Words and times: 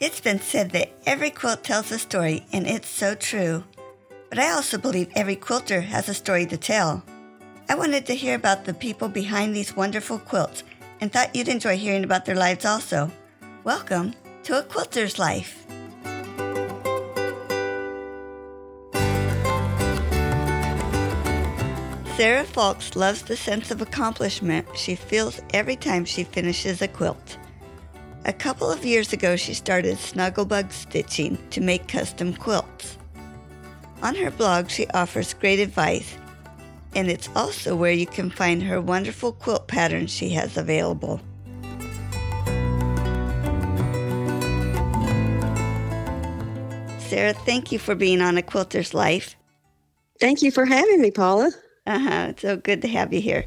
It's 0.00 0.20
been 0.20 0.38
said 0.38 0.70
that 0.70 0.92
every 1.06 1.30
quilt 1.30 1.64
tells 1.64 1.90
a 1.90 1.98
story, 1.98 2.46
and 2.52 2.68
it's 2.68 2.88
so 2.88 3.16
true. 3.16 3.64
But 4.28 4.38
I 4.38 4.52
also 4.52 4.78
believe 4.78 5.10
every 5.16 5.34
quilter 5.34 5.80
has 5.80 6.08
a 6.08 6.14
story 6.14 6.46
to 6.46 6.56
tell. 6.56 7.02
I 7.68 7.74
wanted 7.74 8.06
to 8.06 8.14
hear 8.14 8.36
about 8.36 8.64
the 8.64 8.74
people 8.74 9.08
behind 9.08 9.56
these 9.56 9.74
wonderful 9.74 10.20
quilts 10.20 10.62
and 11.00 11.10
thought 11.10 11.34
you'd 11.34 11.48
enjoy 11.48 11.76
hearing 11.76 12.04
about 12.04 12.26
their 12.26 12.36
lives 12.36 12.64
also. 12.64 13.10
Welcome 13.64 14.14
to 14.44 14.60
A 14.60 14.62
Quilter's 14.62 15.18
Life. 15.18 15.66
Sarah 22.16 22.44
Fulks 22.44 22.94
loves 22.94 23.22
the 23.22 23.36
sense 23.36 23.72
of 23.72 23.82
accomplishment 23.82 24.68
she 24.76 24.94
feels 24.94 25.40
every 25.52 25.74
time 25.74 26.04
she 26.04 26.22
finishes 26.22 26.82
a 26.82 26.86
quilt. 26.86 27.36
A 28.28 28.32
couple 28.34 28.70
of 28.70 28.84
years 28.84 29.14
ago, 29.14 29.36
she 29.36 29.54
started 29.54 29.96
Snugglebug 29.96 30.70
Stitching 30.70 31.38
to 31.48 31.62
make 31.62 31.88
custom 31.88 32.34
quilts. 32.34 32.98
On 34.02 34.14
her 34.14 34.30
blog, 34.30 34.68
she 34.68 34.86
offers 34.88 35.32
great 35.32 35.58
advice, 35.58 36.14
and 36.94 37.10
it's 37.10 37.30
also 37.34 37.74
where 37.74 37.90
you 37.90 38.04
can 38.04 38.28
find 38.28 38.62
her 38.62 38.82
wonderful 38.82 39.32
quilt 39.32 39.66
patterns 39.66 40.10
she 40.10 40.28
has 40.28 40.58
available. 40.58 41.22
Sarah, 46.98 47.32
thank 47.32 47.72
you 47.72 47.78
for 47.78 47.94
being 47.94 48.20
on 48.20 48.36
A 48.36 48.42
Quilter's 48.42 48.92
Life. 48.92 49.36
Thank 50.20 50.42
you 50.42 50.50
for 50.50 50.66
having 50.66 51.00
me, 51.00 51.10
Paula. 51.10 51.50
Uh 51.86 51.98
huh. 51.98 52.26
It's 52.28 52.42
so 52.42 52.58
good 52.58 52.82
to 52.82 52.88
have 52.88 53.10
you 53.14 53.22
here. 53.22 53.46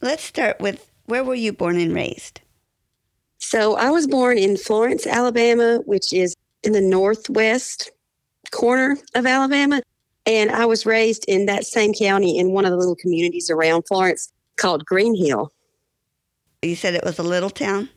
Let's 0.00 0.24
start 0.24 0.58
with 0.58 0.90
where 1.04 1.22
were 1.22 1.36
you 1.36 1.52
born 1.52 1.78
and 1.78 1.94
raised? 1.94 2.40
So 3.40 3.76
I 3.76 3.90
was 3.90 4.06
born 4.06 4.38
in 4.38 4.56
Florence, 4.56 5.06
Alabama, 5.06 5.80
which 5.86 6.12
is 6.12 6.36
in 6.62 6.72
the 6.72 6.80
northwest 6.80 7.90
corner 8.50 8.96
of 9.14 9.26
Alabama. 9.26 9.82
And 10.26 10.50
I 10.50 10.66
was 10.66 10.86
raised 10.86 11.24
in 11.26 11.46
that 11.46 11.64
same 11.64 11.92
county 11.94 12.38
in 12.38 12.52
one 12.52 12.64
of 12.64 12.70
the 12.70 12.76
little 12.76 12.94
communities 12.94 13.50
around 13.50 13.82
Florence 13.88 14.30
called 14.56 14.84
Green 14.84 15.16
Hill. 15.16 15.50
You 16.62 16.76
said 16.76 16.94
it 16.94 17.04
was 17.04 17.18
a 17.18 17.22
little 17.22 17.50
town? 17.50 17.88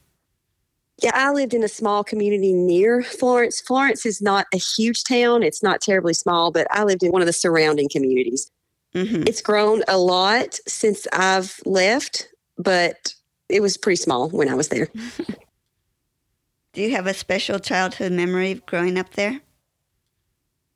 Yeah, 1.01 1.11
I 1.13 1.31
lived 1.31 1.53
in 1.53 1.63
a 1.63 1.67
small 1.67 2.03
community 2.03 2.53
near 2.53 3.03
Florence. 3.03 3.59
Florence 3.59 4.05
is 4.05 4.21
not 4.21 4.45
a 4.53 4.57
huge 4.57 5.03
town, 5.03 5.43
it's 5.43 5.61
not 5.61 5.81
terribly 5.81 6.13
small, 6.13 6.51
but 6.51 6.67
I 6.71 6.83
lived 6.83 7.03
in 7.03 7.11
one 7.11 7.21
of 7.21 7.25
the 7.25 7.33
surrounding 7.33 7.89
communities. 7.89 8.49
Mm-hmm. 8.95 9.23
It's 9.27 9.41
grown 9.41 9.83
a 9.87 9.97
lot 9.97 10.59
since 10.67 11.07
I've 11.11 11.59
left, 11.65 12.29
but 12.57 13.13
it 13.53 13.61
was 13.61 13.77
pretty 13.77 13.97
small 13.97 14.29
when 14.29 14.49
I 14.49 14.55
was 14.55 14.69
there. 14.69 14.87
Do 16.73 16.81
you 16.81 16.91
have 16.91 17.05
a 17.05 17.13
special 17.13 17.59
childhood 17.59 18.11
memory 18.11 18.53
of 18.53 18.65
growing 18.65 18.97
up 18.97 19.11
there? 19.11 19.39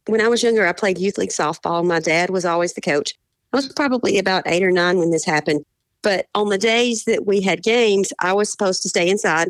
When 0.06 0.22
I 0.22 0.28
was 0.28 0.44
younger, 0.44 0.68
I 0.68 0.74
played 0.74 1.00
youth 1.00 1.18
league 1.18 1.32
softball. 1.32 1.84
My 1.84 2.00
dad 2.00 2.30
was 2.30 2.46
always 2.46 2.74
the 2.74 2.82
coach. 2.82 3.16
I 3.52 3.58
was 3.58 3.74
probably 3.74 4.20
about 4.20 4.44
eight 4.46 4.62
or 4.62 4.72
nine 4.72 5.00
when 5.00 5.10
this 5.10 5.26
happened. 5.26 5.66
But 6.04 6.28
on 6.36 6.50
the 6.50 6.60
days 6.60 7.06
that 7.06 7.26
we 7.26 7.42
had 7.42 7.64
games, 7.64 8.14
I 8.20 8.34
was 8.34 8.52
supposed 8.52 8.84
to 8.84 8.90
stay 8.90 9.10
inside. 9.10 9.50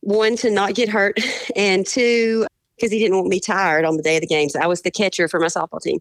One, 0.00 0.34
to 0.36 0.50
not 0.50 0.74
get 0.74 0.88
hurt, 0.88 1.18
and 1.56 1.86
two, 1.86 2.46
because 2.76 2.90
he 2.90 2.98
didn't 2.98 3.16
want 3.16 3.28
me 3.28 3.40
tired 3.40 3.84
on 3.84 3.98
the 3.98 4.02
day 4.02 4.16
of 4.16 4.22
the 4.22 4.26
games. 4.26 4.56
I 4.56 4.66
was 4.66 4.80
the 4.82 4.90
catcher 4.90 5.28
for 5.28 5.38
my 5.38 5.46
softball 5.46 5.82
team. 5.82 6.00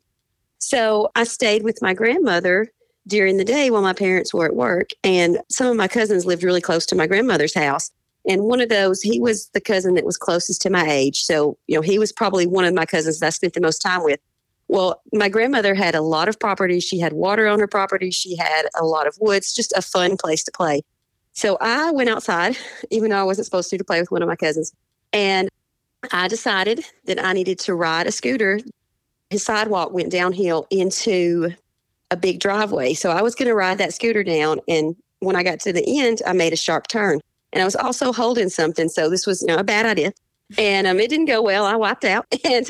So 0.59 1.11
I 1.13 1.25
stayed 1.25 1.63
with 1.63 1.81
my 1.81 1.93
grandmother 1.93 2.71
during 3.07 3.37
the 3.37 3.45
day 3.45 3.69
while 3.69 3.81
my 3.81 3.93
parents 3.93 4.33
were 4.33 4.45
at 4.45 4.55
work. 4.55 4.89
And 5.03 5.39
some 5.49 5.67
of 5.67 5.75
my 5.75 5.87
cousins 5.87 6.25
lived 6.25 6.43
really 6.43 6.61
close 6.61 6.85
to 6.87 6.95
my 6.95 7.07
grandmother's 7.07 7.53
house. 7.53 7.91
And 8.27 8.43
one 8.43 8.61
of 8.61 8.69
those, 8.69 9.01
he 9.01 9.19
was 9.19 9.49
the 9.49 9.59
cousin 9.59 9.95
that 9.95 10.05
was 10.05 10.15
closest 10.15 10.61
to 10.61 10.69
my 10.69 10.89
age. 10.89 11.23
So, 11.23 11.57
you 11.67 11.75
know, 11.75 11.81
he 11.81 11.99
was 11.99 12.13
probably 12.13 12.47
one 12.47 12.63
of 12.63 12.73
my 12.73 12.85
cousins 12.85 13.19
that 13.19 13.27
I 13.27 13.29
spent 13.31 13.53
the 13.53 13.61
most 13.61 13.79
time 13.79 14.03
with. 14.03 14.19
Well, 14.69 15.01
my 15.11 15.27
grandmother 15.27 15.75
had 15.75 15.93
a 15.93 16.01
lot 16.01 16.29
of 16.29 16.39
property. 16.39 16.79
She 16.79 16.99
had 16.99 17.13
water 17.13 17.47
on 17.47 17.59
her 17.59 17.67
property. 17.67 18.11
She 18.11 18.37
had 18.37 18.63
a 18.79 18.85
lot 18.85 19.07
of 19.07 19.17
woods, 19.19 19.53
just 19.53 19.73
a 19.73 19.81
fun 19.81 20.15
place 20.15 20.43
to 20.45 20.51
play. 20.51 20.83
So 21.33 21.57
I 21.59 21.91
went 21.91 22.09
outside, 22.09 22.57
even 22.91 23.11
though 23.11 23.19
I 23.19 23.23
wasn't 23.23 23.45
supposed 23.45 23.69
to, 23.71 23.77
to 23.77 23.83
play 23.83 23.99
with 23.99 24.11
one 24.11 24.21
of 24.21 24.29
my 24.29 24.37
cousins. 24.37 24.73
And 25.11 25.49
I 26.11 26.29
decided 26.29 26.85
that 27.05 27.23
I 27.23 27.33
needed 27.33 27.59
to 27.59 27.75
ride 27.75 28.07
a 28.07 28.11
scooter 28.11 28.59
his 29.33 29.43
sidewalk 29.43 29.91
went 29.91 30.11
downhill 30.11 30.67
into 30.69 31.49
a 32.13 32.17
big 32.17 32.39
driveway. 32.39 32.93
So 32.93 33.09
I 33.09 33.21
was 33.21 33.35
going 33.35 33.47
to 33.47 33.55
ride 33.55 33.79
that 33.79 33.93
scooter 33.93 34.23
down. 34.23 34.59
And 34.67 34.95
when 35.19 35.35
I 35.35 35.43
got 35.43 35.59
to 35.61 35.73
the 35.73 35.99
end, 35.99 36.21
I 36.25 36.33
made 36.33 36.53
a 36.53 36.57
sharp 36.57 36.87
turn. 36.87 37.19
And 37.51 37.61
I 37.61 37.65
was 37.65 37.75
also 37.75 38.13
holding 38.13 38.49
something. 38.49 38.87
So 38.87 39.09
this 39.09 39.27
was 39.27 39.41
you 39.41 39.47
know, 39.47 39.57
a 39.57 39.63
bad 39.63 39.85
idea. 39.85 40.13
And 40.57 40.87
um, 40.87 40.99
it 40.99 41.09
didn't 41.09 41.25
go 41.25 41.41
well. 41.41 41.65
I 41.65 41.75
wiped 41.75 42.05
out. 42.05 42.25
And 42.45 42.69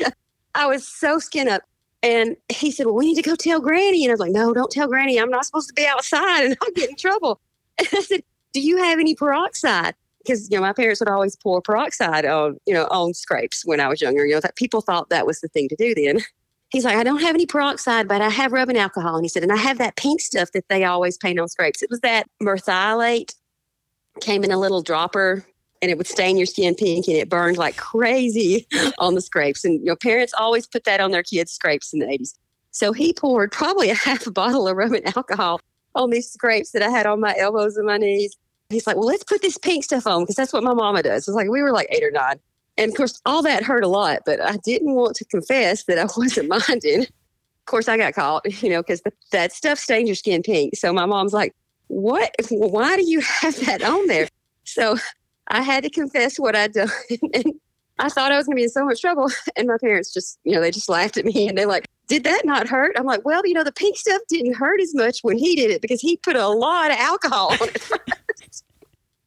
I 0.54 0.66
was 0.66 0.86
so 0.86 1.18
skin 1.18 1.48
up. 1.48 1.62
And 2.02 2.36
he 2.48 2.70
said, 2.70 2.86
Well, 2.86 2.94
we 2.94 3.06
need 3.06 3.16
to 3.16 3.28
go 3.28 3.34
tell 3.34 3.60
Granny. 3.60 4.04
And 4.04 4.10
I 4.10 4.14
was 4.14 4.20
like, 4.20 4.32
No, 4.32 4.54
don't 4.54 4.70
tell 4.70 4.88
Granny. 4.88 5.18
I'm 5.18 5.30
not 5.30 5.46
supposed 5.46 5.68
to 5.68 5.74
be 5.74 5.86
outside 5.86 6.44
and 6.44 6.56
I'll 6.62 6.72
get 6.72 6.90
in 6.90 6.96
trouble. 6.96 7.40
And 7.78 7.88
I 7.92 8.00
said, 8.02 8.22
Do 8.52 8.60
you 8.60 8.76
have 8.76 9.00
any 9.00 9.14
peroxide? 9.14 9.94
Because 10.18 10.48
you 10.48 10.56
know 10.56 10.62
my 10.62 10.72
parents 10.72 11.00
would 11.00 11.08
always 11.08 11.34
pour 11.34 11.60
peroxide 11.60 12.24
on 12.24 12.56
you 12.66 12.72
know 12.72 12.84
on 12.84 13.14
scrapes 13.14 13.66
when 13.66 13.80
I 13.80 13.88
was 13.88 14.00
younger. 14.00 14.24
You 14.24 14.34
know 14.34 14.40
that 14.40 14.56
people 14.56 14.80
thought 14.80 15.08
that 15.10 15.26
was 15.26 15.40
the 15.40 15.48
thing 15.48 15.68
to 15.68 15.76
do 15.76 15.92
then. 15.94 16.20
He's 16.74 16.84
like, 16.84 16.96
I 16.96 17.04
don't 17.04 17.20
have 17.20 17.36
any 17.36 17.46
peroxide, 17.46 18.08
but 18.08 18.20
I 18.20 18.28
have 18.30 18.50
rubbing 18.50 18.76
alcohol. 18.76 19.14
And 19.14 19.24
he 19.24 19.28
said, 19.28 19.44
and 19.44 19.52
I 19.52 19.56
have 19.56 19.78
that 19.78 19.94
pink 19.94 20.20
stuff 20.20 20.50
that 20.54 20.68
they 20.68 20.82
always 20.82 21.16
paint 21.16 21.38
on 21.38 21.48
scrapes. 21.48 21.84
It 21.84 21.88
was 21.88 22.00
that 22.00 22.26
merthiolate, 22.42 23.32
came 24.20 24.42
in 24.42 24.50
a 24.50 24.58
little 24.58 24.82
dropper 24.82 25.46
and 25.80 25.92
it 25.92 25.96
would 25.98 26.08
stain 26.08 26.36
your 26.36 26.46
skin 26.46 26.74
pink 26.74 27.06
and 27.06 27.16
it 27.16 27.28
burned 27.28 27.58
like 27.58 27.76
crazy 27.76 28.66
on 28.98 29.14
the 29.14 29.20
scrapes. 29.20 29.64
And 29.64 29.86
your 29.86 29.94
parents 29.94 30.34
always 30.36 30.66
put 30.66 30.82
that 30.82 30.98
on 30.98 31.12
their 31.12 31.22
kids' 31.22 31.52
scrapes 31.52 31.92
in 31.92 32.00
the 32.00 32.06
80s. 32.06 32.34
So 32.72 32.92
he 32.92 33.12
poured 33.12 33.52
probably 33.52 33.90
a 33.90 33.94
half 34.06 34.26
a 34.26 34.32
bottle 34.32 34.66
of 34.66 34.76
rubbing 34.76 35.04
alcohol 35.14 35.60
on 35.94 36.10
these 36.10 36.28
scrapes 36.28 36.72
that 36.72 36.82
I 36.82 36.90
had 36.90 37.06
on 37.06 37.20
my 37.20 37.36
elbows 37.38 37.76
and 37.76 37.86
my 37.86 37.98
knees. 37.98 38.36
He's 38.68 38.84
like, 38.84 38.96
well, 38.96 39.06
let's 39.06 39.22
put 39.22 39.42
this 39.42 39.58
pink 39.58 39.84
stuff 39.84 40.08
on 40.08 40.22
because 40.22 40.34
that's 40.34 40.52
what 40.52 40.64
my 40.64 40.74
mama 40.74 41.04
does. 41.04 41.28
It's 41.28 41.36
like 41.36 41.48
we 41.48 41.62
were 41.62 41.70
like 41.70 41.86
eight 41.90 42.02
or 42.02 42.10
nine. 42.10 42.40
And 42.76 42.90
of 42.90 42.96
course, 42.96 43.20
all 43.24 43.42
that 43.42 43.62
hurt 43.62 43.84
a 43.84 43.88
lot, 43.88 44.20
but 44.26 44.40
I 44.40 44.56
didn't 44.58 44.94
want 44.94 45.16
to 45.16 45.24
confess 45.26 45.84
that 45.84 45.98
I 45.98 46.06
wasn't 46.16 46.48
minding. 46.48 47.02
Of 47.02 47.66
course, 47.66 47.88
I 47.88 47.96
got 47.96 48.14
caught, 48.14 48.62
you 48.62 48.70
know, 48.70 48.82
because 48.82 49.02
that 49.32 49.52
stuff 49.52 49.78
stains 49.78 50.08
your 50.08 50.16
skin 50.16 50.42
pink. 50.42 50.76
So 50.76 50.92
my 50.92 51.06
mom's 51.06 51.32
like, 51.32 51.54
What? 51.88 52.34
Why 52.50 52.96
do 52.96 53.08
you 53.08 53.20
have 53.20 53.58
that 53.66 53.82
on 53.82 54.06
there? 54.06 54.28
So 54.64 54.96
I 55.48 55.62
had 55.62 55.84
to 55.84 55.90
confess 55.90 56.38
what 56.38 56.56
I'd 56.56 56.72
done. 56.72 56.90
and 57.34 57.54
I 57.98 58.08
thought 58.08 58.32
I 58.32 58.36
was 58.36 58.46
going 58.46 58.56
to 58.56 58.60
be 58.60 58.64
in 58.64 58.70
so 58.70 58.84
much 58.84 59.00
trouble. 59.00 59.30
And 59.56 59.68
my 59.68 59.76
parents 59.80 60.12
just, 60.12 60.38
you 60.44 60.52
know, 60.52 60.60
they 60.60 60.70
just 60.70 60.88
laughed 60.88 61.16
at 61.16 61.24
me 61.24 61.48
and 61.48 61.56
they're 61.56 61.66
like, 61.66 61.86
Did 62.08 62.24
that 62.24 62.44
not 62.44 62.68
hurt? 62.68 62.96
I'm 62.98 63.06
like, 63.06 63.24
Well, 63.24 63.46
you 63.46 63.54
know, 63.54 63.64
the 63.64 63.72
pink 63.72 63.96
stuff 63.96 64.20
didn't 64.28 64.54
hurt 64.54 64.80
as 64.80 64.94
much 64.94 65.20
when 65.22 65.38
he 65.38 65.54
did 65.54 65.70
it 65.70 65.80
because 65.80 66.00
he 66.00 66.16
put 66.16 66.34
a 66.34 66.48
lot 66.48 66.90
of 66.90 66.96
alcohol 66.98 67.52
on 67.60 67.68
it. 67.68 67.82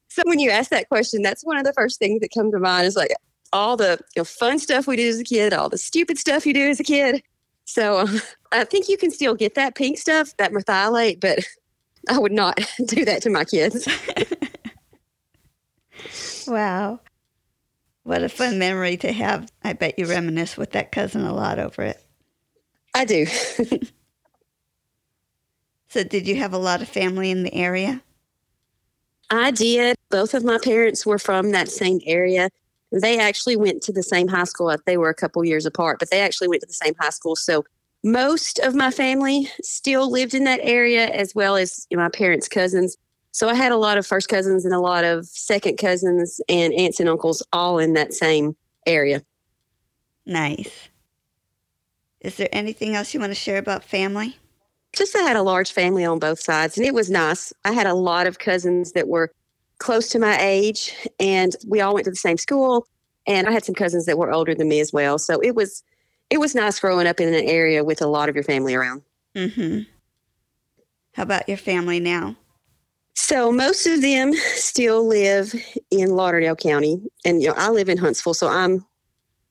so 0.09 0.21
when 0.25 0.39
you 0.39 0.49
ask 0.49 0.69
that 0.71 0.89
question, 0.89 1.21
that's 1.21 1.45
one 1.45 1.57
of 1.57 1.63
the 1.63 1.73
first 1.73 1.97
things 1.97 2.19
that 2.19 2.29
come 2.33 2.51
to 2.51 2.59
mind 2.59 2.85
is 2.85 2.95
like, 2.95 3.11
all 3.53 3.77
the 3.77 3.99
you 4.15 4.21
know, 4.21 4.23
fun 4.23 4.59
stuff 4.59 4.87
we 4.87 4.95
did 4.95 5.09
as 5.09 5.19
a 5.19 5.23
kid, 5.23 5.53
all 5.53 5.69
the 5.69 5.77
stupid 5.77 6.17
stuff 6.17 6.45
you 6.45 6.53
do 6.53 6.69
as 6.69 6.79
a 6.79 6.83
kid. 6.83 7.21
So 7.65 7.99
um, 7.99 8.21
I 8.51 8.63
think 8.63 8.89
you 8.89 8.97
can 8.97 9.11
still 9.11 9.35
get 9.35 9.55
that 9.55 9.75
pink 9.75 9.97
stuff, 9.97 10.35
that 10.37 10.51
merthiolate, 10.51 11.19
but 11.19 11.39
I 12.09 12.17
would 12.17 12.31
not 12.31 12.59
do 12.85 13.05
that 13.05 13.21
to 13.23 13.29
my 13.29 13.43
kids. 13.43 13.87
wow. 16.47 16.99
What 18.03 18.23
a 18.23 18.29
fun 18.29 18.57
memory 18.57 18.95
to 18.97 19.11
have. 19.11 19.51
I 19.63 19.73
bet 19.73 19.99
you 19.99 20.05
reminisce 20.05 20.55
with 20.55 20.71
that 20.71 20.93
cousin 20.93 21.25
a 21.25 21.33
lot 21.33 21.59
over 21.59 21.81
it. 21.81 22.01
I 22.93 23.03
do. 23.03 23.25
so, 25.89 26.03
did 26.05 26.25
you 26.25 26.37
have 26.37 26.53
a 26.53 26.57
lot 26.57 26.81
of 26.81 26.87
family 26.87 27.31
in 27.31 27.43
the 27.43 27.53
area? 27.53 28.01
I 29.29 29.51
did. 29.51 29.97
Both 30.09 30.33
of 30.33 30.45
my 30.45 30.57
parents 30.63 31.05
were 31.05 31.19
from 31.19 31.51
that 31.51 31.67
same 31.67 31.99
area. 32.05 32.49
They 32.91 33.19
actually 33.19 33.55
went 33.55 33.81
to 33.83 33.91
the 33.91 34.03
same 34.03 34.27
high 34.27 34.45
school. 34.45 34.73
They 34.85 34.97
were 34.97 35.09
a 35.09 35.15
couple 35.15 35.43
years 35.43 35.65
apart, 35.65 35.99
but 35.99 36.09
they 36.09 36.21
actually 36.21 36.47
went 36.47 36.61
to 36.61 36.67
the 36.67 36.73
same 36.73 36.93
high 36.99 37.09
school. 37.09 37.35
So 37.35 37.63
most 38.03 38.59
of 38.59 38.75
my 38.75 38.91
family 38.91 39.49
still 39.61 40.09
lived 40.09 40.33
in 40.33 40.45
that 40.45 40.59
area, 40.63 41.07
as 41.09 41.35
well 41.35 41.55
as 41.55 41.85
my 41.91 42.09
parents' 42.09 42.47
cousins. 42.47 42.95
So 43.31 43.49
I 43.49 43.53
had 43.53 43.71
a 43.71 43.77
lot 43.77 43.97
of 43.97 44.07
first 44.07 44.29
cousins 44.29 44.65
and 44.65 44.73
a 44.73 44.79
lot 44.79 45.03
of 45.03 45.25
second 45.25 45.77
cousins 45.77 46.39
and 46.47 46.73
aunts 46.73 46.99
and 46.99 47.09
uncles 47.09 47.43
all 47.51 47.77
in 47.77 47.93
that 47.93 48.13
same 48.13 48.55
area. 48.85 49.21
Nice. 50.25 50.89
Is 52.21 52.37
there 52.37 52.49
anything 52.51 52.95
else 52.95 53.13
you 53.13 53.19
want 53.19 53.31
to 53.31 53.35
share 53.35 53.57
about 53.57 53.83
family? 53.83 54.35
Just 54.93 55.15
I 55.15 55.19
had 55.19 55.35
a 55.35 55.43
large 55.43 55.71
family 55.71 56.03
on 56.03 56.19
both 56.19 56.39
sides, 56.39 56.77
and 56.77 56.85
it 56.85 56.93
was 56.93 57.09
nice. 57.09 57.53
I 57.63 57.73
had 57.73 57.85
a 57.85 57.93
lot 57.93 58.25
of 58.25 58.39
cousins 58.39 58.93
that 58.93 59.07
were 59.07 59.31
close 59.79 60.09
to 60.09 60.19
my 60.19 60.37
age, 60.39 60.93
and 61.19 61.55
we 61.67 61.81
all 61.81 61.93
went 61.93 62.05
to 62.05 62.11
the 62.11 62.17
same 62.17 62.37
school. 62.37 62.87
And 63.25 63.47
I 63.47 63.51
had 63.51 63.65
some 63.65 63.75
cousins 63.75 64.05
that 64.05 64.17
were 64.17 64.31
older 64.31 64.55
than 64.55 64.69
me 64.69 64.79
as 64.79 64.93
well, 64.93 65.17
so 65.19 65.39
it 65.41 65.55
was 65.55 65.83
it 66.29 66.39
was 66.39 66.55
nice 66.55 66.79
growing 66.79 67.07
up 67.07 67.19
in 67.19 67.33
an 67.33 67.45
area 67.45 67.83
with 67.83 68.01
a 68.01 68.07
lot 68.07 68.29
of 68.29 68.35
your 68.35 68.43
family 68.43 68.73
around. 68.73 69.01
Mm-hmm. 69.35 69.81
How 71.13 71.23
about 71.23 71.47
your 71.47 71.57
family 71.57 71.99
now? 71.99 72.35
So 73.15 73.51
most 73.51 73.87
of 73.87 74.01
them 74.01 74.33
still 74.33 75.05
live 75.07 75.53
in 75.91 76.11
Lauderdale 76.11 76.55
County, 76.55 77.01
and 77.25 77.41
you 77.41 77.49
know 77.49 77.55
I 77.57 77.69
live 77.69 77.89
in 77.89 77.97
Huntsville, 77.97 78.33
so 78.33 78.47
I'm 78.47 78.85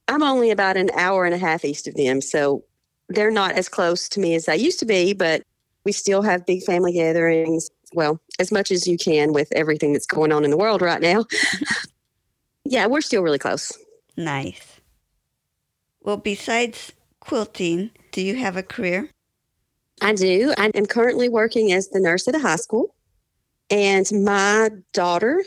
I'm 0.09 0.23
only 0.23 0.51
about 0.51 0.77
an 0.77 0.91
hour 0.97 1.25
and 1.25 1.35
a 1.35 1.39
half 1.39 1.65
east 1.65 1.89
of 1.89 1.95
them. 1.95 2.21
So 2.21 2.65
they're 3.09 3.31
not 3.31 3.53
as 3.53 3.69
close 3.69 4.09
to 4.11 4.21
me 4.21 4.35
as 4.35 4.47
they 4.47 4.57
used 4.57 4.79
to 4.81 4.87
be, 4.87 5.13
but 5.13 5.43
we 5.85 5.93
still 5.93 6.23
have 6.23 6.47
big 6.47 6.63
family 6.63 6.93
gatherings. 6.93 7.71
Well, 7.93 8.21
as 8.39 8.51
much 8.51 8.71
as 8.71 8.87
you 8.87 8.99
can 8.99 9.33
with 9.33 9.49
everything 9.53 9.93
that's 9.93 10.07
going 10.07 10.33
on 10.33 10.45
in 10.45 10.51
the 10.51 10.57
world 10.57 10.83
right 10.83 11.01
now. 11.01 11.25
yeah, 12.65 12.87
we're 12.87 13.01
still 13.01 13.23
really 13.23 13.39
close. 13.39 13.73
Nice. 14.17 14.81
Well, 16.01 16.17
besides 16.17 16.93
quilting, 17.21 17.91
do 18.13 18.23
you 18.23 18.37
have 18.37 18.57
a 18.57 18.63
career? 18.63 19.11
I 20.03 20.15
do. 20.15 20.53
I 20.59 20.71
am 20.75 20.87
currently 20.87 21.29
working 21.29 21.73
as 21.73 21.89
the 21.89 22.01
nurse 22.01 22.29
at 22.29 22.35
a 22.35 22.39
high 22.39 22.57
school. 22.57 22.95
And 23.71 24.07
my 24.13 24.71
daughter 24.93 25.43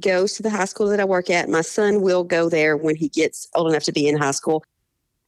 goes 0.00 0.34
to 0.34 0.42
the 0.42 0.50
high 0.50 0.64
school 0.66 0.88
that 0.88 1.00
I 1.00 1.04
work 1.04 1.30
at. 1.30 1.48
My 1.48 1.62
son 1.62 2.02
will 2.02 2.24
go 2.24 2.48
there 2.48 2.76
when 2.76 2.96
he 2.96 3.08
gets 3.08 3.48
old 3.54 3.68
enough 3.68 3.84
to 3.84 3.92
be 3.92 4.06
in 4.06 4.16
high 4.16 4.32
school. 4.32 4.64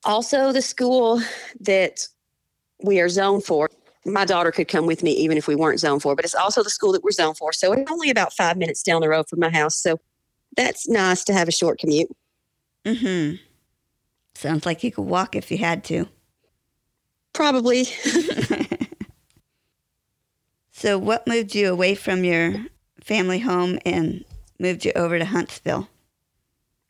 Also, 0.04 0.52
the 0.52 0.62
school 0.62 1.20
that 1.60 2.06
we 2.82 3.00
are 3.00 3.08
zoned 3.08 3.44
for, 3.44 3.70
my 4.06 4.24
daughter 4.24 4.52
could 4.52 4.68
come 4.68 4.86
with 4.86 5.02
me 5.02 5.10
even 5.12 5.36
if 5.36 5.48
we 5.48 5.56
weren't 5.56 5.80
zoned 5.80 6.02
for, 6.02 6.14
but 6.14 6.24
it's 6.24 6.34
also 6.34 6.62
the 6.62 6.70
school 6.70 6.92
that 6.92 7.02
we're 7.02 7.10
zoned 7.10 7.36
for. 7.36 7.52
So 7.52 7.72
it's 7.72 7.90
only 7.90 8.08
about 8.08 8.32
five 8.32 8.56
minutes 8.56 8.82
down 8.82 9.00
the 9.00 9.08
road 9.08 9.28
from 9.28 9.40
my 9.40 9.50
house. 9.50 9.76
So 9.76 10.00
that's 10.56 10.88
nice 10.88 11.24
to 11.24 11.32
have 11.32 11.48
a 11.48 11.52
short 11.52 11.78
commute. 11.78 12.14
Mm 12.84 13.00
hmm. 13.00 13.34
Sounds 14.34 14.66
like 14.66 14.84
you 14.84 14.92
could 14.92 15.06
walk 15.06 15.34
if 15.34 15.50
you 15.50 15.58
had 15.58 15.82
to. 15.84 16.06
Probably. 17.32 17.84
so, 20.72 20.98
what 20.98 21.26
moved 21.26 21.54
you 21.54 21.70
away 21.70 21.94
from 21.94 22.22
your 22.22 22.54
family 23.02 23.38
home 23.38 23.78
and 23.84 24.24
moved 24.58 24.84
you 24.84 24.92
over 24.94 25.18
to 25.18 25.24
Huntsville? 25.24 25.88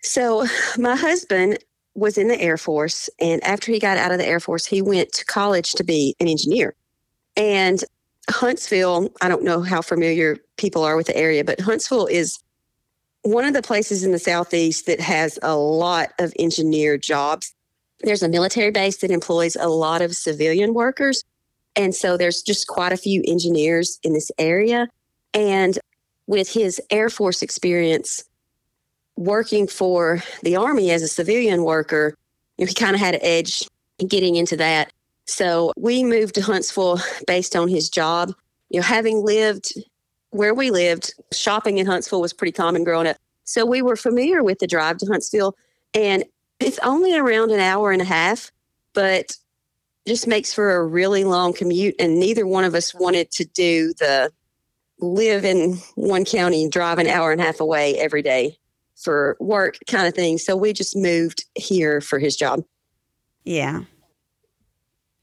So, 0.03 0.47
my 0.77 0.97
husband 0.97 1.59
was 1.95 2.19
in 2.19 2.29
the 2.29 2.41
Air 2.41 2.59
Force, 2.59 3.09
and 3.21 3.43
after 3.43 3.73
he 3.73 3.79
got 3.79 3.97
out 3.97 4.13
of 4.13 4.19
the 4.19 4.27
Air 4.27 4.41
Force, 4.41 4.67
he 4.67 4.83
went 4.83 5.13
to 5.13 5.25
college 5.25 5.73
to 5.73 5.85
be 5.85 6.15
an 6.21 6.29
engineer. 6.29 6.75
And 7.37 7.85
Huntsville, 8.31 9.13
I 9.21 9.29
don't 9.29 9.45
know 9.45 9.63
how 9.63 9.83
familiar 9.83 10.39
people 10.57 10.83
are 10.83 10.97
with 10.97 11.07
the 11.07 11.17
area, 11.17 11.45
but 11.45 11.61
Huntsville 11.61 12.07
is 12.07 12.39
one 13.23 13.45
of 13.45 13.55
the 13.55 13.63
places 13.63 14.05
in 14.05 14.13
the 14.13 14.19
Southeast 14.19 14.87
that 14.87 15.01
has 15.01 15.39
a 15.43 15.57
lot 15.57 16.13
of 16.19 16.33
engineer 16.39 16.97
jobs. 16.97 17.55
There's 18.01 18.23
a 18.23 18.29
military 18.29 18.71
base 18.71 18.99
that 18.99 19.11
employs 19.11 19.57
a 19.57 19.69
lot 19.69 20.03
of 20.03 20.15
civilian 20.15 20.75
workers. 20.75 21.25
And 21.75 21.95
so 21.95 22.17
there's 22.17 22.43
just 22.43 22.67
quite 22.69 22.93
a 22.93 22.97
few 22.97 23.23
engineers 23.27 23.99
in 24.03 24.13
this 24.13 24.31
area. 24.39 24.89
And 25.35 25.79
with 26.27 26.53
his 26.53 26.81
Air 26.91 27.11
Force 27.11 27.43
experience 27.43 28.25
working 29.17 29.67
for 29.67 30.23
the 30.43 30.57
Army 30.57 30.91
as 30.91 31.03
a 31.03 31.09
civilian 31.09 31.65
worker, 31.65 32.17
you 32.59 32.65
know, 32.65 32.69
he 32.69 32.75
kind 32.75 32.95
of 32.95 33.01
had 33.01 33.15
an 33.15 33.21
edge 33.23 33.69
getting 34.07 34.37
into 34.37 34.57
that. 34.57 34.93
So 35.27 35.73
we 35.77 36.05
moved 36.05 36.35
to 36.37 36.41
Huntsville 36.41 37.01
based 37.27 37.57
on 37.57 37.69
his 37.69 37.89
job. 37.89 38.33
You 38.71 38.81
know, 38.81 38.87
having 38.87 39.25
lived 39.25 39.73
where 40.31 40.55
we 40.55 40.71
lived, 40.71 41.15
shopping 41.33 41.79
in 41.79 41.87
Huntsville 41.87 42.21
was 42.21 42.33
pretty 42.33 42.53
common 42.53 42.85
growing 42.85 43.07
up. 43.07 43.17
So 43.45 43.65
we 43.65 43.81
were 43.81 43.97
familiar 43.97 44.43
with 44.43 44.59
the 44.59 44.67
drive 44.67 44.99
to 44.99 45.07
Huntsville. 45.07 45.57
And 45.95 46.25
it's 46.61 46.79
only 46.81 47.17
around 47.17 47.51
an 47.51 47.61
hour 47.61 47.91
and 47.93 48.03
a 48.03 48.07
half, 48.07 48.51
but 48.93 49.37
just 50.07 50.27
makes 50.27 50.53
for 50.53 50.77
a 50.77 50.85
really 50.85 51.25
long 51.25 51.53
commute. 51.53 51.95
And 51.99 52.19
neither 52.19 52.47
one 52.47 52.65
of 52.65 52.75
us 52.75 52.95
wanted 52.95 53.31
to 53.33 53.45
do 53.45 53.93
the 53.99 54.31
live 55.01 55.45
in 55.45 55.79
one 55.95 56.25
county, 56.25 56.69
drive 56.69 56.99
an 56.99 57.07
hour 57.07 57.33
and 57.33 57.41
a 57.41 57.45
half 57.45 57.61
away 57.61 57.99
every 57.99 58.23
day 58.23 58.59
for 58.97 59.37
work 59.41 59.79
kind 59.87 60.07
of 60.07 60.15
thing. 60.15 60.39
So 60.39 60.57
we 60.57 60.73
just 60.73 60.97
moved 60.97 61.45
here 61.55 62.01
for 62.01 62.19
his 62.19 62.37
job. 62.37 62.63
Yeah. 63.45 63.83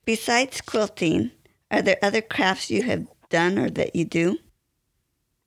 Besides 0.06 0.62
quilting, 0.62 1.32
are 1.72 1.82
there 1.82 1.98
other 2.02 2.22
crafts 2.22 2.70
you 2.70 2.84
have 2.84 3.06
done 3.30 3.58
or 3.58 3.70
that 3.72 3.96
you 3.96 4.06
do? 4.06 4.38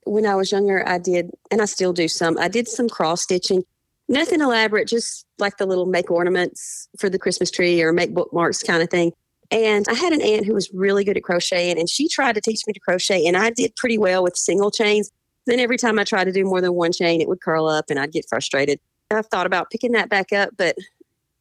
When 0.05 0.27
I 0.27 0.35
was 0.35 0.53
younger, 0.53 0.87
I 0.89 0.99
did, 0.99 1.31
and 1.51 1.61
I 1.61 1.67
still 1.67 1.93
do 1.93 2.09
some. 2.09 2.39
I 2.39 2.49
did 2.49 2.69
some 2.69 2.89
cross 2.89 3.23
stitching. 3.23 3.65
Nothing 4.09 4.41
elaborate, 4.41 4.89
just 4.89 5.27
like 5.39 5.57
the 5.57 5.67
little 5.67 5.87
make 5.87 6.11
ornaments 6.11 6.89
for 6.99 7.11
the 7.11 7.19
Christmas 7.19 7.51
tree 7.51 7.83
or 7.83 7.93
make 7.93 8.15
bookmarks 8.15 8.63
kind 8.63 8.83
of 8.83 8.89
thing. 8.89 9.13
And 9.51 9.87
I 9.89 9.95
had 9.95 10.13
an 10.13 10.23
aunt 10.23 10.47
who 10.47 10.55
was 10.55 10.73
really 10.73 11.05
good 11.05 11.17
at 11.17 11.23
crocheting, 11.23 11.79
and 11.79 11.89
she 11.89 12.09
tried 12.09 12.35
to 12.35 12.41
teach 12.41 12.63
me 12.67 12.73
to 12.73 12.81
crochet, 12.81 13.27
and 13.27 13.37
I 13.37 13.51
did 13.51 13.77
pretty 13.77 13.99
well 13.99 14.23
with 14.23 14.37
single 14.37 14.71
chains. 14.71 15.11
Then 15.47 15.61
every 15.61 15.77
time 15.77 15.99
I 15.99 16.05
tried 16.05 16.25
to 16.25 16.33
do 16.33 16.45
more 16.45 16.61
than 16.61 16.75
one 16.75 16.93
chain, 16.93 17.21
it 17.21 17.29
would 17.29 17.41
curl 17.41 17.67
up, 17.69 17.87
and 17.91 17.99
I'd 17.99 18.13
get 18.13 18.29
frustrated. 18.29 18.81
I've 19.11 19.27
thought 19.27 19.47
about 19.47 19.71
picking 19.71 19.93
that 19.93 20.09
back 20.09 20.33
up, 20.33 20.51
but 20.57 20.77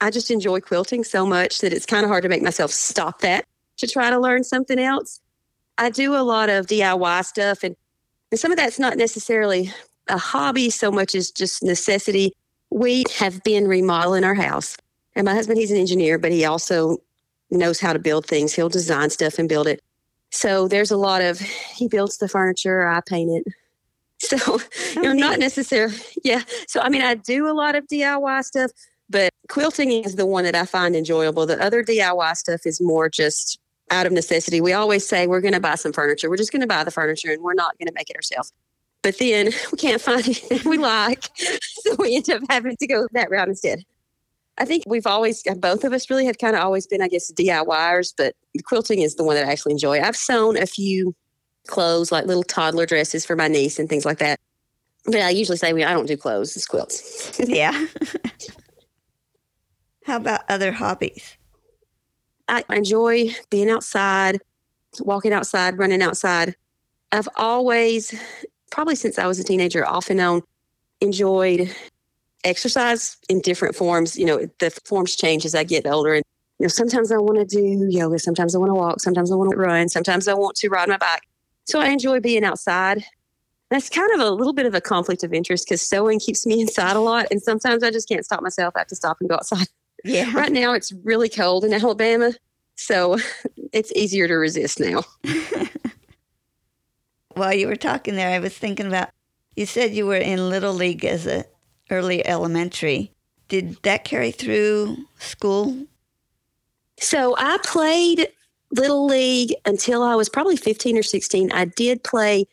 I 0.02 0.12
just 0.12 0.30
enjoy 0.30 0.60
quilting 0.60 1.04
so 1.04 1.26
much 1.26 1.62
that 1.62 1.74
it's 1.74 1.86
kind 1.86 2.04
of 2.04 2.10
hard 2.10 2.24
to 2.24 2.30
make 2.30 2.42
myself 2.42 2.72
stop 2.72 3.22
that 3.22 3.46
to 3.78 3.88
try 3.88 4.10
to 4.10 4.20
learn 4.20 4.44
something 4.44 4.80
else. 4.80 5.20
I 5.78 5.90
do 5.90 6.16
a 6.16 6.24
lot 6.24 6.50
of 6.50 6.68
DIY 6.68 7.26
stuff, 7.26 7.64
and, 7.64 7.76
and 8.32 8.40
some 8.40 8.52
of 8.52 8.58
that's 8.58 8.80
not 8.80 8.98
necessarily 8.98 9.74
a 10.08 10.18
hobby 10.18 10.70
so 10.70 10.92
much 10.92 11.16
as 11.16 11.32
just 11.32 11.64
necessity. 11.64 12.34
We 12.70 13.06
have 13.18 13.44
been 13.44 13.68
remodeling 13.68 14.24
our 14.24 14.36
house. 14.36 14.78
And 15.16 15.26
my 15.26 15.34
husband, 15.34 15.58
he's 15.60 15.72
an 15.72 15.78
engineer, 15.78 16.18
but 16.18 16.32
he 16.32 16.46
also 16.46 16.98
knows 17.50 17.80
how 17.80 17.94
to 17.94 18.00
build 18.00 18.26
things. 18.26 18.54
He'll 18.54 18.70
design 18.70 19.10
stuff 19.10 19.40
and 19.40 19.48
build 19.48 19.68
it. 19.68 19.82
So 20.32 20.68
there's 20.68 20.92
a 20.92 20.98
lot 20.98 21.22
of, 21.22 21.40
he 21.40 21.88
builds 21.88 22.18
the 22.18 22.28
furniture, 22.28 22.88
I 22.88 23.02
paint 23.02 23.32
it. 23.32 23.54
So, 24.18 24.38
oh, 24.48 24.62
you 24.96 25.02
know, 25.02 25.14
not 25.14 25.40
necessarily, 25.40 25.98
yeah. 26.24 26.44
So, 26.70 26.80
I 26.80 26.88
mean, 26.88 27.02
I 27.02 27.16
do 27.16 27.50
a 27.50 27.54
lot 27.54 27.76
of 27.76 27.86
DIY 27.86 28.46
stuff, 28.46 28.72
but 29.10 29.32
quilting 29.50 29.92
is 29.92 30.16
the 30.16 30.26
one 30.26 30.44
that 30.46 30.56
I 30.56 30.66
find 30.66 30.96
enjoyable. 30.96 31.46
The 31.46 31.62
other 31.64 31.84
DIY 31.84 32.36
stuff 32.38 32.62
is 32.66 32.82
more 32.82 33.10
just 33.10 33.60
out 33.92 34.06
of 34.06 34.12
necessity. 34.12 34.62
We 34.62 34.74
always 34.74 35.08
say 35.08 35.28
we're 35.28 35.42
going 35.42 35.54
to 35.54 35.60
buy 35.60 35.76
some 35.76 35.94
furniture. 35.94 36.30
We're 36.30 36.38
just 36.38 36.52
going 36.52 36.62
to 36.62 36.68
buy 36.68 36.84
the 36.84 36.92
furniture 36.92 37.32
and 37.32 37.44
we're 37.44 37.54
not 37.54 37.78
going 37.78 37.88
to 37.88 37.94
make 37.94 38.10
it 38.10 38.16
ourselves. 38.16 38.52
But 39.04 39.20
then 39.20 39.52
we 39.72 39.78
can't 39.78 40.02
find 40.02 40.26
anything 40.26 40.62
we 40.70 40.78
like. 40.78 41.30
So 41.38 41.96
we 42.00 42.16
end 42.16 42.30
up 42.30 42.42
having 42.50 42.76
to 42.78 42.88
go 42.88 43.08
that 43.14 43.30
route 43.30 43.50
instead. 43.50 43.84
I 44.58 44.66
think 44.66 44.84
we've 44.88 45.06
always, 45.06 45.44
both 45.58 45.84
of 45.84 45.92
us 45.92 46.10
really 46.10 46.26
have 46.26 46.38
kind 46.38 46.56
of 46.56 46.62
always 46.62 46.88
been, 46.88 47.02
I 47.02 47.10
guess, 47.10 47.32
DIYers, 47.32 48.14
but 48.18 48.36
quilting 48.64 49.02
is 49.02 49.16
the 49.16 49.24
one 49.24 49.36
that 49.36 49.46
I 49.46 49.52
actually 49.52 49.74
enjoy. 49.74 50.00
I've 50.00 50.16
sewn 50.16 50.58
a 50.58 50.66
few 50.66 51.14
clothes, 51.68 52.12
like 52.12 52.26
little 52.26 52.44
toddler 52.44 52.86
dresses 52.86 53.26
for 53.26 53.36
my 53.36 53.50
niece 53.50 53.80
and 53.80 53.90
things 53.90 54.06
like 54.06 54.20
that. 54.20 54.40
But 55.06 55.18
I 55.18 55.30
usually 55.30 55.58
say, 55.58 55.74
well, 55.74 55.88
I 55.88 55.94
don't 55.94 56.08
do 56.08 56.16
clothes, 56.16 56.56
it's 56.56 56.66
quilts. 56.66 57.38
yeah. 57.40 57.86
How 60.06 60.18
about 60.18 60.42
other 60.48 60.72
hobbies? 60.72 61.36
I 62.48 62.64
enjoy 62.70 63.32
being 63.50 63.72
outside, 63.72 64.40
walking 65.00 65.34
outside, 65.34 65.80
running 65.80 66.04
outside. 66.04 66.56
I've 67.12 67.28
always, 67.38 68.14
probably 68.72 68.96
since 68.96 69.18
I 69.18 69.26
was 69.26 69.40
a 69.40 69.44
teenager, 69.44 69.84
off 69.84 70.12
and 70.12 70.22
on, 70.22 70.44
enjoyed 71.02 71.74
exercise 72.44 73.18
in 73.30 73.42
different 73.42 73.76
forms. 73.76 74.16
You 74.16 74.28
know, 74.28 74.48
the 74.60 74.70
forms 74.86 75.16
change 75.16 75.44
as 75.44 75.56
I 75.56 75.64
get 75.64 75.88
older. 75.88 76.14
And, 76.14 76.24
you 76.60 76.66
know, 76.66 76.70
sometimes 76.70 77.12
I 77.12 77.18
want 77.18 77.40
to 77.40 77.46
do 77.46 77.88
yoga, 77.90 78.20
sometimes 78.20 78.54
I 78.54 78.60
want 78.60 78.70
to 78.70 78.76
walk, 78.76 79.00
sometimes 79.00 79.32
I 79.32 79.36
want 79.36 79.50
to 79.52 79.58
run, 79.58 79.90
sometimes 79.90 80.28
I 80.28 80.36
want 80.36 80.56
to 80.58 80.70
ride 80.70 80.88
my 80.88 80.98
bike. 80.98 81.24
So 81.64 81.80
I 81.80 81.88
enjoy 81.88 82.20
being 82.20 82.44
outside. 82.44 83.04
That's 83.72 83.90
kind 83.90 84.12
of 84.14 84.20
a 84.20 84.30
little 84.30 84.54
bit 84.54 84.68
of 84.68 84.76
a 84.76 84.82
conflict 84.82 85.24
of 85.24 85.34
interest 85.34 85.66
because 85.66 85.82
sewing 85.82 86.20
keeps 86.20 86.46
me 86.46 86.62
inside 86.62 86.96
a 86.96 87.00
lot. 87.00 87.26
And 87.32 87.42
sometimes 87.42 87.82
I 87.82 87.90
just 87.90 88.08
can't 88.08 88.24
stop 88.24 88.44
myself. 88.44 88.76
I 88.76 88.82
have 88.82 88.88
to 88.90 88.96
stop 88.96 89.18
and 89.20 89.28
go 89.28 89.38
outside. 89.38 89.66
Yeah. 90.06 90.32
Right 90.36 90.52
now 90.52 90.74
it's 90.74 90.94
really 91.04 91.30
cold 91.30 91.66
in 91.66 91.74
Alabama. 91.74 92.32
So 92.76 93.18
it's 93.74 93.92
easier 93.94 94.28
to 94.28 94.36
resist 94.36 94.80
now. 94.80 95.04
While 97.34 97.54
you 97.54 97.68
were 97.68 97.76
talking 97.76 98.16
there, 98.16 98.30
I 98.30 98.40
was 98.40 98.58
thinking 98.58 98.86
about 98.86 99.10
you 99.56 99.66
said 99.66 99.94
you 99.94 100.06
were 100.06 100.16
in 100.16 100.50
Little 100.50 100.74
League 100.74 101.04
as 101.04 101.28
a 101.28 101.46
early 101.90 102.26
elementary. 102.26 103.12
Did 103.48 103.78
that 103.84 104.06
carry 104.06 104.32
through 104.32 104.98
school? 105.20 105.86
So 107.00 107.36
I 107.38 107.58
played 107.64 108.30
Little 108.72 109.06
League 109.06 109.54
until 109.66 110.02
I 110.02 110.16
was 110.16 110.30
probably 110.30 110.56
15 110.56 110.98
or 110.98 111.04
16. 111.04 111.52
I 111.52 111.66
did 111.66 112.04
play 112.04 112.48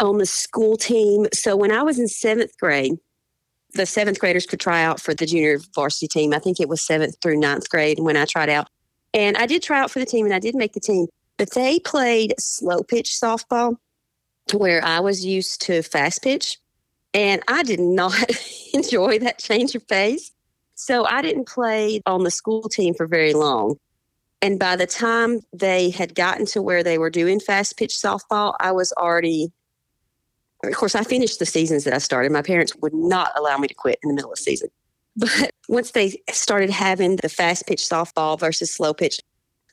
on 0.00 0.18
the 0.18 0.26
school 0.26 0.76
team. 0.76 1.26
So 1.32 1.56
when 1.56 1.72
I 1.72 1.82
was 1.82 1.98
in 1.98 2.08
seventh 2.08 2.56
grade, 2.58 2.98
the 3.74 3.86
seventh 3.86 4.18
graders 4.18 4.46
could 4.46 4.60
try 4.60 4.82
out 4.82 5.00
for 5.00 5.14
the 5.14 5.26
junior 5.26 5.58
varsity 5.74 6.08
team. 6.08 6.32
I 6.32 6.38
think 6.38 6.60
it 6.60 6.68
was 6.68 6.80
seventh 6.80 7.16
through 7.20 7.38
ninth 7.38 7.68
grade 7.68 7.98
when 8.00 8.16
I 8.16 8.24
tried 8.24 8.48
out. 8.48 8.68
And 9.12 9.36
I 9.36 9.46
did 9.46 9.62
try 9.62 9.80
out 9.80 9.90
for 9.90 9.98
the 9.98 10.06
team 10.06 10.26
and 10.26 10.34
I 10.34 10.38
did 10.38 10.54
make 10.54 10.72
the 10.72 10.80
team, 10.80 11.06
but 11.36 11.52
they 11.52 11.78
played 11.78 12.34
slow 12.38 12.82
pitch 12.82 13.10
softball 13.10 13.76
where 14.54 14.84
I 14.84 15.00
was 15.00 15.24
used 15.24 15.62
to 15.62 15.82
fast 15.82 16.22
pitch. 16.22 16.58
And 17.14 17.42
I 17.48 17.62
did 17.62 17.80
not 17.80 18.30
enjoy 18.74 19.18
that 19.20 19.38
change 19.38 19.74
of 19.74 19.86
pace. 19.88 20.32
So 20.74 21.06
I 21.06 21.22
didn't 21.22 21.48
play 21.48 22.02
on 22.04 22.24
the 22.24 22.30
school 22.30 22.68
team 22.68 22.94
for 22.94 23.06
very 23.06 23.32
long. 23.32 23.76
And 24.42 24.58
by 24.58 24.76
the 24.76 24.86
time 24.86 25.40
they 25.52 25.90
had 25.90 26.14
gotten 26.14 26.44
to 26.46 26.60
where 26.60 26.82
they 26.82 26.98
were 26.98 27.10
doing 27.10 27.40
fast 27.40 27.78
pitch 27.78 27.94
softball, 27.94 28.54
I 28.60 28.72
was 28.72 28.92
already 28.92 29.50
Of 30.66 30.74
course, 30.76 30.94
I 30.94 31.02
finished 31.02 31.38
the 31.38 31.46
seasons 31.46 31.84
that 31.84 31.94
I 31.94 31.98
started. 31.98 32.32
My 32.32 32.42
parents 32.42 32.74
would 32.76 32.94
not 32.94 33.32
allow 33.36 33.58
me 33.58 33.68
to 33.68 33.74
quit 33.74 33.98
in 34.02 34.08
the 34.08 34.14
middle 34.14 34.32
of 34.32 34.38
the 34.38 34.42
season. 34.42 34.68
But 35.18 35.50
once 35.66 35.92
they 35.92 36.22
started 36.30 36.68
having 36.68 37.16
the 37.16 37.30
fast 37.30 37.66
pitch 37.66 37.82
softball 37.82 38.38
versus 38.38 38.70
slow 38.70 38.92
pitch, 38.92 39.18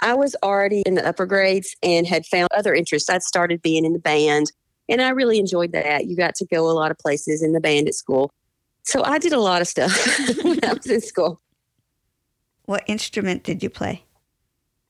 I 0.01 0.13
was 0.13 0.37
already 0.41 0.83
in 0.85 0.95
the 0.95 1.05
upper 1.05 1.25
grades 1.25 1.75
and 1.83 2.07
had 2.07 2.25
found 2.25 2.47
other 2.55 2.73
interests. 2.73 3.09
I'd 3.09 3.23
started 3.23 3.61
being 3.61 3.83
in 3.83 3.91
the 3.91 3.99
band, 3.99 4.53
and 4.87 5.01
I 5.01 5.09
really 5.09 5.39
enjoyed 5.39 5.73
that. 5.73 6.05
You 6.05 6.15
got 6.15 6.35
to 6.35 6.45
go 6.45 6.69
a 6.69 6.71
lot 6.71 6.91
of 6.91 6.97
places 6.97 7.43
in 7.43 7.51
the 7.51 7.59
band 7.59 7.89
at 7.89 7.93
school. 7.93 8.31
So 8.83 9.03
I 9.03 9.17
did 9.17 9.33
a 9.33 9.39
lot 9.39 9.61
of 9.61 9.67
stuff 9.67 9.93
when 10.43 10.63
I 10.63 10.73
was 10.73 10.87
in 10.87 11.01
school. 11.01 11.41
What 12.65 12.83
instrument 12.87 13.43
did 13.43 13.61
you 13.61 13.69
play? 13.69 14.05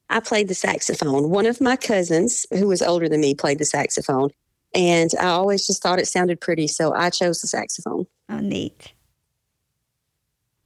I 0.10 0.20
played 0.20 0.48
the 0.48 0.56
saxophone. 0.56 1.30
One 1.30 1.46
of 1.46 1.62
my 1.62 1.76
cousins, 1.76 2.46
who 2.52 2.68
was 2.68 2.82
older 2.82 3.10
than 3.10 3.22
me, 3.22 3.34
played 3.34 3.58
the 3.58 3.66
saxophone. 3.66 4.30
And 4.74 5.12
I 5.20 5.28
always 5.28 5.68
just 5.68 5.84
thought 5.84 6.00
it 6.00 6.08
sounded 6.08 6.42
pretty, 6.42 6.68
so 6.68 6.94
I 6.94 7.10
chose 7.10 7.42
the 7.42 7.48
saxophone. 7.48 8.08
Oh, 8.30 8.40
neat. 8.40 8.94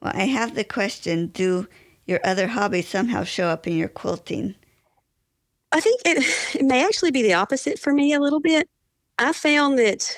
Well, 0.01 0.13
I 0.15 0.25
have 0.25 0.55
the 0.55 0.63
question 0.63 1.27
Do 1.27 1.67
your 2.05 2.19
other 2.23 2.47
hobbies 2.47 2.87
somehow 2.87 3.23
show 3.23 3.47
up 3.47 3.67
in 3.67 3.75
your 3.77 3.89
quilting? 3.89 4.55
I 5.71 5.81
think 5.81 6.01
it, 6.05 6.55
it 6.55 6.65
may 6.65 6.85
actually 6.85 7.11
be 7.11 7.21
the 7.21 7.33
opposite 7.33 7.79
for 7.79 7.93
me 7.93 8.13
a 8.13 8.19
little 8.19 8.39
bit. 8.39 8.69
I 9.19 9.33
found 9.33 9.77
that 9.79 10.17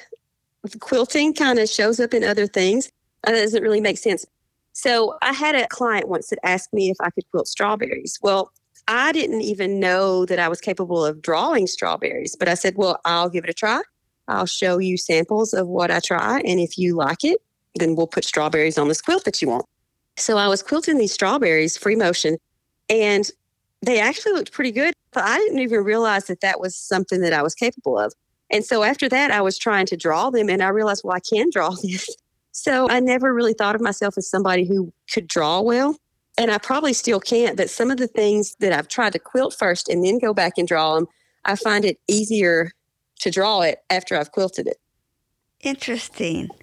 quilting 0.79 1.34
kind 1.34 1.58
of 1.58 1.69
shows 1.69 2.00
up 2.00 2.13
in 2.13 2.24
other 2.24 2.48
things. 2.48 2.91
That 3.24 3.31
doesn't 3.31 3.63
really 3.63 3.81
make 3.81 3.98
sense. 3.98 4.25
So 4.74 5.17
I 5.22 5.34
had 5.34 5.55
a 5.55 5.67
client 5.67 6.08
once 6.08 6.29
that 6.29 6.39
asked 6.43 6.74
me 6.74 6.89
if 6.89 6.98
I 7.01 7.10
could 7.10 7.29
quilt 7.31 7.48
strawberries. 7.48 8.19
Well, 8.22 8.51
I 8.89 9.12
didn't 9.12 9.41
even 9.41 9.79
know 9.79 10.25
that 10.25 10.39
I 10.39 10.50
was 10.50 10.60
capable 10.60 11.05
of 11.05 11.22
drawing 11.22 11.67
strawberries, 11.67 12.36
but 12.36 12.50
I 12.50 12.55
said, 12.55 12.74
well, 12.75 13.00
I'll 13.05 13.29
give 13.29 13.43
it 13.43 13.50
a 13.50 13.53
try. 13.53 13.81
I'll 14.27 14.48
show 14.48 14.79
you 14.79 14.98
samples 14.98 15.53
of 15.53 15.67
what 15.67 15.91
I 15.91 16.00
try. 16.00 16.39
And 16.39 16.60
if 16.60 16.75
you 16.75 16.96
like 16.96 17.24
it, 17.24 17.38
then 17.75 17.96
we'll 17.96 18.08
put 18.08 18.25
strawberries 18.25 18.79
on 18.79 18.88
this 18.88 19.00
quilt 19.00 19.25
that 19.25 19.43
you 19.43 19.50
want. 19.50 19.65
So 20.17 20.38
I 20.38 20.48
was 20.48 20.63
quilting 20.63 20.98
these 20.98 21.13
strawberries 21.13 21.77
free 21.77 21.96
motion 21.96 22.38
and 22.89 23.29
they 23.84 24.00
actually 24.00 24.34
looked 24.34 24.51
pretty 24.51 24.72
good. 24.72 24.96
But 25.12 25.24
I 25.24 25.38
didn't 25.38 25.60
even 25.60 25.84
realize 25.84 26.25
that 26.25 26.41
that 26.41 26.60
was 26.60 26.75
something 26.75 27.22
that 27.22 27.34
I 27.34 27.43
was 27.43 27.53
capable 27.53 27.98
of. 27.98 28.13
And 28.51 28.65
so 28.65 28.81
after 28.81 29.08
that, 29.10 29.29
I 29.29 29.41
was 29.41 29.60
trying 29.60 29.86
to 29.88 29.98
draw 29.98 30.31
them 30.31 30.50
and 30.50 30.63
I 30.63 30.69
realized, 30.69 31.03
well, 31.03 31.15
I 31.15 31.19
can 31.19 31.50
draw 31.51 31.69
this. 31.84 32.10
So 32.51 32.89
I 32.89 33.00
never 33.00 33.34
really 33.34 33.53
thought 33.53 33.75
of 33.75 33.81
myself 33.81 34.17
as 34.17 34.27
somebody 34.27 34.65
who 34.65 34.91
could 35.13 35.27
draw 35.27 35.62
well. 35.62 35.96
And 36.39 36.50
I 36.51 36.58
probably 36.58 36.93
still 36.93 37.19
can't, 37.19 37.58
but 37.58 37.69
some 37.69 37.91
of 37.91 37.98
the 37.98 38.08
things 38.08 38.55
that 38.62 38.72
I've 38.72 38.88
tried 38.88 39.12
to 39.12 39.19
quilt 39.19 39.53
first 39.53 39.89
and 39.89 40.05
then 40.05 40.19
go 40.19 40.34
back 40.34 40.53
and 40.58 40.65
draw 40.65 40.96
them, 40.96 41.05
I 41.43 41.58
find 41.58 41.84
it 41.84 42.00
easier 42.08 42.72
to 43.19 43.29
draw 43.29 43.60
it 43.60 43.79
after 43.89 44.15
I've 44.15 44.31
quilted 44.31 44.65
it. 44.65 44.77
Interesting. 45.62 46.50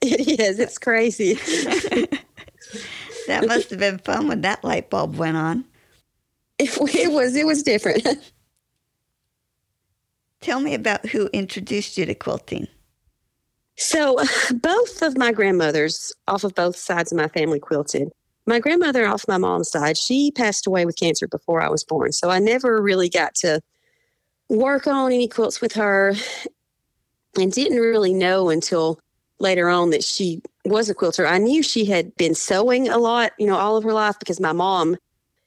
It 0.00 0.40
is. 0.40 0.58
It's 0.58 0.78
crazy. 0.78 1.34
that 3.26 3.46
must 3.46 3.68
have 3.68 3.78
been 3.78 3.98
fun 3.98 4.28
when 4.28 4.40
that 4.40 4.64
light 4.64 4.88
bulb 4.88 5.16
went 5.16 5.36
on. 5.36 5.66
It, 6.58 6.70
it 6.94 7.12
was. 7.12 7.36
It 7.36 7.44
was 7.44 7.62
different. 7.62 8.02
Tell 10.40 10.60
me 10.60 10.72
about 10.72 11.04
who 11.04 11.28
introduced 11.34 11.98
you 11.98 12.06
to 12.06 12.14
quilting. 12.14 12.66
So, 13.76 14.18
both 14.54 15.02
of 15.02 15.18
my 15.18 15.32
grandmothers, 15.32 16.14
off 16.28 16.44
of 16.44 16.54
both 16.54 16.76
sides 16.76 17.12
of 17.12 17.18
my 17.18 17.28
family, 17.28 17.60
quilted. 17.60 18.10
My 18.46 18.60
grandmother, 18.60 19.06
off 19.06 19.26
my 19.26 19.38
mom's 19.38 19.70
side, 19.70 19.96
she 19.96 20.30
passed 20.30 20.66
away 20.66 20.84
with 20.84 20.98
cancer 20.98 21.26
before 21.26 21.62
I 21.62 21.70
was 21.70 21.84
born. 21.84 22.12
So, 22.12 22.30
I 22.30 22.38
never 22.38 22.82
really 22.82 23.08
got 23.08 23.34
to 23.36 23.60
work 24.48 24.86
on 24.86 25.12
any 25.12 25.28
quilts 25.28 25.60
with 25.60 25.72
her 25.72 26.14
and 27.38 27.52
didn't 27.52 27.78
really 27.78 28.12
know 28.14 28.50
until 28.50 29.00
later 29.40 29.68
on 29.68 29.90
that 29.90 30.04
she 30.04 30.42
was 30.64 30.88
a 30.88 30.94
quilter. 30.94 31.26
I 31.26 31.38
knew 31.38 31.62
she 31.62 31.84
had 31.84 32.14
been 32.16 32.34
sewing 32.34 32.88
a 32.88 32.98
lot, 32.98 33.32
you 33.38 33.46
know, 33.46 33.56
all 33.56 33.76
of 33.76 33.84
her 33.84 33.92
life 33.92 34.18
because 34.18 34.40
my 34.40 34.52
mom 34.52 34.96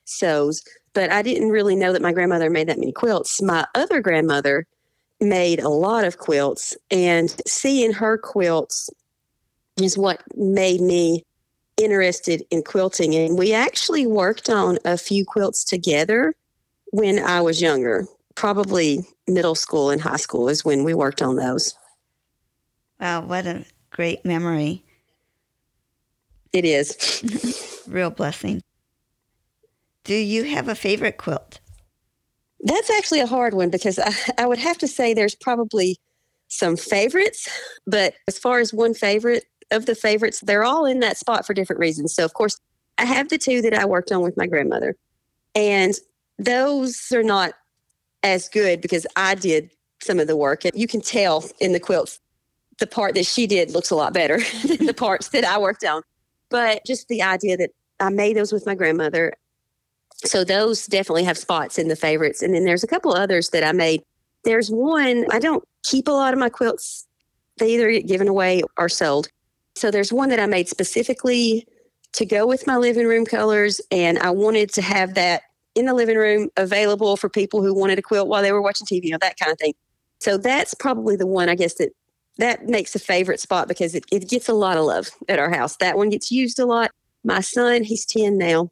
sews, 0.06 0.64
but 0.94 1.12
I 1.12 1.22
didn't 1.22 1.50
really 1.50 1.76
know 1.76 1.94
that 1.94 2.02
my 2.02 2.14
grandmother 2.14 2.50
made 2.50 2.68
that 2.68 2.80
many 2.80 2.92
quilts. 2.92 3.42
My 3.42 3.66
other 3.76 4.02
grandmother 4.02 4.66
made 5.20 5.60
a 5.60 5.70
lot 5.70 6.04
of 6.04 6.18
quilts, 6.18 6.78
and 6.92 7.36
seeing 7.48 7.92
her 7.94 8.18
quilts 8.18 8.90
is 9.82 9.98
what 9.98 10.22
made 10.36 10.82
me 10.82 11.24
interested 11.78 12.44
in 12.50 12.64
quilting. 12.64 13.16
And 13.16 13.38
we 13.38 13.54
actually 13.54 14.06
worked 14.06 14.50
on 14.50 14.80
a 14.86 14.98
few 14.98 15.26
quilts 15.26 15.64
together 15.64 16.36
when 16.92 17.20
I 17.20 17.42
was 17.42 17.62
younger, 17.62 18.06
probably 18.36 19.06
middle 19.28 19.56
school 19.56 19.90
and 19.90 20.02
high 20.02 20.18
school 20.18 20.50
is 20.50 20.66
when 20.66 20.84
we 20.84 20.94
worked 20.94 21.22
on 21.22 21.36
those. 21.36 21.76
Wow, 23.00 23.22
what 23.22 23.46
a 23.46 23.66
great 23.92 24.26
memory. 24.26 24.84
It 26.54 26.66
is. 26.66 27.84
Real 27.88 28.10
blessing. 28.10 28.62
Do 30.04 30.16
you 30.16 30.46
have 30.46 30.70
a 30.70 30.76
favorite 30.76 31.18
quilt? 31.18 31.60
That's 32.62 32.90
actually 32.90 33.20
a 33.20 33.28
hard 33.28 33.54
one 33.54 33.70
because 33.70 34.00
I, 34.00 34.14
I 34.38 34.48
would 34.48 34.58
have 34.58 34.78
to 34.80 34.88
say 34.88 35.14
there's 35.14 35.36
probably 35.36 35.98
some 36.48 36.78
favorites, 36.78 37.48
but 37.86 38.16
as 38.28 38.40
far 38.40 38.60
as 38.60 38.74
one 38.74 38.94
favorite 38.94 39.44
of 39.72 39.86
the 39.86 39.96
favorites, 39.96 40.42
they're 40.42 40.64
all 40.64 40.86
in 40.86 41.00
that 41.02 41.18
spot 41.18 41.46
for 41.46 41.54
different 41.54 41.80
reasons. 41.80 42.14
So, 42.14 42.24
of 42.24 42.34
course, 42.34 42.60
I 42.98 43.06
have 43.06 43.30
the 43.30 43.38
two 43.38 43.62
that 43.62 43.74
I 43.74 43.86
worked 43.86 44.12
on 44.12 44.22
with 44.22 44.38
my 44.38 44.48
grandmother, 44.48 44.96
and 45.56 45.94
those 46.40 47.12
are 47.12 47.24
not 47.24 47.54
as 48.24 48.50
good 48.50 48.82
because 48.82 49.06
I 49.16 49.36
did 49.36 49.70
some 50.02 50.20
of 50.20 50.28
the 50.28 50.36
work. 50.36 50.66
And 50.66 50.76
you 50.76 50.88
can 50.88 51.02
tell 51.02 51.46
in 51.60 51.74
the 51.74 51.80
quilts, 51.80 52.20
the 52.80 52.88
part 52.88 53.16
that 53.16 53.26
she 53.26 53.48
did 53.48 53.72
looks 53.72 53.90
a 53.90 53.96
lot 53.96 54.14
better 54.14 54.40
than 54.68 54.86
the 54.86 54.94
parts 54.94 55.30
that 55.30 55.44
I 55.44 55.58
worked 55.58 55.84
on. 55.84 56.02
But 56.50 56.86
just 56.86 57.08
the 57.08 57.22
idea 57.22 57.58
that 57.58 57.72
I 58.00 58.10
made 58.10 58.38
those 58.38 58.54
with 58.54 58.66
my 58.66 58.76
grandmother 58.76 59.34
so 60.26 60.44
those 60.44 60.88
definitely 60.88 61.24
have 61.26 61.38
spots 61.38 61.78
in 61.78 61.90
the 61.90 61.96
favorites. 61.96 62.42
And 62.42 62.54
then 62.54 62.66
there's 62.66 62.84
a 62.84 62.88
couple 62.88 63.14
others 63.14 63.50
that 63.50 63.64
I 63.64 63.72
made. 63.72 64.02
There's 64.44 64.70
one, 64.70 65.26
I 65.32 65.40
don't 65.40 65.64
keep 65.84 66.08
a 66.08 66.12
lot 66.12 66.34
of 66.34 66.40
my 66.40 66.50
quilts. 66.50 67.06
They 67.58 67.74
either 67.74 67.92
get 67.92 68.08
given 68.08 68.28
away 68.28 68.64
or 68.78 68.90
sold. 68.90 69.30
So 69.78 69.92
there's 69.92 70.12
one 70.12 70.30
that 70.30 70.40
I 70.40 70.46
made 70.46 70.68
specifically 70.68 71.68
to 72.14 72.26
go 72.26 72.48
with 72.48 72.66
my 72.66 72.78
living 72.78 73.08
room 73.08 73.26
colors. 73.26 73.80
And 73.92 74.18
I 74.20 74.32
wanted 74.32 74.72
to 74.74 74.82
have 74.82 75.14
that 75.16 75.44
in 75.76 75.86
the 75.86 75.94
living 75.94 76.18
room 76.18 76.50
available 76.58 77.18
for 77.18 77.30
people 77.30 77.62
who 77.62 77.74
wanted 77.74 78.00
a 78.00 78.02
quilt 78.02 78.28
while 78.28 78.42
they 78.42 78.52
were 78.52 78.62
watching 78.62 78.88
TV, 78.88 79.06
you 79.06 79.12
know, 79.12 79.20
that 79.22 79.38
kind 79.38 79.52
of 79.52 79.60
thing. 79.60 79.74
So 80.20 80.38
that's 80.38 80.74
probably 80.74 81.16
the 81.16 81.28
one 81.28 81.50
I 81.50 81.56
guess 81.56 81.76
that 81.76 81.92
that 82.40 82.68
makes 82.68 82.96
a 82.96 83.00
favorite 83.00 83.40
spot 83.40 83.68
because 83.68 83.96
it, 83.96 84.06
it 84.12 84.30
gets 84.30 84.48
a 84.48 84.54
lot 84.54 84.78
of 84.78 84.86
love 84.86 85.10
at 85.28 85.40
our 85.40 85.50
house. 85.50 85.78
That 85.78 85.98
one 85.98 86.10
gets 86.10 86.32
used 86.32 86.60
a 86.60 86.66
lot. 86.66 86.92
My 87.24 87.42
son, 87.42 87.84
he's 87.84 88.06
10 88.06 88.38
now. 88.38 88.72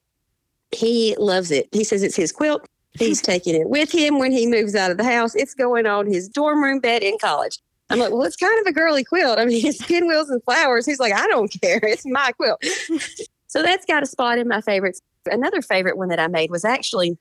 He 0.71 1.15
loves 1.17 1.51
it. 1.51 1.67
He 1.71 1.83
says 1.83 2.03
it's 2.03 2.15
his 2.15 2.31
quilt. 2.31 2.67
He's 2.93 3.21
taking 3.23 3.55
it 3.55 3.69
with 3.69 3.91
him 3.91 4.19
when 4.19 4.31
he 4.31 4.47
moves 4.47 4.75
out 4.75 4.91
of 4.91 4.97
the 4.97 5.03
house. 5.03 5.35
It's 5.35 5.53
going 5.53 5.85
on 5.85 6.07
his 6.07 6.29
dorm 6.29 6.63
room 6.63 6.79
bed 6.79 7.03
in 7.03 7.17
college. 7.19 7.59
I'm 7.89 7.99
like, 7.99 8.11
well, 8.11 8.23
it's 8.23 8.35
kind 8.35 8.59
of 8.59 8.67
a 8.67 8.71
girly 8.71 9.03
quilt. 9.03 9.37
I 9.37 9.45
mean, 9.45 9.65
it's 9.65 9.85
pinwheels 9.85 10.29
and 10.29 10.43
flowers. 10.43 10.85
He's 10.85 10.99
like, 10.99 11.13
I 11.13 11.27
don't 11.27 11.49
care. 11.61 11.79
It's 11.83 12.05
my 12.05 12.31
quilt. 12.33 12.63
so 13.47 13.61
that's 13.61 13.85
got 13.85 14.03
a 14.03 14.05
spot 14.05 14.37
in 14.37 14.47
my 14.47 14.61
favorites. 14.61 15.01
Another 15.29 15.61
favorite 15.61 15.97
one 15.97 16.09
that 16.09 16.19
I 16.19 16.27
made 16.27 16.51
was 16.51 16.65
actually, 16.65 17.17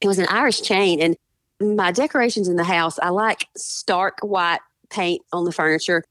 it 0.00 0.08
was 0.08 0.18
an 0.18 0.26
Irish 0.28 0.62
chain. 0.62 1.00
And 1.00 1.16
my 1.76 1.92
decorations 1.92 2.48
in 2.48 2.56
the 2.56 2.64
house, 2.64 2.98
I 2.98 3.10
like 3.10 3.48
stark 3.56 4.18
white 4.22 4.60
paint 4.90 5.22
on 5.32 5.44
the 5.44 5.52
furniture. 5.52 6.04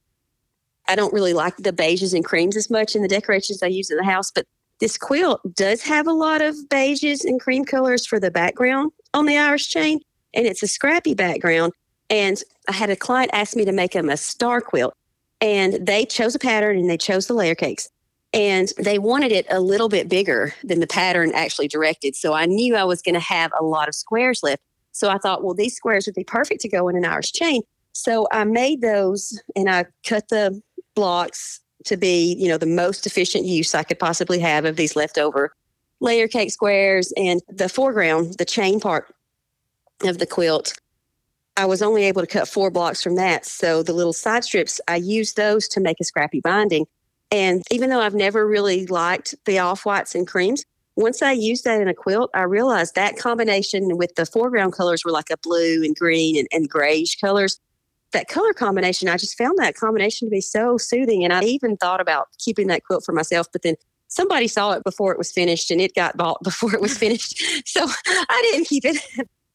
I 0.88 0.96
don't 0.96 1.14
really 1.14 1.34
like 1.34 1.58
the 1.58 1.74
beiges 1.74 2.14
and 2.14 2.26
creams 2.26 2.58
as 2.58 2.70
much 2.70 2.96
in 2.96 3.02
the 3.02 3.08
decorations 3.08 3.62
I 3.62 3.68
use 3.68 3.92
in 3.92 3.98
the 3.98 4.04
house, 4.04 4.32
but 4.32 4.46
this 4.80 4.98
quilt 4.98 5.42
does 5.56 5.84
have 5.84 6.08
a 6.08 6.12
lot 6.12 6.42
of 6.42 6.56
beiges 6.70 7.24
and 7.24 7.40
cream 7.40 7.64
colors 7.64 8.06
for 8.06 8.20
the 8.20 8.32
background 8.32 8.92
on 9.14 9.28
the 9.28 9.38
Irish 9.38 9.70
chain, 9.70 10.00
and 10.34 10.48
it's 10.48 10.64
a 10.64 10.68
scrappy 10.68 11.14
background. 11.14 11.72
And 12.12 12.44
I 12.68 12.74
had 12.74 12.90
a 12.90 12.96
client 12.96 13.32
ask 13.34 13.56
me 13.56 13.66
to 13.66 13.72
make 13.72 13.94
them 13.94 14.10
a 14.10 14.18
star 14.18 14.62
quilt, 14.62 14.94
and 15.40 15.86
they 15.88 16.06
chose 16.06 16.36
a 16.36 16.40
pattern 16.40 16.78
and 16.78 16.90
they 16.90 16.98
chose 16.98 17.26
the 17.26 17.34
layer 17.34 17.56
cakes. 17.56 17.90
And 18.34 18.72
they 18.78 19.00
wanted 19.00 19.32
it 19.32 19.46
a 19.50 19.60
little 19.60 19.90
bit 19.90 20.08
bigger 20.08 20.54
than 20.64 20.80
the 20.80 20.88
pattern 20.88 21.32
actually 21.34 21.68
directed. 21.68 22.16
So 22.16 22.34
I 22.34 22.46
knew 22.46 22.76
I 22.76 22.84
was 22.84 23.02
going 23.02 23.16
to 23.16 23.20
have 23.20 23.52
a 23.60 23.64
lot 23.64 23.88
of 23.88 23.96
squares 23.96 24.42
left. 24.44 24.62
So 24.92 25.10
I 25.10 25.18
thought, 25.18 25.44
well, 25.44 25.54
these 25.54 25.76
squares 25.76 26.06
would 26.06 26.16
be 26.16 26.24
perfect 26.24 26.62
to 26.62 26.70
go 26.70 26.88
in 26.88 26.96
an 26.96 27.06
Irish 27.06 27.32
chain. 27.32 27.62
So 27.94 28.28
I 28.32 28.44
made 28.44 28.82
those 28.82 29.42
and 29.56 29.70
I 29.70 29.86
cut 30.06 30.30
the 30.30 30.62
blocks 30.96 31.60
to 31.86 31.98
be, 31.98 32.36
you 32.38 32.48
know, 32.48 32.58
the 32.58 32.66
most 32.66 33.06
efficient 33.06 33.46
use 33.46 33.74
I 33.74 33.84
could 33.84 34.00
possibly 34.00 34.40
have 34.40 34.66
of 34.66 34.76
these 34.76 34.96
leftover 34.96 35.54
layer 36.00 36.28
cake 36.28 36.52
squares 36.52 37.14
and 37.16 37.42
the 37.50 37.70
foreground, 37.70 38.38
the 38.38 38.46
chain 38.46 38.80
part 38.80 39.14
of 40.04 40.18
the 40.18 40.26
quilt. 40.26 40.74
I 41.62 41.66
was 41.66 41.84
only 41.84 42.06
able 42.06 42.22
to 42.22 42.28
cut 42.28 42.48
four 42.48 42.72
blocks 42.72 43.04
from 43.04 43.18
that. 43.18 43.46
So 43.46 43.84
the 43.84 43.94
little 43.94 44.14
side 44.14 44.44
strips, 44.44 44.82
I 44.88 44.96
used 44.96 45.38
those 45.38 45.68
to 45.68 45.80
make 45.80 45.98
a 46.02 46.04
scrappy 46.04 46.42
binding. 46.42 46.88
And 47.30 47.62
even 47.70 47.92
though 47.92 48.02
I've 48.02 48.16
never 48.16 48.48
really 48.48 48.88
liked 48.88 49.36
the 49.46 49.60
off 49.60 49.86
whites 49.86 50.16
and 50.16 50.28
creams, 50.28 50.66
once 50.96 51.22
I 51.22 51.34
used 51.34 51.64
that 51.66 51.80
in 51.80 51.88
a 51.88 51.94
quilt, 51.94 52.32
I 52.34 52.42
realized 52.44 52.96
that 52.96 53.16
combination 53.20 53.96
with 53.96 54.16
the 54.16 54.26
foreground 54.26 54.74
colors 54.74 55.06
were 55.06 55.12
like 55.12 55.30
a 55.30 55.38
blue 55.38 55.84
and 55.84 55.96
green 55.96 56.36
and, 56.36 56.48
and 56.52 56.68
grayish 56.68 57.20
colors 57.20 57.60
that 58.12 58.28
color 58.28 58.54
combination, 58.54 59.08
I 59.08 59.18
just 59.18 59.38
found 59.38 59.58
that 59.60 59.76
combination 59.76 60.28
to 60.28 60.32
be 60.32 60.42
so 60.42 60.78
soothing. 60.78 61.24
And 61.24 61.32
I 61.32 61.44
even 61.44 61.78
thought 61.78 62.02
about 62.02 62.28
keeping 62.40 62.68
that 62.68 62.84
quilt 62.84 63.06
for 63.06 63.14
myself, 63.14 63.48
but 63.54 63.62
then 63.62 63.76
somebody 64.08 64.48
saw 64.48 64.72
it 64.74 64.84
before 64.84 65.12
it 65.12 65.18
was 65.18 65.32
finished 65.32 65.72
and 65.72 65.80
it 65.80 65.96
got 65.96 66.18
bought 66.18 66.40
before 66.44 66.74
it 66.74 66.82
was 66.82 66.98
finished. 66.98 67.42
so 67.68 67.86
I 68.08 68.50
didn't 68.52 68.68
keep 68.68 68.84
it. 68.84 68.98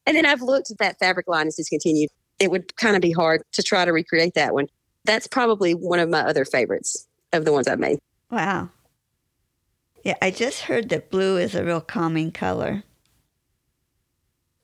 And 0.07 0.15
then 0.15 0.25
I've 0.25 0.41
looked 0.41 0.71
at 0.71 0.77
that 0.77 0.97
fabric 0.99 1.27
line 1.27 1.47
is 1.47 1.55
discontinued. 1.55 2.09
It 2.39 2.49
would 2.49 2.75
kind 2.77 2.95
of 2.95 3.01
be 3.01 3.11
hard 3.11 3.41
to 3.51 3.61
try 3.61 3.83
to 3.83 3.91
recreate 3.91 4.33
that 4.35 4.53
one. 4.53 4.67
That's 5.03 5.27
probably 5.27 5.73
one 5.73 5.99
of 5.99 6.09
my 6.09 6.21
other 6.21 6.45
favorites 6.45 7.05
of 7.33 7.43
the 7.43 7.51
ones 7.51 7.67
I've 7.67 7.79
made. 7.79 7.99
Wow. 8.31 8.69
Yeah, 10.03 10.15
I 10.21 10.31
just 10.31 10.61
heard 10.61 10.87
that 10.89 11.11
blue 11.11 11.37
is 11.37 11.55
a 11.55 11.63
real 11.63 11.81
calming 11.81 12.31
color. 12.31 12.83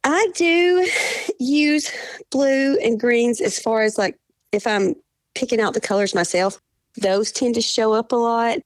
I 0.06 0.30
do 0.34 0.88
use 1.40 1.92
blue 2.32 2.78
and 2.78 3.00
greens 3.00 3.42
as 3.42 3.60
far 3.60 3.84
as 3.84 3.98
like 3.98 4.18
if 4.54 4.66
I'm 4.66 4.96
picking 5.36 5.60
out 5.60 5.74
the 5.74 5.82
colors 5.82 6.16
myself, 6.16 6.60
those 6.96 7.32
tend 7.32 7.56
to 7.56 7.62
show 7.62 7.92
up 7.92 8.14
a 8.14 8.16
lot. 8.16 8.60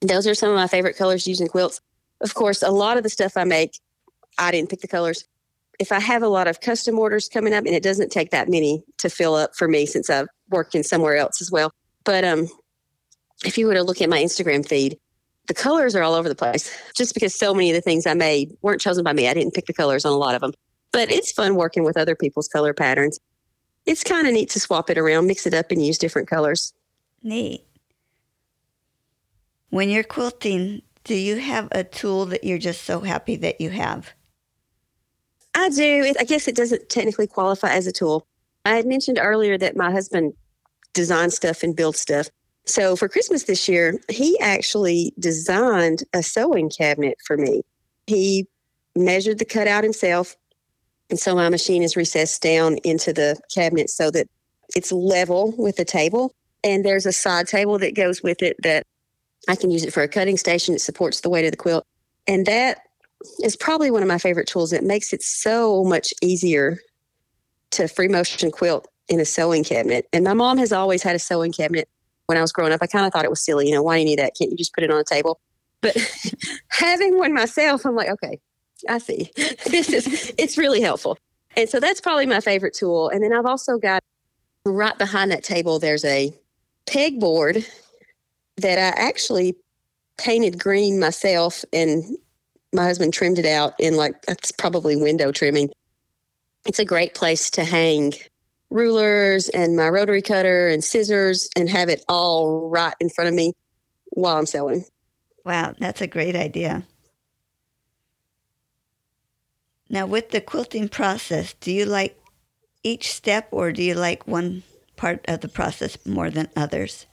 Those 0.00 0.26
are 0.26 0.34
some 0.34 0.50
of 0.50 0.56
my 0.56 0.68
favorite 0.68 0.96
colors 0.96 1.26
using 1.26 1.48
quilts. 1.48 1.80
Of 2.22 2.34
course, 2.34 2.62
a 2.62 2.70
lot 2.70 2.96
of 2.96 3.02
the 3.02 3.10
stuff 3.10 3.36
I 3.36 3.44
make, 3.44 3.78
I 4.38 4.50
didn't 4.50 4.70
pick 4.70 4.80
the 4.80 4.88
colors. 4.88 5.24
If 5.78 5.92
I 5.92 6.00
have 6.00 6.22
a 6.22 6.28
lot 6.28 6.48
of 6.48 6.60
custom 6.60 6.98
orders 6.98 7.28
coming 7.28 7.54
up, 7.54 7.64
and 7.64 7.74
it 7.74 7.82
doesn't 7.82 8.10
take 8.10 8.30
that 8.30 8.48
many 8.48 8.82
to 8.98 9.08
fill 9.08 9.34
up 9.34 9.54
for 9.54 9.68
me 9.68 9.86
since 9.86 10.10
I've 10.10 10.26
worked 10.50 10.74
in 10.74 10.82
somewhere 10.82 11.16
else 11.16 11.40
as 11.40 11.50
well. 11.50 11.72
But 12.04 12.24
um, 12.24 12.48
if 13.44 13.56
you 13.56 13.66
were 13.66 13.74
to 13.74 13.82
look 13.82 14.00
at 14.00 14.08
my 14.08 14.22
Instagram 14.22 14.66
feed, 14.66 14.98
the 15.46 15.54
colors 15.54 15.94
are 15.94 16.02
all 16.02 16.14
over 16.14 16.28
the 16.28 16.34
place 16.34 16.70
just 16.94 17.14
because 17.14 17.34
so 17.34 17.54
many 17.54 17.70
of 17.70 17.74
the 17.74 17.80
things 17.80 18.06
I 18.06 18.14
made 18.14 18.56
weren't 18.62 18.80
chosen 18.80 19.04
by 19.04 19.12
me. 19.12 19.28
I 19.28 19.34
didn't 19.34 19.54
pick 19.54 19.66
the 19.66 19.72
colors 19.72 20.04
on 20.04 20.12
a 20.12 20.16
lot 20.16 20.34
of 20.34 20.40
them, 20.40 20.52
but 20.92 21.10
it's 21.10 21.32
fun 21.32 21.54
working 21.54 21.84
with 21.84 21.96
other 21.96 22.14
people's 22.14 22.48
color 22.48 22.74
patterns. 22.74 23.18
It's 23.86 24.04
kind 24.04 24.26
of 24.26 24.34
neat 24.34 24.50
to 24.50 24.60
swap 24.60 24.90
it 24.90 24.98
around, 24.98 25.26
mix 25.26 25.46
it 25.46 25.54
up, 25.54 25.70
and 25.70 25.84
use 25.84 25.96
different 25.96 26.28
colors. 26.28 26.74
Neat. 27.22 27.64
When 29.70 29.88
you're 29.88 30.04
quilting, 30.04 30.82
do 31.04 31.14
you 31.14 31.36
have 31.36 31.68
a 31.72 31.84
tool 31.84 32.26
that 32.26 32.44
you're 32.44 32.58
just 32.58 32.84
so 32.84 33.00
happy 33.00 33.36
that 33.36 33.60
you 33.60 33.70
have? 33.70 34.12
I 35.58 35.70
do. 35.70 36.14
I 36.18 36.24
guess 36.24 36.46
it 36.46 36.54
doesn't 36.54 36.88
technically 36.88 37.26
qualify 37.26 37.72
as 37.72 37.86
a 37.86 37.92
tool. 37.92 38.26
I 38.64 38.76
had 38.76 38.86
mentioned 38.86 39.18
earlier 39.20 39.58
that 39.58 39.76
my 39.76 39.90
husband 39.90 40.34
designs 40.94 41.34
stuff 41.34 41.62
and 41.62 41.74
builds 41.74 42.00
stuff. 42.00 42.28
So 42.64 42.94
for 42.94 43.08
Christmas 43.08 43.44
this 43.44 43.68
year, 43.68 43.98
he 44.08 44.38
actually 44.40 45.12
designed 45.18 46.04
a 46.12 46.22
sewing 46.22 46.70
cabinet 46.70 47.16
for 47.26 47.36
me. 47.36 47.62
He 48.06 48.46
measured 48.94 49.38
the 49.38 49.44
cutout 49.44 49.84
himself. 49.84 50.36
And 51.10 51.18
so 51.18 51.34
my 51.34 51.48
machine 51.48 51.82
is 51.82 51.96
recessed 51.96 52.40
down 52.40 52.76
into 52.84 53.12
the 53.12 53.40
cabinet 53.52 53.90
so 53.90 54.10
that 54.12 54.28
it's 54.76 54.92
level 54.92 55.54
with 55.56 55.76
the 55.76 55.84
table. 55.84 56.32
And 56.62 56.84
there's 56.84 57.06
a 57.06 57.12
side 57.12 57.48
table 57.48 57.78
that 57.78 57.96
goes 57.96 58.22
with 58.22 58.42
it 58.42 58.56
that 58.62 58.84
I 59.48 59.56
can 59.56 59.70
use 59.70 59.84
it 59.84 59.92
for 59.92 60.02
a 60.02 60.08
cutting 60.08 60.36
station. 60.36 60.74
It 60.74 60.82
supports 60.82 61.20
the 61.20 61.30
weight 61.30 61.46
of 61.46 61.50
the 61.50 61.56
quilt. 61.56 61.84
And 62.26 62.46
that 62.46 62.80
is 63.42 63.56
probably 63.56 63.90
one 63.90 64.02
of 64.02 64.08
my 64.08 64.18
favorite 64.18 64.46
tools. 64.46 64.72
It 64.72 64.84
makes 64.84 65.12
it 65.12 65.22
so 65.22 65.84
much 65.84 66.12
easier 66.22 66.78
to 67.72 67.88
free 67.88 68.08
motion 68.08 68.50
quilt 68.50 68.88
in 69.08 69.20
a 69.20 69.24
sewing 69.24 69.64
cabinet. 69.64 70.06
And 70.12 70.24
my 70.24 70.34
mom 70.34 70.58
has 70.58 70.72
always 70.72 71.02
had 71.02 71.16
a 71.16 71.18
sewing 71.18 71.52
cabinet 71.52 71.88
when 72.26 72.38
I 72.38 72.42
was 72.42 72.52
growing 72.52 72.72
up. 72.72 72.80
I 72.82 72.86
kind 72.86 73.06
of 73.06 73.12
thought 73.12 73.24
it 73.24 73.30
was 73.30 73.44
silly. 73.44 73.68
You 73.68 73.74
know, 73.74 73.82
why 73.82 73.96
do 73.96 74.00
you 74.00 74.06
need 74.06 74.18
that? 74.18 74.34
Can't 74.38 74.50
you 74.50 74.56
just 74.56 74.74
put 74.74 74.84
it 74.84 74.90
on 74.90 75.00
a 75.00 75.04
table? 75.04 75.40
But 75.80 75.96
having 76.68 77.18
one 77.18 77.32
myself, 77.34 77.84
I'm 77.84 77.94
like, 77.94 78.08
okay, 78.08 78.38
I 78.88 78.98
see. 78.98 79.30
this 79.36 79.90
is, 79.90 80.32
it's 80.38 80.58
really 80.58 80.80
helpful. 80.80 81.18
And 81.56 81.68
so 81.68 81.80
that's 81.80 82.00
probably 82.00 82.26
my 82.26 82.40
favorite 82.40 82.74
tool. 82.74 83.08
And 83.08 83.22
then 83.22 83.32
I've 83.32 83.46
also 83.46 83.78
got 83.78 84.02
right 84.64 84.96
behind 84.98 85.30
that 85.30 85.42
table, 85.42 85.78
there's 85.78 86.04
a 86.04 86.32
pegboard 86.86 87.66
that 88.58 88.78
I 88.78 89.00
actually 89.00 89.56
painted 90.18 90.58
green 90.58 90.98
myself 90.98 91.64
and 91.72 92.04
my 92.72 92.84
husband 92.84 93.14
trimmed 93.14 93.38
it 93.38 93.46
out 93.46 93.74
in 93.78 93.96
like 93.96 94.20
that's 94.22 94.52
probably 94.52 94.96
window 94.96 95.32
trimming. 95.32 95.70
It's 96.66 96.78
a 96.78 96.84
great 96.84 97.14
place 97.14 97.50
to 97.50 97.64
hang 97.64 98.12
rulers 98.70 99.48
and 99.48 99.76
my 99.76 99.88
rotary 99.88 100.22
cutter 100.22 100.68
and 100.68 100.84
scissors 100.84 101.48
and 101.56 101.68
have 101.70 101.88
it 101.88 102.04
all 102.08 102.68
right 102.68 102.94
in 103.00 103.08
front 103.08 103.28
of 103.28 103.34
me 103.34 103.54
while 104.10 104.36
I'm 104.36 104.46
sewing. 104.46 104.84
Wow, 105.44 105.74
that's 105.78 106.02
a 106.02 106.06
great 106.06 106.36
idea. 106.36 106.86
Now, 109.88 110.04
with 110.04 110.30
the 110.30 110.42
quilting 110.42 110.88
process, 110.88 111.54
do 111.54 111.72
you 111.72 111.86
like 111.86 112.18
each 112.82 113.10
step 113.12 113.48
or 113.50 113.72
do 113.72 113.82
you 113.82 113.94
like 113.94 114.26
one 114.26 114.62
part 114.96 115.24
of 115.26 115.40
the 115.40 115.48
process 115.48 115.96
more 116.04 116.28
than 116.28 116.48
others? 116.54 117.06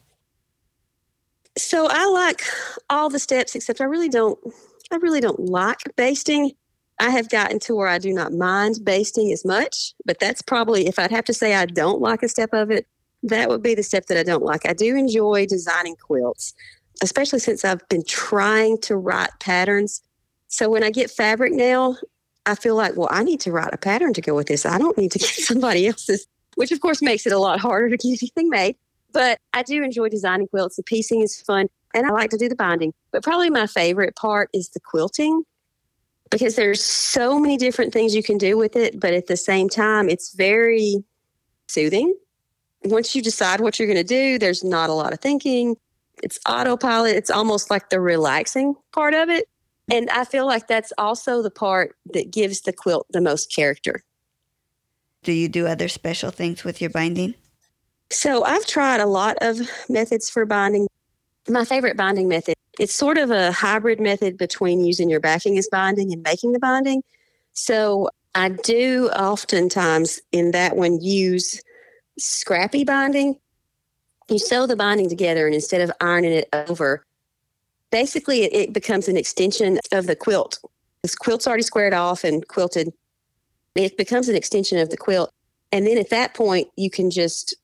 So 1.58 1.88
I 1.90 2.06
like 2.08 2.42
all 2.90 3.10
the 3.10 3.20
steps 3.20 3.56
except 3.56 3.80
I 3.80 3.86
really 3.86 4.10
don't 4.10 4.38
I 4.92 4.98
really 4.98 5.22
don't 5.22 5.40
like 5.40 5.82
basting. 5.96 6.52
I 7.00 7.10
have 7.10 7.30
gotten 7.30 7.60
to 7.62 7.76
where 7.76 7.88
I 7.88 7.98
do 7.98 8.14
not 8.14 8.34
mind 8.34 8.80
basting 8.84 9.32
as 9.32 9.44
much, 9.44 9.94
but 10.06 10.20
that's 10.20 10.42
probably 10.42 10.88
if 10.88 10.98
I'd 10.98 11.12
have 11.12 11.26
to 11.26 11.34
say 11.34 11.56
I 11.56 11.66
don't 11.66 12.02
like 12.02 12.24
a 12.24 12.30
step 12.30 12.52
of 12.54 12.72
it, 12.72 12.88
that 13.24 13.50
would 13.50 13.64
be 13.64 13.76
the 13.76 13.84
step 13.84 14.06
that 14.06 14.18
I 14.18 14.24
don't 14.24 14.44
like. 14.44 14.66
I 14.66 14.74
do 14.74 14.96
enjoy 14.96 15.46
designing 15.48 15.96
quilts, 15.96 16.54
especially 17.02 17.40
since 17.40 17.66
I've 17.66 17.88
been 17.90 18.04
trying 18.06 18.78
to 18.82 18.96
write 18.96 19.32
patterns. 19.40 20.02
So 20.48 20.70
when 20.70 20.84
I 20.84 20.92
get 20.92 21.12
fabric 21.12 21.52
now, 21.52 21.98
I 22.46 22.56
feel 22.56 22.76
like, 22.76 22.96
well, 22.96 23.10
I 23.12 23.24
need 23.24 23.42
to 23.42 23.52
write 23.52 23.74
a 23.74 23.78
pattern 23.78 24.14
to 24.14 24.22
go 24.22 24.36
with 24.36 24.48
this. 24.48 24.66
I 24.66 24.78
don't 24.78 24.98
need 24.98 25.12
to 25.12 25.20
get 25.20 25.30
somebody 25.30 25.88
else's, 25.88 26.28
which 26.56 26.72
of 26.72 26.80
course 26.80 27.02
makes 27.02 27.26
it 27.26 27.34
a 27.34 27.40
lot 27.40 27.60
harder 27.60 27.90
to 27.90 27.98
get 27.98 28.22
anything 28.22 28.50
made. 28.50 28.78
But 29.12 29.40
I 29.54 29.64
do 29.64 29.82
enjoy 29.82 30.10
designing 30.10 30.48
quilts. 30.48 30.76
The 30.76 30.84
piecing 30.84 31.22
is 31.22 31.42
fun 31.42 31.68
and 31.96 32.06
I 32.06 32.12
like 32.12 32.30
to 32.32 32.38
do 32.38 32.50
the 32.50 32.56
binding. 32.56 32.94
But 33.12 33.24
probably 33.24 33.50
my 33.50 33.66
favorite 33.66 34.16
part 34.16 34.50
is 34.54 34.70
the 34.70 34.80
quilting 34.80 35.44
because 36.30 36.56
there's 36.56 36.84
so 36.84 37.40
many 37.40 37.58
different 37.58 37.94
things 37.94 38.14
you 38.14 38.24
can 38.24 38.38
do 38.38 38.58
with 38.58 38.76
it, 38.76 39.00
but 39.00 39.14
at 39.14 39.28
the 39.28 39.38
same 39.38 39.70
time, 39.70 40.10
it's 40.10 40.34
very 40.34 41.04
soothing. 41.68 42.14
Once 42.84 43.16
you 43.16 43.22
decide 43.22 43.62
what 43.62 43.80
you're 43.80 43.88
going 43.88 43.98
to 43.98 44.04
do, 44.04 44.38
there's 44.38 44.64
not 44.64 44.90
a 44.90 44.94
lot 44.94 45.14
of 45.14 45.20
thinking. 45.20 45.76
It's 46.22 46.40
autopilot. 46.48 47.16
It's 47.16 47.30
almost 47.30 47.70
like 47.70 47.90
the 47.90 48.02
relaxing 48.02 48.76
part 48.92 49.14
of 49.14 49.30
it. 49.30 49.48
And 49.90 50.10
I 50.10 50.26
feel 50.26 50.46
like 50.46 50.68
that's 50.68 50.92
also 50.98 51.42
the 51.42 51.52
part 51.52 51.96
that 52.14 52.32
gives 52.32 52.62
the 52.62 52.74
quilt 52.74 53.06
the 53.12 53.22
most 53.22 53.54
character. 53.54 54.04
Do 55.24 55.32
you 55.32 55.48
do 55.48 55.68
other 55.68 55.88
special 55.88 56.32
things 56.32 56.64
with 56.64 56.82
your 56.82 56.90
binding? 56.90 57.36
So 58.12 58.44
I've 58.44 58.66
tried 58.66 59.00
a 59.00 59.08
lot 59.08 59.38
of 59.42 59.60
methods 59.90 60.30
for 60.30 60.46
binding. 60.46 60.88
My 61.48 61.66
favorite 61.66 61.98
binding 61.98 62.28
method 62.28 62.56
it's 62.80 62.94
sort 62.94 63.18
of 63.18 63.32
a 63.32 63.52
hybrid 63.52 64.00
method 64.00 64.38
between 64.38 64.86
using 64.86 65.10
your 65.10 65.20
backing 65.20 65.58
as 65.58 65.68
binding 65.72 66.12
and 66.12 66.22
making 66.24 66.52
the 66.52 66.60
binding. 66.60 67.04
So 67.54 68.10
I 68.34 68.50
do 68.50 69.10
oftentimes 69.10 70.20
in 70.32 70.52
that 70.52 70.76
one 70.76 71.02
use 71.02 71.62
scrappy 72.20 72.84
binding. 72.84 73.40
You 74.28 74.40
sew 74.40 74.66
the 74.66 74.76
binding 74.76 75.08
together, 75.08 75.46
and 75.46 75.54
instead 75.54 75.82
of 75.82 75.92
ironing 76.02 76.32
it 76.32 76.50
over, 76.52 77.06
basically 77.92 78.44
it, 78.44 78.54
it 78.54 78.74
becomes 78.74 79.08
an 79.08 79.18
extension 79.18 79.80
of 79.92 80.08
the 80.08 80.16
quilt. 80.16 80.60
This 81.04 81.16
quilt's 81.16 81.48
already 81.48 81.64
squared 81.64 81.94
off 81.94 82.24
and 82.24 82.46
quilted. 82.48 82.92
It 83.76 83.98
becomes 83.98 84.28
an 84.28 84.36
extension 84.36 84.80
of 84.80 84.90
the 84.90 84.98
quilt. 84.98 85.32
And 85.72 85.86
then 85.86 85.98
at 85.98 86.10
that 86.10 86.34
point, 86.34 86.70
you 86.76 86.90
can 86.90 87.12
just 87.12 87.56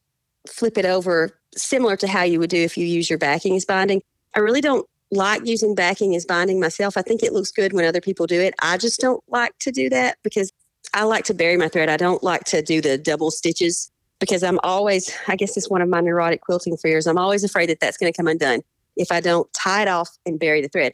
flip 0.47 0.77
it 0.77 0.85
over, 0.85 1.39
similar 1.55 1.95
to 1.97 2.07
how 2.07 2.23
you 2.23 2.39
would 2.39 2.49
do 2.49 2.61
if 2.61 2.77
you 2.77 2.85
use 2.85 3.09
your 3.09 3.19
backing 3.19 3.55
as 3.55 3.65
binding. 3.65 4.01
I 4.35 4.39
really 4.39 4.61
don't 4.61 4.87
like 5.11 5.45
using 5.45 5.75
backing 5.75 6.15
as 6.15 6.25
binding 6.25 6.59
myself. 6.59 6.95
I 6.95 7.01
think 7.01 7.21
it 7.21 7.33
looks 7.33 7.51
good 7.51 7.73
when 7.73 7.85
other 7.85 8.01
people 8.01 8.27
do 8.27 8.39
it. 8.39 8.53
I 8.61 8.77
just 8.77 8.99
don't 8.99 9.23
like 9.27 9.57
to 9.59 9.71
do 9.71 9.89
that 9.89 10.17
because 10.23 10.51
I 10.93 11.03
like 11.03 11.25
to 11.25 11.33
bury 11.33 11.57
my 11.57 11.67
thread. 11.67 11.89
I 11.89 11.97
don't 11.97 12.23
like 12.23 12.45
to 12.45 12.61
do 12.61 12.81
the 12.81 12.97
double 12.97 13.31
stitches 13.31 13.91
because 14.19 14.43
I'm 14.43 14.59
always, 14.63 15.13
I 15.27 15.35
guess 15.35 15.57
it's 15.57 15.69
one 15.69 15.81
of 15.81 15.89
my 15.89 15.99
neurotic 15.99 16.41
quilting 16.41 16.77
fears. 16.77 17.07
I'm 17.07 17.17
always 17.17 17.43
afraid 17.43 17.69
that 17.69 17.79
that's 17.79 17.97
going 17.97 18.11
to 18.11 18.15
come 18.15 18.27
undone 18.27 18.61
if 18.95 19.11
I 19.11 19.19
don't 19.19 19.51
tie 19.53 19.81
it 19.81 19.87
off 19.87 20.09
and 20.25 20.39
bury 20.39 20.61
the 20.61 20.69
thread. 20.69 20.93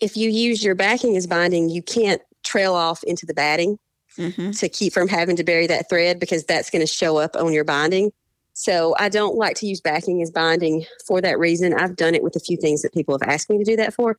If 0.00 0.16
you 0.16 0.30
use 0.30 0.64
your 0.64 0.74
backing 0.74 1.16
as 1.16 1.26
binding, 1.26 1.68
you 1.68 1.82
can't 1.82 2.22
trail 2.44 2.74
off 2.74 3.02
into 3.04 3.26
the 3.26 3.34
batting 3.34 3.78
mm-hmm. 4.16 4.50
to 4.52 4.68
keep 4.68 4.92
from 4.92 5.08
having 5.08 5.36
to 5.36 5.44
bury 5.44 5.66
that 5.66 5.88
thread 5.88 6.20
because 6.20 6.44
that's 6.44 6.70
going 6.70 6.80
to 6.80 6.86
show 6.86 7.16
up 7.16 7.34
on 7.36 7.52
your 7.52 7.64
binding. 7.64 8.12
So 8.58 8.96
I 8.98 9.10
don't 9.10 9.36
like 9.36 9.54
to 9.56 9.66
use 9.66 9.82
backing 9.82 10.22
as 10.22 10.30
binding 10.30 10.86
for 11.06 11.20
that 11.20 11.38
reason. 11.38 11.74
I've 11.74 11.94
done 11.94 12.14
it 12.14 12.22
with 12.22 12.36
a 12.36 12.40
few 12.40 12.56
things 12.56 12.80
that 12.80 12.94
people 12.94 13.12
have 13.12 13.28
asked 13.28 13.50
me 13.50 13.58
to 13.58 13.64
do 13.64 13.76
that 13.76 13.92
for. 13.92 14.18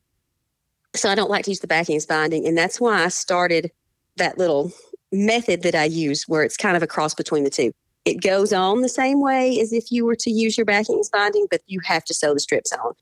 So 0.94 1.10
I 1.10 1.16
don't 1.16 1.28
like 1.28 1.44
to 1.46 1.50
use 1.50 1.58
the 1.58 1.66
backing 1.66 1.96
as 1.96 2.06
binding. 2.06 2.46
And 2.46 2.56
that's 2.56 2.80
why 2.80 3.02
I 3.02 3.08
started 3.08 3.72
that 4.14 4.38
little 4.38 4.70
method 5.10 5.64
that 5.64 5.74
I 5.74 5.86
use 5.86 6.28
where 6.28 6.44
it's 6.44 6.56
kind 6.56 6.76
of 6.76 6.84
a 6.84 6.86
cross 6.86 7.14
between 7.14 7.42
the 7.42 7.50
two. 7.50 7.72
It 8.04 8.22
goes 8.22 8.52
on 8.52 8.80
the 8.82 8.88
same 8.88 9.20
way 9.20 9.58
as 9.58 9.72
if 9.72 9.90
you 9.90 10.04
were 10.04 10.14
to 10.14 10.30
use 10.30 10.56
your 10.56 10.64
backing 10.64 11.00
as 11.00 11.10
binding, 11.10 11.48
but 11.50 11.60
you 11.66 11.80
have 11.82 12.04
to 12.04 12.14
sew 12.14 12.32
the 12.32 12.38
strips 12.38 12.72
on. 12.72 12.92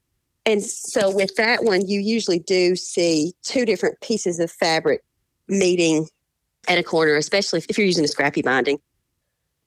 And 0.46 0.62
so 0.64 1.14
with 1.14 1.36
that 1.36 1.64
one, 1.64 1.86
you 1.86 2.00
usually 2.00 2.38
do 2.38 2.76
see 2.76 3.34
two 3.42 3.66
different 3.66 4.00
pieces 4.00 4.40
of 4.40 4.50
fabric 4.50 5.04
meeting 5.48 6.08
at 6.66 6.78
a 6.78 6.82
corner, 6.82 7.14
especially 7.16 7.62
if 7.68 7.76
you're 7.76 7.86
using 7.86 8.06
a 8.06 8.08
scrappy 8.08 8.40
binding. 8.40 8.78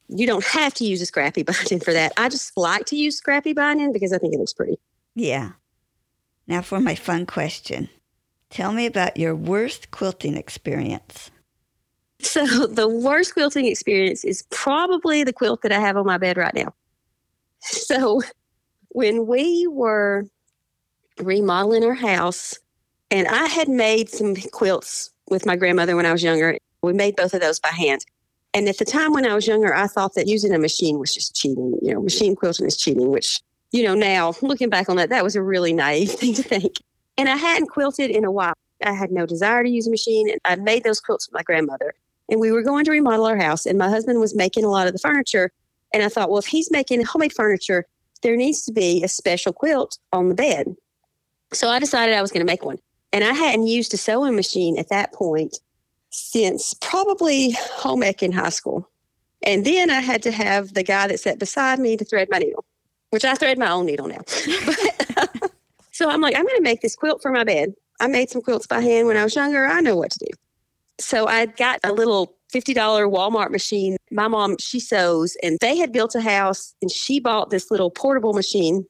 You 0.09 0.27
don't 0.27 0.43
have 0.43 0.73
to 0.75 0.85
use 0.85 1.01
a 1.01 1.05
scrappy 1.05 1.43
binding 1.43 1.79
for 1.79 1.93
that. 1.93 2.13
I 2.17 2.29
just 2.29 2.55
like 2.57 2.85
to 2.87 2.95
use 2.95 3.17
scrappy 3.17 3.53
binding 3.53 3.93
because 3.93 4.11
I 4.11 4.17
think 4.17 4.33
it 4.33 4.39
looks 4.39 4.53
pretty. 4.53 4.77
Yeah. 5.15 5.51
Now 6.47 6.61
for 6.61 6.79
my 6.79 6.95
fun 6.95 7.25
question. 7.25 7.89
Tell 8.49 8.71
me 8.73 8.85
about 8.85 9.17
your 9.17 9.35
worst 9.35 9.91
quilting 9.91 10.35
experience. 10.35 11.31
So, 12.21 12.67
the 12.67 12.89
worst 12.89 13.33
quilting 13.33 13.65
experience 13.65 14.25
is 14.25 14.43
probably 14.49 15.23
the 15.23 15.31
quilt 15.31 15.61
that 15.61 15.71
I 15.71 15.79
have 15.79 15.95
on 15.95 16.05
my 16.05 16.17
bed 16.17 16.35
right 16.35 16.53
now. 16.53 16.73
So, 17.61 18.21
when 18.89 19.25
we 19.25 19.67
were 19.69 20.25
remodeling 21.17 21.85
our 21.85 21.93
house, 21.93 22.57
and 23.09 23.25
I 23.27 23.45
had 23.45 23.69
made 23.69 24.09
some 24.09 24.35
quilts 24.51 25.11
with 25.29 25.45
my 25.45 25.55
grandmother 25.55 25.95
when 25.95 26.05
I 26.05 26.11
was 26.11 26.21
younger, 26.21 26.57
we 26.81 26.91
made 26.91 27.15
both 27.15 27.33
of 27.33 27.39
those 27.39 27.59
by 27.59 27.69
hand. 27.69 28.05
And 28.53 28.67
at 28.67 28.77
the 28.77 28.85
time 28.85 29.13
when 29.13 29.25
I 29.25 29.35
was 29.35 29.47
younger, 29.47 29.75
I 29.75 29.87
thought 29.87 30.15
that 30.15 30.27
using 30.27 30.53
a 30.53 30.59
machine 30.59 30.97
was 30.97 31.13
just 31.13 31.35
cheating. 31.35 31.77
You 31.81 31.93
know, 31.93 32.01
machine 32.01 32.35
quilting 32.35 32.65
is 32.65 32.77
cheating, 32.77 33.09
which, 33.09 33.39
you 33.71 33.83
know, 33.83 33.93
now 33.93 34.33
looking 34.41 34.69
back 34.69 34.89
on 34.89 34.97
that, 34.97 35.09
that 35.09 35.23
was 35.23 35.35
a 35.35 35.43
really 35.43 35.73
naive 35.73 36.11
thing 36.19 36.33
to 36.33 36.43
think. 36.43 36.77
And 37.17 37.29
I 37.29 37.35
hadn't 37.35 37.67
quilted 37.67 38.09
in 38.09 38.25
a 38.25 38.31
while. 38.31 38.53
I 38.83 38.93
had 38.93 39.11
no 39.11 39.25
desire 39.25 39.63
to 39.63 39.69
use 39.69 39.87
a 39.87 39.91
machine. 39.91 40.29
And 40.29 40.39
I 40.45 40.55
made 40.55 40.83
those 40.83 40.99
quilts 40.99 41.27
with 41.27 41.33
my 41.33 41.43
grandmother. 41.43 41.93
And 42.29 42.39
we 42.39 42.51
were 42.51 42.63
going 42.63 42.85
to 42.85 42.91
remodel 42.91 43.25
our 43.25 43.37
house, 43.37 43.65
and 43.65 43.77
my 43.77 43.89
husband 43.89 44.19
was 44.19 44.35
making 44.35 44.63
a 44.63 44.69
lot 44.69 44.85
of 44.85 44.93
the 44.93 44.99
furniture. 44.99 45.51
And 45.93 46.03
I 46.03 46.09
thought, 46.09 46.29
well, 46.29 46.37
if 46.37 46.45
he's 46.45 46.69
making 46.69 47.03
homemade 47.03 47.33
furniture, 47.33 47.87
there 48.21 48.35
needs 48.35 48.63
to 48.65 48.71
be 48.71 49.03
a 49.03 49.07
special 49.07 49.51
quilt 49.51 49.97
on 50.13 50.29
the 50.29 50.35
bed. 50.35 50.75
So 51.53 51.69
I 51.69 51.79
decided 51.79 52.13
I 52.13 52.21
was 52.21 52.31
going 52.31 52.45
to 52.45 52.51
make 52.51 52.63
one. 52.63 52.77
And 53.11 53.23
I 53.23 53.33
hadn't 53.33 53.65
used 53.65 53.93
a 53.93 53.97
sewing 53.97 54.35
machine 54.35 54.77
at 54.77 54.89
that 54.89 55.13
point 55.13 55.57
since 56.19 56.73
probably 56.75 57.51
home 57.73 58.03
ec 58.03 58.21
in 58.23 58.31
high 58.31 58.49
school. 58.49 58.89
And 59.43 59.65
then 59.65 59.89
I 59.89 60.01
had 60.01 60.21
to 60.23 60.31
have 60.31 60.73
the 60.73 60.83
guy 60.83 61.07
that 61.07 61.19
sat 61.19 61.39
beside 61.39 61.79
me 61.79 61.95
to 61.97 62.05
thread 62.05 62.27
my 62.29 62.39
needle, 62.39 62.65
which 63.11 63.23
I 63.23 63.35
thread 63.35 63.57
my 63.57 63.71
own 63.71 63.85
needle 63.85 64.07
now. 64.07 64.21
so 65.91 66.09
I'm 66.09 66.21
like, 66.21 66.35
I'm 66.35 66.45
going 66.45 66.57
to 66.57 66.63
make 66.63 66.81
this 66.81 66.95
quilt 66.95 67.21
for 67.21 67.31
my 67.31 67.43
bed. 67.43 67.73
I 67.99 68.07
made 68.07 68.29
some 68.29 68.41
quilts 68.41 68.67
by 68.67 68.81
hand 68.81 69.07
when 69.07 69.17
I 69.17 69.23
was 69.23 69.35
younger. 69.35 69.65
I 69.65 69.81
know 69.81 69.95
what 69.95 70.11
to 70.11 70.19
do. 70.19 70.31
So 70.99 71.27
I 71.27 71.45
got 71.45 71.79
a 71.83 71.93
little 71.93 72.35
$50 72.53 72.75
Walmart 72.75 73.51
machine. 73.51 73.97
My 74.11 74.27
mom, 74.27 74.57
she 74.59 74.79
sews, 74.79 75.37
and 75.43 75.57
they 75.61 75.77
had 75.77 75.91
built 75.91 76.15
a 76.15 76.21
house 76.21 76.75
and 76.81 76.91
she 76.91 77.19
bought 77.19 77.49
this 77.49 77.71
little 77.71 77.91
portable 77.91 78.33
machine 78.33 78.85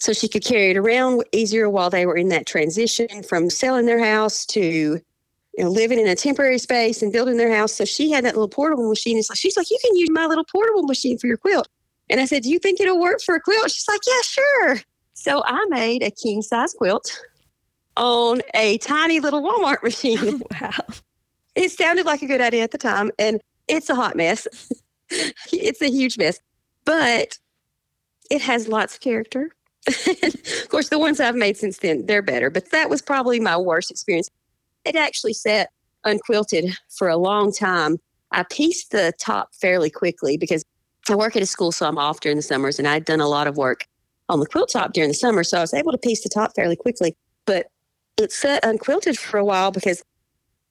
so 0.00 0.12
she 0.12 0.28
could 0.28 0.44
carry 0.44 0.70
it 0.70 0.76
around 0.76 1.24
easier 1.32 1.68
while 1.68 1.90
they 1.90 2.06
were 2.06 2.16
in 2.16 2.28
that 2.28 2.46
transition 2.46 3.22
from 3.22 3.50
selling 3.50 3.86
their 3.86 4.04
house 4.04 4.46
to 4.46 5.00
you 5.58 5.64
know, 5.64 5.70
living 5.70 5.98
in 5.98 6.06
a 6.06 6.14
temporary 6.14 6.56
space 6.56 7.02
and 7.02 7.12
building 7.12 7.36
their 7.36 7.52
house. 7.52 7.72
So 7.72 7.84
she 7.84 8.12
had 8.12 8.24
that 8.24 8.34
little 8.34 8.48
portable 8.48 8.88
machine. 8.88 9.18
It's 9.18 9.28
like, 9.28 9.38
she's 9.38 9.56
like, 9.56 9.68
you 9.70 9.78
can 9.84 9.96
use 9.96 10.08
my 10.08 10.24
little 10.24 10.44
portable 10.44 10.84
machine 10.84 11.18
for 11.18 11.26
your 11.26 11.36
quilt. 11.36 11.68
And 12.08 12.20
I 12.20 12.26
said, 12.26 12.44
do 12.44 12.48
you 12.48 12.60
think 12.60 12.80
it'll 12.80 13.00
work 13.00 13.20
for 13.20 13.34
a 13.34 13.40
quilt? 13.40 13.72
She's 13.72 13.88
like, 13.88 14.00
yeah, 14.06 14.22
sure. 14.22 14.80
So 15.14 15.42
I 15.44 15.66
made 15.68 16.04
a 16.04 16.12
king 16.12 16.42
size 16.42 16.74
quilt 16.74 17.20
on 17.96 18.40
a 18.54 18.78
tiny 18.78 19.18
little 19.18 19.42
Walmart 19.42 19.82
machine. 19.82 20.40
wow. 20.60 20.70
It 21.56 21.72
sounded 21.72 22.06
like 22.06 22.22
a 22.22 22.26
good 22.26 22.40
idea 22.40 22.62
at 22.62 22.70
the 22.70 22.78
time. 22.78 23.10
And 23.18 23.40
it's 23.66 23.90
a 23.90 23.96
hot 23.96 24.14
mess. 24.14 24.46
it's 25.52 25.82
a 25.82 25.90
huge 25.90 26.18
mess, 26.18 26.38
but 26.84 27.36
it 28.30 28.42
has 28.42 28.68
lots 28.68 28.94
of 28.94 29.00
character. 29.00 29.50
of 29.88 30.68
course, 30.68 30.88
the 30.88 31.00
ones 31.00 31.18
I've 31.18 31.34
made 31.34 31.56
since 31.56 31.78
then, 31.78 32.06
they're 32.06 32.22
better, 32.22 32.48
but 32.48 32.70
that 32.70 32.88
was 32.88 33.02
probably 33.02 33.40
my 33.40 33.56
worst 33.56 33.90
experience. 33.90 34.30
It 34.88 34.96
actually 34.96 35.34
sat 35.34 35.68
unquilted 36.04 36.74
for 36.96 37.08
a 37.08 37.18
long 37.18 37.52
time. 37.52 37.98
I 38.32 38.44
pieced 38.44 38.90
the 38.90 39.12
top 39.20 39.54
fairly 39.54 39.90
quickly 39.90 40.38
because 40.38 40.64
I 41.10 41.14
work 41.14 41.36
at 41.36 41.42
a 41.42 41.46
school, 41.46 41.72
so 41.72 41.86
I'm 41.86 41.98
off 41.98 42.20
during 42.20 42.36
the 42.36 42.42
summers, 42.42 42.78
and 42.78 42.88
I'd 42.88 43.04
done 43.04 43.20
a 43.20 43.28
lot 43.28 43.46
of 43.46 43.58
work 43.58 43.86
on 44.30 44.40
the 44.40 44.46
quilt 44.46 44.70
top 44.70 44.94
during 44.94 45.10
the 45.10 45.14
summer, 45.14 45.44
so 45.44 45.58
I 45.58 45.60
was 45.60 45.74
able 45.74 45.92
to 45.92 45.98
piece 45.98 46.22
the 46.22 46.30
top 46.30 46.54
fairly 46.54 46.76
quickly. 46.76 47.16
But 47.44 47.66
it 48.16 48.32
sat 48.32 48.64
unquilted 48.64 49.18
for 49.18 49.38
a 49.38 49.44
while 49.44 49.70
because 49.70 50.02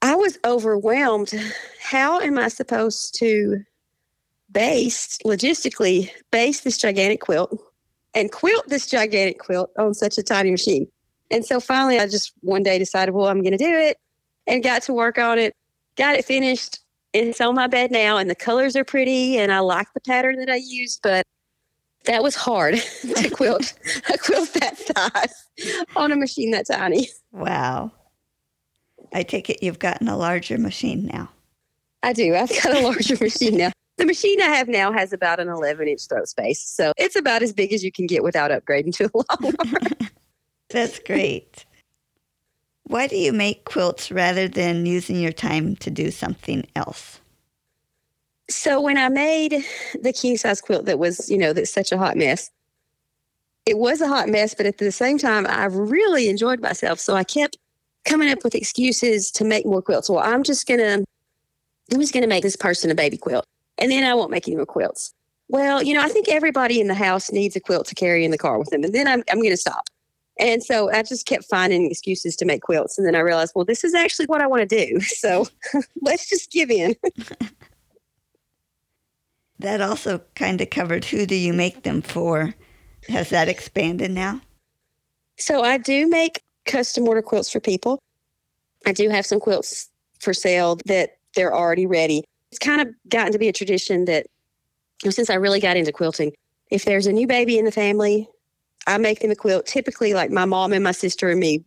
I 0.02 0.16
was 0.16 0.40
overwhelmed. 0.46 1.34
How 1.80 2.20
am 2.20 2.40
I 2.40 2.48
supposed 2.48 3.16
to 3.20 3.64
baste, 4.52 5.22
logistically, 5.26 6.10
baste 6.32 6.64
this 6.64 6.78
gigantic 6.78 7.22
quilt 7.22 7.56
and 8.16 8.32
quilt 8.32 8.68
this 8.68 8.88
gigantic 8.88 9.40
quilt 9.40 9.70
on 9.78 9.94
such 9.94 10.18
a 10.18 10.24
tiny 10.24 10.50
machine? 10.50 10.88
And 11.30 11.46
so 11.46 11.60
finally, 11.60 12.00
I 12.00 12.08
just 12.08 12.34
one 12.42 12.64
day 12.64 12.80
decided, 12.80 13.14
well, 13.14 13.28
I'm 13.28 13.42
going 13.42 13.58
to 13.58 13.64
do 13.64 13.76
it 13.76 13.98
and 14.48 14.64
got 14.64 14.82
to 14.84 14.94
work 14.94 15.18
on 15.18 15.38
it, 15.38 15.56
got 15.96 16.16
it 16.16 16.26
finished. 16.26 16.80
It's 17.14 17.42
on 17.42 17.56
my 17.56 17.68
bed 17.68 17.92
now, 17.92 18.18
and 18.18 18.30
the 18.30 18.36
colors 18.36 18.76
are 18.76 18.84
pretty, 18.84 19.38
and 19.38 19.52
I 19.52 19.60
like 19.60 19.88
the 19.94 20.02
pattern 20.02 20.38
that 20.38 20.50
I 20.50 20.60
used, 20.64 21.00
but 21.02 21.26
that 22.06 22.24
was 22.24 22.36
hard 22.36 22.76
to 23.16 23.30
quilt 23.30 23.74
a 24.14 24.18
quilt 24.18 24.54
that 24.54 24.78
size 24.78 25.46
on 25.96 26.12
a 26.12 26.16
machine 26.16 26.52
that 26.52 26.66
tiny. 26.68 27.10
Wow. 27.32 27.92
I 29.14 29.24
take 29.24 29.50
it 29.50 29.64
you've 29.64 29.80
gotten 29.80 30.08
a 30.08 30.18
larger 30.18 30.58
machine 30.58 31.06
now. 31.06 31.30
I 32.04 32.14
do. 32.14 32.36
I've 32.36 32.50
got 32.50 32.76
a 32.76 32.82
larger 32.82 33.18
machine 33.22 33.58
now. 33.58 33.72
The 33.98 34.06
machine 34.06 34.42
I 34.42 34.50
have 34.50 34.68
now 34.68 34.92
has 34.92 35.12
about 35.12 35.40
an 35.40 35.50
11 35.50 35.88
inch 35.88 36.08
throat 36.08 36.28
space. 36.28 36.62
So 36.62 36.94
it's 36.98 37.16
about 37.16 37.42
as 37.42 37.52
big 37.52 37.74
as 37.74 37.84
you 37.84 37.92
can 37.92 38.06
get 38.06 38.24
without 38.24 38.52
upgrading 38.52 38.96
to 38.98 39.06
a 39.06 39.12
long 39.14 39.54
That's 40.70 41.00
great. 41.00 41.66
Why 42.88 43.08
do 43.08 43.18
you 43.18 43.34
make 43.34 43.66
quilts 43.66 44.12
rather 44.12 44.48
than 44.48 44.86
using 44.86 45.20
your 45.20 45.34
time 45.34 45.76
to 45.78 45.92
do 45.92 46.10
something 46.10 46.66
else? 46.76 47.20
So 48.50 48.80
when 48.80 48.98
I 48.98 49.10
made 49.10 49.66
the 50.02 50.14
king 50.14 50.38
size 50.38 50.62
quilt 50.62 50.86
that 50.86 50.98
was, 50.98 51.30
you 51.30 51.38
know, 51.38 51.52
that's 51.52 51.72
such 51.72 51.92
a 51.92 51.98
hot 51.98 52.16
mess, 52.16 52.50
it 53.66 53.78
was 53.78 54.00
a 54.00 54.08
hot 54.08 54.30
mess, 54.30 54.56
but 54.56 54.66
at 54.66 54.78
the 54.78 54.94
same 54.94 55.18
time, 55.18 55.46
I 55.46 55.66
really 55.66 56.30
enjoyed 56.30 56.62
myself. 56.62 57.00
So 57.02 57.16
I 57.16 57.26
kept 57.26 57.58
coming 58.06 58.32
up 58.32 58.42
with 58.46 58.56
excuses 58.56 59.32
to 59.32 59.44
make 59.44 59.66
more 59.66 59.82
quilts. 59.82 60.10
Well, 60.10 60.24
I'm 60.24 60.44
just 60.44 60.66
gonna, 60.66 61.04
I'm 61.92 62.00
just 62.00 62.14
gonna 62.14 62.28
make 62.28 62.44
this 62.44 62.56
person 62.56 62.90
a 62.90 62.96
baby 62.96 63.18
quilt, 63.18 63.44
and 63.78 63.92
then 63.92 64.06
I 64.06 64.14
won't 64.14 64.32
make 64.32 64.48
any 64.48 64.56
more 64.56 64.66
quilts. 64.66 65.14
Well, 65.50 65.84
you 65.84 65.94
know, 65.94 66.02
I 66.02 66.08
think 66.08 66.30
everybody 66.30 66.80
in 66.80 66.88
the 66.88 66.96
house 66.96 67.34
needs 67.34 67.58
a 67.58 67.60
quilt 67.60 67.86
to 67.88 67.96
carry 67.96 68.24
in 68.24 68.32
the 68.32 68.38
car 68.38 68.58
with 68.58 68.70
them, 68.70 68.86
and 68.86 68.96
then 68.96 69.10
I'm, 69.10 69.24
I'm 69.30 69.42
gonna 69.42 69.58
stop. 69.58 69.90
And 70.40 70.64
so 70.64 70.92
I 70.92 71.04
just 71.04 71.26
kept 71.26 71.46
finding 71.46 71.90
excuses 71.90 72.36
to 72.38 72.46
make 72.46 72.62
quilts. 72.62 72.98
And 72.98 73.08
then 73.08 73.16
I 73.16 73.20
realized, 73.20 73.54
well, 73.56 73.66
this 73.66 73.84
is 73.84 73.94
actually 73.94 74.28
what 74.28 74.42
I 74.42 74.48
want 74.48 74.68
to 74.68 74.86
do. 74.86 75.00
So 75.18 75.48
let's 76.02 76.30
just 76.30 76.52
give 76.52 76.70
in. 76.70 76.96
that 79.60 79.82
also 79.82 80.22
kind 80.36 80.62
of 80.62 80.70
covered 80.70 81.06
who 81.06 81.26
do 81.26 81.36
you 81.36 81.54
make 81.54 81.84
them 81.84 82.02
for? 82.02 82.54
Has 83.10 83.30
that 83.30 83.48
expanded 83.48 84.12
now? 84.12 84.42
So 85.38 85.64
I 85.64 85.78
do 85.78 86.08
make 86.08 86.42
custom 86.66 87.08
order 87.08 87.22
quilts 87.22 87.50
for 87.50 87.60
people. 87.60 88.00
I 88.86 88.92
do 88.92 89.10
have 89.10 89.26
some 89.26 89.40
quilts 89.40 89.90
for 90.20 90.34
sale 90.34 90.78
that 90.86 91.18
they're 91.36 91.56
already 91.56 91.88
ready. 91.88 92.24
It's 92.52 92.60
kind 92.60 92.82
of 92.82 92.90
gotten 93.10 93.32
to 93.32 93.40
be 93.40 93.48
a 93.48 93.54
tradition 93.54 94.06
that 94.06 94.28
since 95.10 95.30
I 95.30 95.36
really 95.36 95.60
got 95.60 95.78
into 95.78 95.92
quilting, 95.92 96.34
if 96.70 96.86
there's 96.86 97.08
a 97.08 97.14
new 97.14 97.28
baby 97.28 97.58
in 97.58 97.66
the 97.66 97.72
family, 97.72 98.30
I 98.88 98.98
make 98.98 99.20
them 99.20 99.32
a 99.32 99.36
quilt. 99.36 99.66
Typically, 99.66 100.14
like 100.14 100.32
my 100.32 100.46
mom 100.46 100.74
and 100.74 100.84
my 100.84 100.94
sister 100.94 101.30
and 101.30 101.40
me 101.40 101.64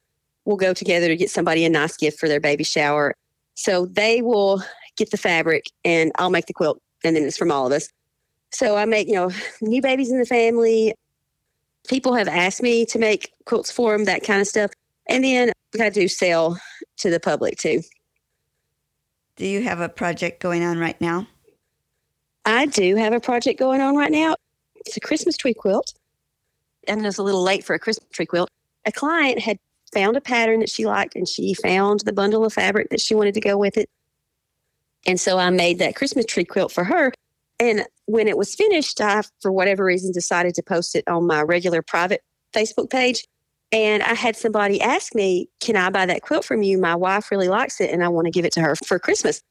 will 0.47 0.57
go 0.57 0.73
together 0.73 1.07
to 1.07 1.17
get 1.17 1.31
somebody 1.31 1.65
a 1.65 1.69
nice 1.69 1.97
gift 1.97 2.19
for 2.19 2.29
their 2.29 2.41
baby 2.41 2.65
shower. 2.65 3.15
So 3.55 3.87
they 3.87 4.23
will 4.23 4.63
get 4.97 5.11
the 5.11 5.19
fabric 5.19 5.67
and 5.85 6.11
I'll 6.17 6.31
make 6.31 6.47
the 6.47 6.55
quilt, 6.55 6.81
and 7.05 7.15
then 7.15 7.25
it's 7.25 7.37
from 7.37 7.53
all 7.53 7.67
of 7.67 7.73
us. 7.73 7.89
So 8.53 8.77
I 8.77 8.87
make, 8.87 9.07
you 9.07 9.15
know, 9.15 9.31
new 9.61 9.83
babies 9.83 10.11
in 10.11 10.19
the 10.19 10.27
family. 10.27 10.95
People 11.89 12.15
have 12.15 12.27
asked 12.27 12.63
me 12.63 12.85
to 12.87 12.99
make 12.99 13.33
quilts 13.45 13.71
for 13.71 13.93
them, 13.93 14.07
that 14.07 14.25
kind 14.25 14.41
of 14.41 14.47
stuff. 14.47 14.71
And 15.09 15.23
then 15.23 15.53
I 15.79 15.91
do 15.91 16.09
sell 16.09 16.59
to 16.99 17.11
the 17.11 17.21
public 17.21 17.59
too. 17.59 17.83
Do 19.37 19.47
you 19.47 19.63
have 19.63 19.81
a 19.81 19.89
project 19.89 20.43
going 20.43 20.65
on 20.65 20.79
right 20.79 21.01
now? 21.01 21.27
I 22.45 22.67
do 22.67 22.97
have 22.97 23.13
a 23.13 23.21
project 23.21 23.59
going 23.59 23.81
on 23.81 23.97
right 23.97 24.11
now. 24.11 24.35
It's 24.87 24.97
a 24.97 25.01
Christmas 25.01 25.37
tree 25.37 25.55
quilt 25.55 25.93
and 26.89 27.01
it 27.01 27.05
was 27.05 27.19
a 27.19 27.23
little 27.23 27.43
late 27.43 27.65
for 27.65 27.75
a 27.75 27.79
Christmas 27.79 28.09
tree 28.11 28.27
quilt. 28.27 28.51
A 28.87 28.93
client 28.93 29.41
had 29.41 29.59
found 29.93 30.17
a 30.17 30.21
pattern 30.21 30.61
that 30.61 30.71
she 30.71 30.87
liked 30.87 31.17
and 31.17 31.29
she 31.29 31.55
found 31.55 32.01
the 32.01 32.13
bundle 32.13 32.45
of 32.45 32.53
fabric 32.53 32.91
that 32.91 33.01
she 33.01 33.15
wanted 33.15 33.35
to 33.35 33.41
go 33.41 33.57
with 33.57 33.77
it. 33.77 33.89
And 35.07 35.19
so 35.19 35.39
I 35.39 35.51
made 35.51 35.79
that 35.79 35.97
Christmas 35.97 36.27
tree 36.27 36.45
quilt 36.45 36.73
for 36.73 36.85
her. 36.85 37.13
And 37.59 37.85
when 38.07 38.29
it 38.29 38.39
was 38.39 38.55
finished, 38.55 39.01
I, 39.01 39.23
for 39.41 39.53
whatever 39.53 39.85
reason, 39.85 40.13
decided 40.13 40.55
to 40.55 40.63
post 40.63 40.95
it 40.95 41.05
on 41.09 41.27
my 41.27 41.43
regular 41.43 41.83
private 41.83 42.23
Facebook 42.55 42.91
page. 42.91 43.25
And 43.73 44.03
I 44.03 44.15
had 44.15 44.37
somebody 44.37 44.81
ask 44.81 45.15
me, 45.15 45.49
Can 45.61 45.77
I 45.77 45.91
buy 45.91 46.07
that 46.07 46.23
quilt 46.23 46.45
from 46.45 46.63
you? 46.63 46.79
My 46.79 46.95
wife 46.95 47.31
really 47.31 47.49
likes 47.49 47.81
it 47.81 47.91
and 47.91 48.03
I 48.03 48.09
want 48.09 48.27
to 48.27 48.31
give 48.31 48.45
it 48.45 48.53
to 48.55 48.61
her 48.61 48.75
for 48.77 48.99
Christmas. 48.99 49.43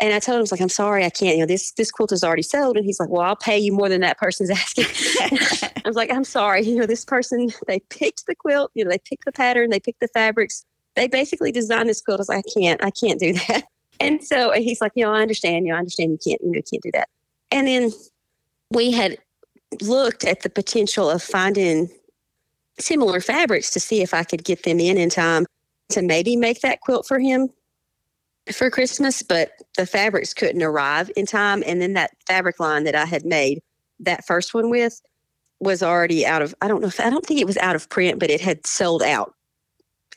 And 0.00 0.14
I 0.14 0.20
told 0.20 0.36
him, 0.36 0.40
I 0.40 0.42
was 0.42 0.52
like, 0.52 0.60
I'm 0.60 0.68
sorry, 0.68 1.04
I 1.04 1.10
can't. 1.10 1.36
You 1.36 1.42
know, 1.42 1.46
this 1.46 1.72
this 1.72 1.90
quilt 1.90 2.12
is 2.12 2.22
already 2.22 2.42
sold. 2.42 2.76
And 2.76 2.84
he's 2.86 3.00
like, 3.00 3.08
Well, 3.08 3.22
I'll 3.22 3.36
pay 3.36 3.58
you 3.58 3.72
more 3.72 3.88
than 3.88 4.00
that 4.02 4.18
person's 4.18 4.50
asking. 4.50 4.84
I 5.84 5.88
was 5.88 5.96
like, 5.96 6.12
I'm 6.12 6.24
sorry. 6.24 6.62
You 6.62 6.76
know, 6.76 6.86
this 6.86 7.04
person 7.04 7.50
they 7.66 7.80
picked 7.90 8.26
the 8.26 8.34
quilt. 8.34 8.70
You 8.74 8.84
know, 8.84 8.90
they 8.90 8.98
picked 8.98 9.24
the 9.24 9.32
pattern, 9.32 9.70
they 9.70 9.80
picked 9.80 10.00
the 10.00 10.08
fabrics. 10.08 10.64
They 10.94 11.08
basically 11.08 11.52
designed 11.52 11.88
this 11.88 12.00
quilt. 12.00 12.18
I 12.18 12.22
was 12.22 12.28
like, 12.28 12.44
I 12.46 12.60
can't, 12.60 12.84
I 12.84 12.90
can't 12.90 13.20
do 13.20 13.32
that. 13.34 13.64
And 14.00 14.22
so 14.22 14.52
and 14.52 14.62
he's 14.62 14.80
like, 14.80 14.92
you 14.94 15.04
know, 15.04 15.12
I 15.12 15.22
understand. 15.22 15.66
You 15.66 15.72
know, 15.72 15.76
I 15.76 15.80
understand 15.80 16.12
you 16.12 16.18
can't, 16.24 16.40
you 16.40 16.52
know, 16.52 16.56
you 16.58 16.62
can't 16.62 16.82
do 16.84 16.92
that. 16.92 17.08
And 17.50 17.66
then 17.66 17.90
we 18.70 18.92
had 18.92 19.18
looked 19.80 20.24
at 20.24 20.42
the 20.42 20.50
potential 20.50 21.10
of 21.10 21.20
finding 21.20 21.90
similar 22.78 23.20
fabrics 23.20 23.70
to 23.70 23.80
see 23.80 24.00
if 24.00 24.14
I 24.14 24.22
could 24.22 24.44
get 24.44 24.62
them 24.62 24.78
in 24.78 24.96
in 24.98 25.10
time 25.10 25.46
to 25.90 26.02
maybe 26.02 26.36
make 26.36 26.60
that 26.60 26.80
quilt 26.80 27.06
for 27.06 27.18
him 27.18 27.48
for 28.52 28.70
Christmas, 28.70 29.22
but 29.22 29.52
the 29.76 29.86
fabrics 29.86 30.34
couldn't 30.34 30.62
arrive 30.62 31.10
in 31.16 31.26
time. 31.26 31.62
And 31.66 31.80
then 31.80 31.94
that 31.94 32.12
fabric 32.26 32.60
line 32.60 32.84
that 32.84 32.94
I 32.94 33.04
had 33.04 33.24
made 33.24 33.60
that 34.00 34.26
first 34.26 34.54
one 34.54 34.70
with 34.70 35.00
was 35.60 35.82
already 35.82 36.24
out 36.24 36.42
of, 36.42 36.54
I 36.62 36.68
don't 36.68 36.80
know 36.80 36.88
if, 36.88 37.00
I 37.00 37.10
don't 37.10 37.26
think 37.26 37.40
it 37.40 37.46
was 37.46 37.56
out 37.58 37.76
of 37.76 37.88
print, 37.88 38.18
but 38.18 38.30
it 38.30 38.40
had 38.40 38.66
sold 38.66 39.02
out 39.02 39.34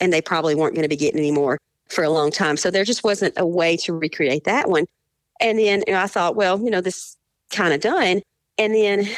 and 0.00 0.12
they 0.12 0.22
probably 0.22 0.54
weren't 0.54 0.74
going 0.74 0.84
to 0.84 0.88
be 0.88 0.96
getting 0.96 1.18
any 1.18 1.30
more 1.30 1.58
for 1.88 2.04
a 2.04 2.10
long 2.10 2.30
time. 2.30 2.56
So 2.56 2.70
there 2.70 2.84
just 2.84 3.04
wasn't 3.04 3.34
a 3.36 3.46
way 3.46 3.76
to 3.78 3.92
recreate 3.92 4.44
that 4.44 4.68
one. 4.68 4.86
And 5.40 5.58
then 5.58 5.82
you 5.86 5.92
know, 5.92 6.00
I 6.00 6.06
thought, 6.06 6.36
well, 6.36 6.60
you 6.60 6.70
know, 6.70 6.80
this 6.80 7.16
kind 7.50 7.74
of 7.74 7.80
done. 7.80 8.22
And 8.58 8.74
then 8.74 9.08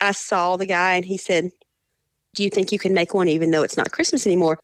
I 0.00 0.12
saw 0.12 0.56
the 0.56 0.66
guy 0.66 0.94
and 0.94 1.04
he 1.04 1.16
said, 1.16 1.50
Do 2.34 2.42
you 2.42 2.50
think 2.50 2.72
you 2.72 2.78
can 2.78 2.94
make 2.94 3.14
one 3.14 3.28
even 3.28 3.50
though 3.50 3.62
it's 3.62 3.76
not 3.76 3.92
Christmas 3.92 4.26
anymore? 4.26 4.58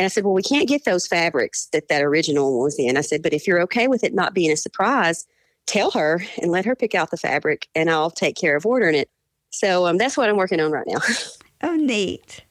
And 0.00 0.06
I 0.06 0.08
said, 0.08 0.24
Well, 0.24 0.32
we 0.32 0.42
can't 0.42 0.66
get 0.66 0.86
those 0.86 1.06
fabrics 1.06 1.66
that 1.74 1.88
that 1.88 2.02
original 2.02 2.54
one 2.54 2.64
was 2.64 2.78
in. 2.78 2.96
I 2.96 3.02
said, 3.02 3.22
But 3.22 3.34
if 3.34 3.46
you're 3.46 3.60
okay 3.60 3.86
with 3.86 4.02
it 4.02 4.14
not 4.14 4.32
being 4.32 4.50
a 4.50 4.56
surprise, 4.56 5.26
tell 5.66 5.90
her 5.90 6.24
and 6.40 6.50
let 6.50 6.64
her 6.64 6.74
pick 6.74 6.94
out 6.94 7.10
the 7.10 7.18
fabric 7.18 7.68
and 7.74 7.90
I'll 7.90 8.10
take 8.10 8.34
care 8.34 8.56
of 8.56 8.64
ordering 8.64 8.94
it. 8.94 9.10
So 9.50 9.86
um, 9.86 9.98
that's 9.98 10.16
what 10.16 10.30
I'm 10.30 10.38
working 10.38 10.58
on 10.58 10.72
right 10.72 10.86
now. 10.86 11.00
oh, 11.62 11.76
neat. 11.76 12.42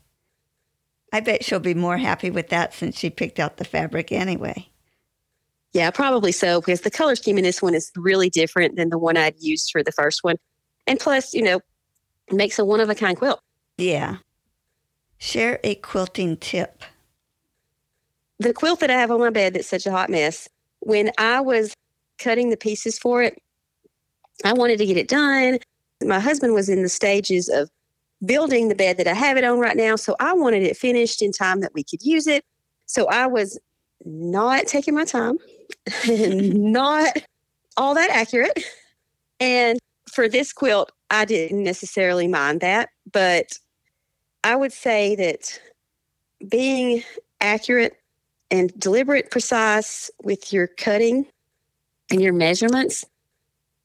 I 1.11 1.21
bet 1.21 1.43
she'll 1.43 1.59
be 1.59 1.73
more 1.73 1.97
happy 1.97 2.29
with 2.29 2.49
that 2.49 2.71
since 2.71 2.99
she 2.99 3.09
picked 3.09 3.39
out 3.39 3.57
the 3.57 3.65
fabric 3.65 4.11
anyway. 4.11 4.69
Yeah, 5.73 5.89
probably 5.89 6.31
so, 6.31 6.61
because 6.61 6.81
the 6.81 6.91
color 6.91 7.15
scheme 7.15 7.39
in 7.39 7.43
this 7.43 7.63
one 7.63 7.73
is 7.73 7.91
really 7.95 8.29
different 8.29 8.75
than 8.75 8.91
the 8.91 8.99
one 8.99 9.17
I'd 9.17 9.39
used 9.39 9.71
for 9.71 9.81
the 9.81 9.91
first 9.91 10.23
one. 10.23 10.35
And 10.85 10.99
plus, 10.99 11.33
you 11.33 11.41
know, 11.41 11.61
makes 12.31 12.59
a 12.59 12.65
one 12.65 12.79
of 12.79 12.91
a 12.91 12.95
kind 12.95 13.17
quilt. 13.17 13.41
Yeah. 13.79 14.17
Share 15.17 15.59
a 15.63 15.73
quilting 15.73 16.37
tip. 16.37 16.83
The 18.39 18.53
quilt 18.53 18.79
that 18.79 18.89
I 18.89 18.93
have 18.93 19.11
on 19.11 19.19
my 19.19 19.29
bed 19.29 19.53
that's 19.53 19.67
such 19.67 19.85
a 19.85 19.91
hot 19.91 20.09
mess, 20.09 20.47
when 20.79 21.11
I 21.17 21.41
was 21.41 21.73
cutting 22.17 22.49
the 22.49 22.57
pieces 22.57 22.97
for 22.97 23.21
it, 23.21 23.37
I 24.45 24.53
wanted 24.53 24.77
to 24.77 24.85
get 24.85 24.97
it 24.97 25.07
done. 25.07 25.59
My 26.03 26.19
husband 26.19 26.53
was 26.53 26.69
in 26.69 26.81
the 26.81 26.89
stages 26.89 27.49
of 27.49 27.69
building 28.25 28.69
the 28.69 28.75
bed 28.75 28.97
that 28.97 29.07
I 29.07 29.13
have 29.13 29.37
it 29.37 29.43
on 29.43 29.59
right 29.59 29.75
now. 29.75 29.95
So 29.95 30.15
I 30.19 30.33
wanted 30.33 30.63
it 30.63 30.77
finished 30.77 31.21
in 31.21 31.31
time 31.31 31.61
that 31.61 31.73
we 31.73 31.83
could 31.83 32.01
use 32.01 32.27
it. 32.27 32.43
So 32.85 33.07
I 33.07 33.27
was 33.27 33.59
not 34.05 34.67
taking 34.67 34.95
my 34.95 35.05
time, 35.05 35.37
not 36.07 37.17
all 37.77 37.93
that 37.95 38.09
accurate. 38.09 38.63
And 39.39 39.79
for 40.11 40.27
this 40.27 40.53
quilt, 40.53 40.91
I 41.09 41.25
didn't 41.25 41.63
necessarily 41.63 42.27
mind 42.27 42.61
that, 42.61 42.89
but 43.11 43.47
I 44.43 44.55
would 44.55 44.73
say 44.73 45.15
that 45.15 45.59
being 46.47 47.03
accurate 47.41 47.98
and 48.51 48.77
deliberate, 48.79 49.31
precise 49.31 50.09
with 50.23 50.51
your 50.51 50.67
cutting 50.67 51.27
and 52.11 52.21
your 52.21 52.33
measurements 52.33 53.05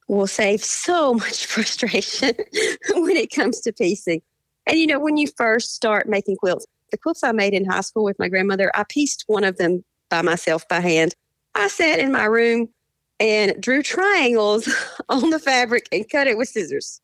will 0.09 0.27
save 0.27 0.63
so 0.63 1.15
much 1.15 1.47
frustration 1.47 2.35
when 2.95 3.17
it 3.17 3.31
comes 3.31 3.61
to 3.61 3.73
piecing. 3.73 4.23
And 4.67 4.79
you 4.79 4.87
know, 4.87 4.99
when 4.99 5.17
you 5.17 5.29
first 5.37 5.75
start 5.75 6.09
making 6.09 6.37
quilts, 6.37 6.67
the 6.91 6.99
quilts 6.99 7.23
I 7.23 7.33
made 7.33 7.55
in 7.55 7.65
high 7.65 7.81
school 7.81 8.05
with 8.05 8.19
my 8.19 8.29
grandmother, 8.29 8.71
I 8.75 8.85
pieced 8.89 9.25
one 9.27 9.45
of 9.45 9.57
them 9.57 9.85
by 10.11 10.23
myself 10.23 10.67
by 10.69 10.81
hand. 10.81 11.15
I 11.55 11.69
sat 11.69 11.99
in 11.99 12.13
my 12.13 12.25
room 12.25 12.69
and 13.21 13.61
drew 13.61 13.83
triangles 13.83 14.69
on 15.09 15.31
the 15.31 15.39
fabric 15.39 15.89
and 15.93 16.09
cut 16.09 16.27
it 16.27 16.37
with 16.37 16.49
scissors. 16.49 17.01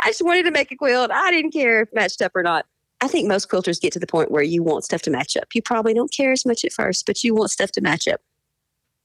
I 0.00 0.08
just 0.08 0.24
wanted 0.24 0.44
to 0.44 0.50
make 0.50 0.72
a 0.72 0.76
quilt. 0.76 1.10
I 1.10 1.30
didn't 1.30 1.52
care 1.52 1.82
if 1.82 1.88
matched 1.92 2.22
up 2.22 2.32
or 2.34 2.42
not. 2.42 2.66
I 3.02 3.08
think 3.08 3.26
most 3.26 3.50
quilters 3.50 3.80
get 3.80 3.92
to 3.94 3.98
the 3.98 4.06
point 4.06 4.30
where 4.30 4.44
you 4.44 4.62
want 4.62 4.84
stuff 4.84 5.02
to 5.02 5.10
match 5.10 5.36
up. 5.36 5.54
You 5.54 5.60
probably 5.60 5.92
don't 5.92 6.12
care 6.12 6.30
as 6.30 6.46
much 6.46 6.64
at 6.64 6.72
first, 6.72 7.04
but 7.04 7.24
you 7.24 7.34
want 7.34 7.50
stuff 7.50 7.72
to 7.72 7.80
match 7.80 8.06
up. 8.06 8.20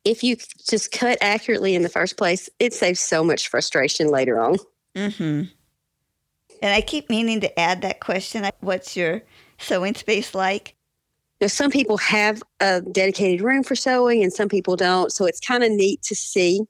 If 0.06 0.24
you 0.24 0.38
just 0.70 0.92
cut 0.92 1.18
accurately 1.20 1.74
in 1.74 1.82
the 1.82 1.90
first 1.90 2.16
place, 2.16 2.48
it 2.60 2.74
saves 2.74 3.00
so 3.00 3.24
much 3.24 3.50
frustration 3.50 4.10
later 4.10 4.40
on. 4.40 4.58
Mm-hmm. 4.96 5.50
And 6.62 6.74
I 6.74 6.82
keep 6.82 7.10
meaning 7.10 7.42
to 7.42 7.60
add 7.60 7.82
that 7.82 8.00
question. 8.00 8.46
What's 8.60 8.96
your 8.96 9.24
sewing 9.58 9.96
space 9.96 10.36
like? 10.36 10.76
know, 11.42 11.48
some 11.48 11.72
people 11.72 11.98
have 11.98 12.44
a 12.60 12.82
dedicated 12.82 13.42
room 13.42 13.64
for 13.64 13.76
sewing 13.76 14.22
and 14.24 14.32
some 14.32 14.48
people 14.48 14.76
don't. 14.76 15.12
So 15.12 15.26
it's 15.26 15.40
kind 15.40 15.64
of 15.64 15.72
neat 15.72 16.04
to 16.04 16.16
see 16.16 16.62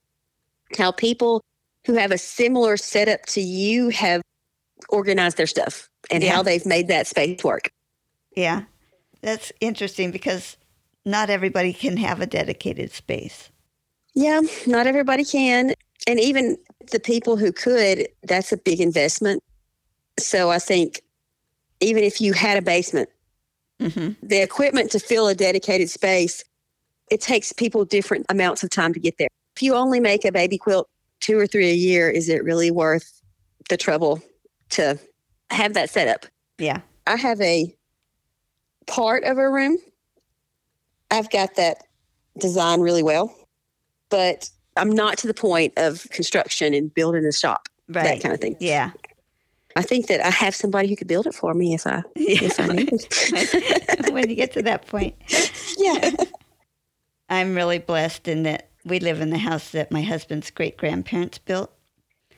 how 0.78 0.92
people 0.92 1.42
who 1.86 1.96
have 1.96 2.12
a 2.12 2.18
similar 2.18 2.78
setup 2.78 3.26
to 3.28 3.42
you 3.42 3.90
have 3.90 4.22
organized 4.90 5.36
their 5.38 5.48
stuff 5.48 5.90
and 6.10 6.24
yeah. 6.24 6.34
how 6.34 6.44
they've 6.44 6.66
made 6.66 6.88
that 6.88 7.08
space 7.08 7.44
work. 7.44 7.72
Yeah. 8.36 8.64
That's 9.22 9.52
interesting 9.62 10.12
because 10.12 10.58
not 11.06 11.30
everybody 11.30 11.74
can 11.74 11.98
have 11.98 12.22
a 12.22 12.26
dedicated 12.26 12.92
space. 12.92 13.50
Yeah, 14.14 14.42
not 14.66 14.88
everybody 14.88 15.24
can. 15.24 15.74
And 16.08 16.20
even 16.20 16.58
the 16.92 17.00
people 17.00 17.38
who 17.38 17.52
could, 17.52 18.08
that's 18.24 18.52
a 18.52 18.58
big 18.58 18.80
investment. 18.80 19.44
So 20.20 20.50
I 20.50 20.60
think 20.60 21.02
even 21.80 22.04
if 22.04 22.22
you 22.22 22.34
had 22.34 22.58
a 22.58 22.62
basement 22.62 23.10
Mm-hmm. 23.82 24.26
The 24.26 24.42
equipment 24.42 24.92
to 24.92 25.00
fill 25.00 25.28
a 25.28 25.36
dedicated 25.36 25.90
space, 25.90 26.44
it 27.12 27.22
takes 27.22 27.54
people 27.54 27.86
different 27.86 28.26
amounts 28.30 28.64
of 28.64 28.70
time 28.70 28.94
to 28.94 29.00
get 29.00 29.18
there. 29.18 29.30
If 29.56 29.62
you 29.62 29.76
only 29.76 30.00
make 30.00 30.26
a 30.26 30.32
baby 30.32 30.58
quilt 30.58 30.88
two 31.20 31.38
or 31.38 31.48
three 31.48 31.70
a 31.70 31.76
year, 31.76 32.10
is 32.10 32.30
it 32.30 32.44
really 32.44 32.72
worth 32.72 33.22
the 33.70 33.78
trouble 33.78 34.22
to 34.70 35.00
have 35.50 35.74
that 35.74 35.90
set 35.90 36.08
up? 36.08 36.26
Yeah. 36.58 36.82
I 37.06 37.16
have 37.16 37.40
a 37.42 37.74
part 38.86 39.24
of 39.24 39.38
a 39.38 39.50
room. 39.50 39.78
I've 41.12 41.30
got 41.30 41.56
that 41.56 41.84
design 42.38 42.82
really 42.82 43.04
well, 43.04 43.34
but 44.10 44.50
I'm 44.76 44.92
not 44.92 45.18
to 45.20 45.28
the 45.28 45.34
point 45.34 45.74
of 45.78 46.08
construction 46.12 46.74
and 46.74 46.94
building 46.94 47.26
a 47.26 47.32
shop, 47.32 47.70
right. 47.88 48.04
that 48.04 48.22
kind 48.22 48.34
of 48.34 48.42
thing. 48.42 48.58
Yeah. 48.60 48.92
I 49.76 49.84
think 49.84 50.08
that 50.08 50.26
I 50.26 50.32
have 50.32 50.56
somebody 50.56 50.88
who 50.88 50.96
could 50.96 51.08
build 51.08 51.28
it 51.28 51.36
for 51.36 51.54
me 51.54 51.76
if 51.76 51.86
I 51.86 52.02
yeah. 52.16 52.38
if 52.42 52.60
I 52.60 52.68
need 52.68 54.12
when 54.14 54.28
you 54.28 54.36
get 54.36 54.54
to 54.54 54.62
that 54.64 54.88
point. 54.88 55.16
Yeah. 55.80 56.10
I'm 57.30 57.54
really 57.54 57.78
blessed 57.78 58.28
in 58.28 58.42
that 58.44 58.72
we 58.84 59.00
live 59.00 59.22
in 59.22 59.30
the 59.30 59.38
house 59.38 59.70
that 59.72 59.92
my 59.92 60.02
husband's 60.02 60.50
great 60.50 60.76
grandparents 60.76 61.38
built. 61.38 61.72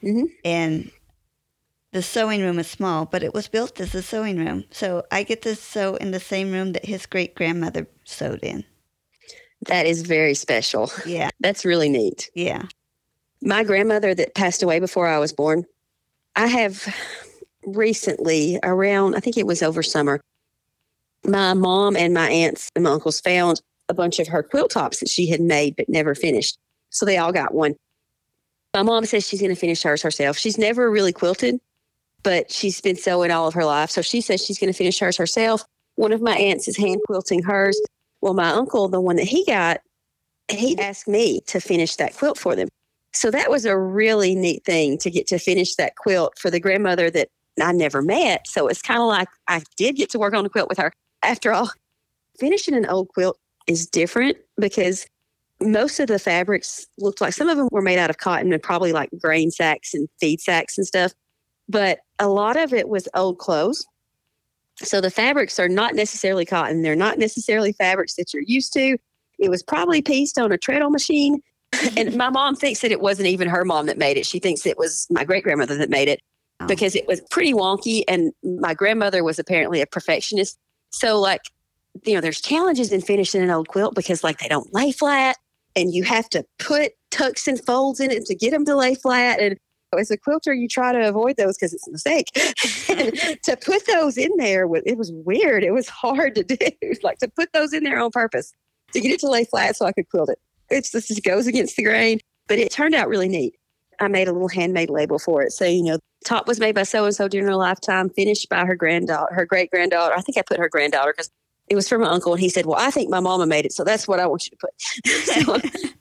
Mm-hmm. 0.04 0.26
And 0.44 0.92
the 1.92 2.02
sewing 2.04 2.42
room 2.42 2.60
is 2.60 2.68
small, 2.68 3.06
but 3.06 3.24
it 3.24 3.34
was 3.34 3.48
built 3.48 3.80
as 3.80 3.96
a 3.96 4.02
sewing 4.02 4.38
room. 4.38 4.66
So 4.72 5.04
I 5.12 5.24
get 5.24 5.42
to 5.44 5.56
sew 5.56 5.96
in 5.96 6.12
the 6.12 6.20
same 6.20 6.52
room 6.52 6.74
that 6.74 6.86
his 6.86 7.06
great 7.06 7.36
grandmother 7.36 7.88
sewed 8.04 8.44
in. 8.44 8.64
That 9.68 9.86
is 9.86 10.04
very 10.04 10.36
special. 10.36 10.92
Yeah. 11.06 11.30
That's 11.40 11.66
really 11.66 11.90
neat. 11.90 12.30
Yeah. 12.36 12.64
My 13.42 13.64
grandmother 13.64 14.14
that 14.14 14.36
passed 14.36 14.62
away 14.62 14.80
before 14.80 15.08
I 15.08 15.18
was 15.18 15.34
born, 15.34 15.66
I 16.36 16.48
have 16.48 16.94
recently, 17.66 18.60
around, 18.64 19.16
I 19.16 19.20
think 19.20 19.38
it 19.38 19.48
was 19.48 19.64
over 19.64 19.82
summer, 19.82 20.22
my 21.26 21.54
mom 21.54 21.96
and 21.96 22.14
my 22.14 22.30
aunts 22.30 22.70
and 22.76 22.84
my 22.84 22.92
uncles 22.92 23.20
found 23.20 23.62
a 23.90 23.94
bunch 23.94 24.20
of 24.20 24.28
her 24.28 24.44
quilt 24.44 24.72
tops 24.72 25.00
that 25.00 25.10
she 25.10 25.28
had 25.30 25.42
made 25.42 25.76
but 25.76 25.90
never 25.90 26.16
finished. 26.16 26.58
So 26.92 27.06
they 27.06 27.18
all 27.18 27.32
got 27.32 27.54
one. 27.54 27.76
My 28.74 28.84
mom 28.84 29.06
says 29.06 29.28
she's 29.28 29.42
going 29.42 29.54
to 29.54 29.60
finish 29.60 29.82
hers 29.82 30.02
herself. 30.02 30.38
She's 30.38 30.58
never 30.58 30.90
really 30.90 31.12
quilted, 31.12 31.60
but 32.24 32.52
she's 32.52 32.82
been 32.82 32.96
sewing 32.96 33.32
all 33.32 33.48
of 33.48 33.54
her 33.54 33.66
life. 33.66 33.90
So 33.90 34.02
she 34.02 34.22
says 34.22 34.44
she's 34.44 34.60
going 34.60 34.72
to 34.72 34.78
finish 34.78 35.00
hers 35.00 35.18
herself. 35.18 35.64
One 35.96 36.12
of 36.12 36.22
my 36.22 36.36
aunts 36.36 36.68
is 36.68 36.78
hand 36.78 37.02
quilting 37.06 37.44
hers. 37.44 37.80
Well, 38.22 38.34
my 38.34 38.50
uncle, 38.50 38.88
the 38.90 39.02
one 39.02 39.16
that 39.18 39.28
he 39.28 39.46
got, 39.46 39.82
he 40.50 40.78
asked 40.78 41.08
me 41.08 41.42
to 41.48 41.60
finish 41.60 41.96
that 41.98 42.16
quilt 42.16 42.38
for 42.38 42.56
them. 42.56 42.68
So 43.14 43.32
that 43.32 43.50
was 43.50 43.66
a 43.66 43.78
really 43.78 44.36
neat 44.36 44.64
thing 44.66 44.98
to 45.00 45.10
get 45.10 45.28
to 45.28 45.40
finish 45.40 45.76
that 45.76 45.96
quilt 45.96 46.38
for 46.38 46.50
the 46.50 46.60
grandmother 46.60 47.10
that 47.12 47.30
I 47.62 47.72
never 47.72 48.02
met. 48.02 48.48
So 48.48 48.68
it's 48.68 48.82
kind 48.82 49.00
of 49.00 49.08
like 49.08 49.28
I 49.48 49.62
did 49.78 49.96
get 49.96 50.10
to 50.12 50.20
work 50.20 50.34
on 50.34 50.46
a 50.46 50.50
quilt 50.50 50.70
with 50.70 50.78
her. 50.78 50.92
After 51.24 51.52
all, 51.52 51.72
finishing 52.40 52.76
an 52.76 52.86
old 52.86 53.10
quilt 53.10 53.38
is 53.68 53.88
different 53.88 54.38
because 54.58 55.06
most 55.62 56.00
of 56.00 56.08
the 56.08 56.20
fabrics 56.20 56.88
looked 56.98 57.20
like 57.22 57.34
some 57.34 57.50
of 57.50 57.58
them 57.58 57.68
were 57.72 57.82
made 57.82 58.00
out 58.00 58.10
of 58.10 58.18
cotton 58.18 58.54
and 58.54 58.64
probably 58.64 58.94
like 58.94 59.10
grain 59.20 59.52
sacks 59.52 59.94
and 59.94 60.08
feed 60.20 60.40
sacks 60.40 60.78
and 60.78 60.88
stuff. 60.88 61.12
But 61.70 62.00
a 62.18 62.28
lot 62.28 62.58
of 62.58 62.74
it 62.74 62.90
was 62.90 63.08
old 63.14 63.38
clothes. 63.38 63.86
So 64.78 65.00
the 65.00 65.12
fabrics 65.12 65.60
are 65.60 65.70
not 65.70 65.94
necessarily 65.94 66.46
cotton. 66.46 66.82
They're 66.82 66.96
not 66.96 67.18
necessarily 67.18 67.74
fabrics 67.74 68.16
that 68.16 68.34
you're 68.34 68.44
used 68.44 68.74
to. 68.74 68.98
It 69.38 69.50
was 69.50 69.62
probably 69.64 70.02
pieced 70.02 70.38
on 70.38 70.52
a 70.52 70.58
treadle 70.58 70.90
machine. 70.90 71.42
and 71.98 72.16
my 72.16 72.30
mom 72.30 72.56
thinks 72.56 72.82
that 72.82 72.92
it 72.92 73.00
wasn't 73.00 73.28
even 73.28 73.48
her 73.48 73.64
mom 73.64 73.86
that 73.86 73.98
made 73.98 74.18
it. 74.18 74.26
She 74.26 74.40
thinks 74.40 74.66
it 74.66 74.78
was 74.78 75.06
my 75.10 75.24
great 75.24 75.44
grandmother 75.44 75.78
that 75.78 75.90
made 75.90 76.08
it 76.08 76.20
oh. 76.60 76.68
because 76.68 76.96
it 76.96 77.08
was 77.08 77.22
pretty 77.30 77.54
wonky. 77.54 78.04
And 78.08 78.34
my 78.44 78.74
grandmother 78.74 79.24
was 79.24 79.38
apparently 79.38 79.82
a 79.82 79.86
perfectionist. 79.86 80.58
So, 80.90 81.20
like, 81.20 81.42
you 82.06 82.16
know, 82.16 82.22
there's 82.22 82.42
challenges 82.42 82.92
in 82.92 83.02
finishing 83.02 83.42
an 83.42 83.52
old 83.52 83.68
quilt 83.68 83.96
because, 83.96 84.24
like, 84.24 84.40
they 84.40 84.48
don't 84.48 84.74
lay 84.74 84.92
flat 84.92 85.38
and 85.76 85.94
you 85.94 86.04
have 86.04 86.30
to 86.30 86.44
put 86.58 86.94
tucks 87.12 87.48
and 87.48 87.64
folds 87.64 88.00
in 88.00 88.12
it 88.12 88.26
to 88.26 88.36
get 88.36 88.52
them 88.52 88.66
to 88.66 88.76
lay 88.76 88.96
flat. 88.96 89.40
And 89.40 89.58
as 89.98 90.12
a 90.12 90.18
quilter, 90.18 90.54
you 90.54 90.68
try 90.68 90.92
to 90.92 91.08
avoid 91.08 91.38
those 91.38 91.58
because 91.58 91.74
it's 91.74 91.88
a 91.88 91.92
mistake. 91.92 92.28
to 92.34 93.58
put 93.58 93.88
those 93.88 94.18
in 94.18 94.32
there, 94.38 94.68
it 94.86 94.98
was 94.98 95.12
weird. 95.12 95.64
It 95.64 95.72
was 95.72 95.90
hard 95.90 96.36
to 96.36 96.44
do. 96.44 96.58
like 97.04 97.18
to 97.20 97.28
put 97.30 97.52
those 97.54 97.74
in 97.74 97.84
there 97.84 98.00
on 98.00 98.12
purpose 98.12 98.54
to 98.94 99.02
get 99.02 99.12
it 99.12 99.20
to 99.22 99.30
lay 99.30 99.46
flat 99.46 99.76
so 99.76 99.86
I 99.86 99.92
could 99.92 100.10
quilt 100.10 100.30
it. 100.30 100.40
It's 100.70 100.92
this 100.92 101.08
just 101.08 101.24
goes 101.24 101.48
against 101.48 101.76
the 101.76 101.84
grain, 101.84 102.20
but 102.48 102.60
it 102.60 102.72
turned 102.72 102.94
out 102.94 103.08
really 103.08 103.28
neat. 103.28 103.56
I 104.00 104.08
made 104.08 104.28
a 104.28 104.34
little 104.34 104.48
handmade 104.48 104.90
label 104.90 105.20
for 105.20 105.42
it. 105.42 105.52
So, 105.52 105.66
you 105.66 105.84
know, 105.84 106.00
top 106.26 106.48
was 106.48 106.60
made 106.60 106.76
by 106.76 106.84
so 106.84 107.06
and 107.06 107.16
so 107.16 107.28
during 107.28 107.48
her 107.48 107.56
lifetime, 107.56 108.10
finished 108.10 108.48
by 108.50 108.66
her 108.66 108.76
granddaughter, 108.76 109.34
her 109.34 109.46
great 109.46 109.72
granddaughter. 109.72 110.16
I 110.16 110.22
think 110.22 110.38
I 110.38 110.42
put 110.42 110.60
her 110.60 110.70
granddaughter 110.70 111.14
because 111.16 111.30
it 111.68 111.76
was 111.76 111.88
from 111.90 112.02
my 112.02 112.10
uncle. 112.10 112.34
And 112.34 112.42
he 112.42 112.50
said, 112.50 112.66
Well, 112.66 112.80
I 112.80 112.92
think 112.92 113.10
my 113.10 113.20
mama 113.20 113.46
made 113.46 113.66
it. 113.66 113.74
So 113.74 113.84
that's 113.84 114.08
what 114.08 114.20
I 114.20 114.28
want 114.28 114.46
you 114.46 114.52
to 114.52 114.58
put. 114.58 115.62
so, 115.72 115.99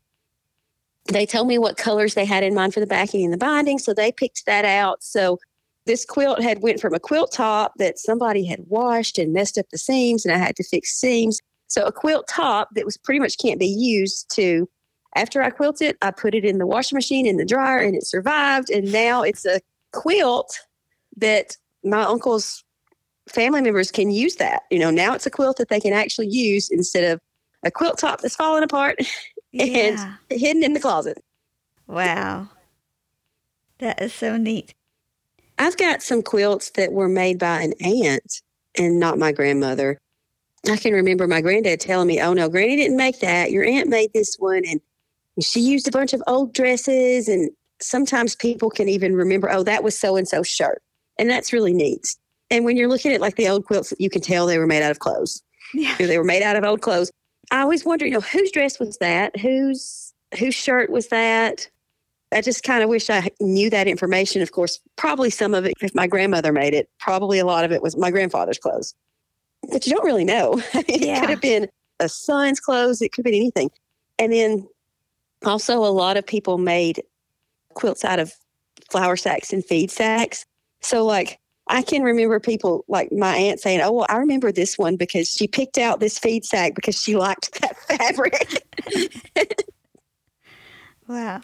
they 1.09 1.27
told 1.27 1.49
me 1.49 1.59
what 1.59 1.77
colors 1.77 2.15
they 2.15 2.25
had 2.25 2.45
in 2.45 2.55
mind 2.55 2.75
for 2.75 2.81
the 2.81 2.87
backing 2.87 3.25
and 3.25 3.33
the 3.33 3.39
binding. 3.39 3.79
So 3.79 3.93
they 3.93 4.13
picked 4.13 4.47
that 4.47 4.65
out. 4.65 5.03
So 5.03 5.39
this 5.87 6.05
quilt 6.05 6.41
had 6.43 6.63
went 6.63 6.81
from 6.81 6.95
a 6.95 7.01
quilt 7.01 7.33
top 7.33 7.73
that 7.79 7.99
somebody 7.99 8.45
had 8.45 8.61
washed 8.69 9.19
and 9.19 9.33
messed 9.33 9.59
up 9.59 9.67
the 9.71 9.79
seams 9.79 10.25
and 10.25 10.35
I 10.35 10.39
had 10.39 10.57
to 10.57 10.65
fix 10.65 10.95
seams. 10.95 11.41
So 11.67 11.85
a 11.85 11.93
quilt 11.93 12.29
top 12.29 12.69
that 12.75 12.85
was 12.85 12.97
pretty 12.97 13.21
much 13.21 13.39
can't 13.39 13.59
be 13.59 13.67
used 13.67 14.31
to 14.37 14.69
after 15.17 15.43
I 15.43 15.51
quilted, 15.51 15.97
I 16.03 16.11
put 16.11 16.35
it 16.35 16.45
in 16.45 16.59
the 16.59 16.67
washing 16.67 16.97
machine 16.97 17.27
in 17.27 17.39
the 17.39 17.45
dryer 17.45 17.79
and 17.79 17.95
it 17.95 18.07
survived. 18.07 18.71
And 18.71 18.93
now 18.93 19.23
it's 19.23 19.47
a 19.47 19.61
quilt 19.93 20.59
that 21.17 21.57
my 21.83 22.03
uncle's 22.03 22.63
family 23.29 23.63
members 23.63 23.91
can 23.91 24.11
use 24.11 24.37
that. 24.37 24.63
You 24.71 24.79
know, 24.79 24.91
now 24.91 25.15
it's 25.15 25.27
a 25.27 25.31
quilt 25.31 25.57
that 25.57 25.69
they 25.69 25.81
can 25.81 25.93
actually 25.93 26.29
use 26.29 26.69
instead 26.71 27.05
of 27.11 27.21
a 27.65 27.71
quilt 27.71 27.99
top 27.99 28.21
that's 28.21 28.37
falling 28.37 28.63
apart 28.63 28.99
yeah. 29.53 30.17
and 30.31 30.41
hidden 30.41 30.63
in 30.63 30.73
the 30.73 30.81
closet. 30.81 31.23
Wow. 31.87 32.49
That 33.79 34.03
is 34.03 34.13
so 34.13 34.37
neat. 34.37 34.75
I've 35.59 35.77
got 35.77 36.03
some 36.03 36.23
quilts 36.23 36.71
that 36.71 36.93
were 36.93 37.09
made 37.09 37.39
by 37.39 37.63
an 37.63 37.73
aunt 37.81 38.43
and 38.77 39.01
not 39.01 39.19
my 39.19 39.33
grandmother. 39.33 39.99
I 40.69 40.77
can 40.77 40.93
remember 40.93 41.27
my 41.27 41.41
granddad 41.41 41.81
telling 41.81 42.09
me, 42.09 42.21
Oh 42.21 42.33
no, 42.33 42.49
Granny 42.49 42.77
didn't 42.77 42.97
make 42.97 43.21
that. 43.21 43.51
Your 43.51 43.65
aunt 43.65 43.89
made 43.89 44.13
this 44.13 44.37
one 44.39 44.63
and 44.67 44.81
she 45.41 45.61
used 45.61 45.89
a 45.89 45.93
bunch 45.93 46.13
of 46.13 46.23
old 46.27 46.53
dresses 46.53 47.29
and 47.29 47.51
sometimes 47.81 48.35
people 48.35 48.71
can 48.71 48.89
even 48.89 49.15
remember, 49.15 49.51
oh, 49.51 49.63
that 49.63 49.83
was 49.85 49.99
so 49.99 50.17
and 50.17 50.27
so 50.29 50.43
shirt. 50.43 50.83
And 51.19 51.31
that's 51.31 51.53
really 51.53 51.73
neat. 51.73 52.17
And 52.51 52.65
when 52.65 52.77
you're 52.77 52.89
looking 52.89 53.13
at 53.13 53.21
like 53.21 53.37
the 53.37 53.49
old 53.49 53.67
quilts, 53.67 53.93
you 53.99 54.11
can 54.11 54.21
tell 54.21 54.47
they 54.47 54.59
were 54.59 54.67
made 54.67 54.83
out 54.83 54.91
of 54.91 54.99
clothes. 54.99 55.43
Yeah. 55.75 55.95
They 55.99 56.17
were 56.17 56.25
made 56.25 56.43
out 56.43 56.57
of 56.57 56.65
old 56.65 56.81
clothes. 56.81 57.11
I 57.51 57.61
always 57.61 57.85
wonder, 57.85 58.05
you 58.07 58.13
know, 58.13 58.21
whose 58.21 58.51
dress 58.51 58.79
was 58.79 58.99
that? 58.99 59.39
Whose 59.39 60.13
whose 60.39 60.55
shirt 60.55 60.91
was 60.91 61.09
that? 61.09 61.69
I 62.31 62.43
just 62.43 62.63
kind 62.63 62.83
of 62.83 62.91
wish 62.91 63.09
I 63.09 63.31
knew 63.41 63.71
that 63.71 63.89
information. 63.89 64.43
Of 64.43 64.53
course, 64.53 64.81
probably 64.97 65.31
some 65.31 65.55
of 65.55 65.65
it, 65.65 65.73
if 65.81 65.95
my 65.95 66.07
grandmother 66.07 66.53
made 66.53 66.75
it, 66.75 66.91
probably 66.99 67.39
a 67.39 67.47
lot 67.47 67.65
of 67.65 67.73
it 67.73 67.83
was 67.83 67.97
my 67.97 68.11
grandfather's 68.11 68.59
clothes. 68.59 68.95
But 69.71 69.87
you 69.87 69.95
don't 69.95 70.05
really 70.05 70.25
know. 70.25 70.63
it 70.75 71.01
yeah. 71.01 71.21
could 71.21 71.31
have 71.31 71.41
been 71.41 71.69
a 72.01 72.09
son's 72.09 72.61
clothes, 72.61 73.01
it 73.01 73.13
could 73.13 73.25
have 73.25 73.33
been 73.33 73.41
anything. 73.41 73.71
And 74.19 74.33
then 74.33 74.69
also, 75.45 75.79
a 75.79 75.87
lot 75.87 76.17
of 76.17 76.27
people 76.27 76.59
made 76.59 77.03
quilts 77.75 78.05
out 78.05 78.19
of 78.19 78.33
flour 78.91 79.17
sacks 79.17 79.53
and 79.53 79.65
feed 79.65 79.91
sacks. 79.91 80.45
So, 80.81 81.05
like, 81.05 81.39
I 81.69 81.83
can 81.83 82.03
remember 82.03 82.41
people 82.41 82.85
like 82.89 83.13
my 83.13 83.37
aunt 83.37 83.61
saying, 83.61 83.81
Oh, 83.81 83.93
well, 83.93 84.07
I 84.09 84.17
remember 84.17 84.53
this 84.53 84.79
one 84.79 84.97
because 84.97 85.31
she 85.31 85.47
picked 85.47 85.79
out 85.79 86.01
this 86.01 86.19
feed 86.19 86.45
sack 86.45 86.75
because 86.75 87.01
she 87.01 87.17
liked 87.17 87.61
that 87.61 87.77
fabric. 87.77 88.65
wow. 91.09 91.41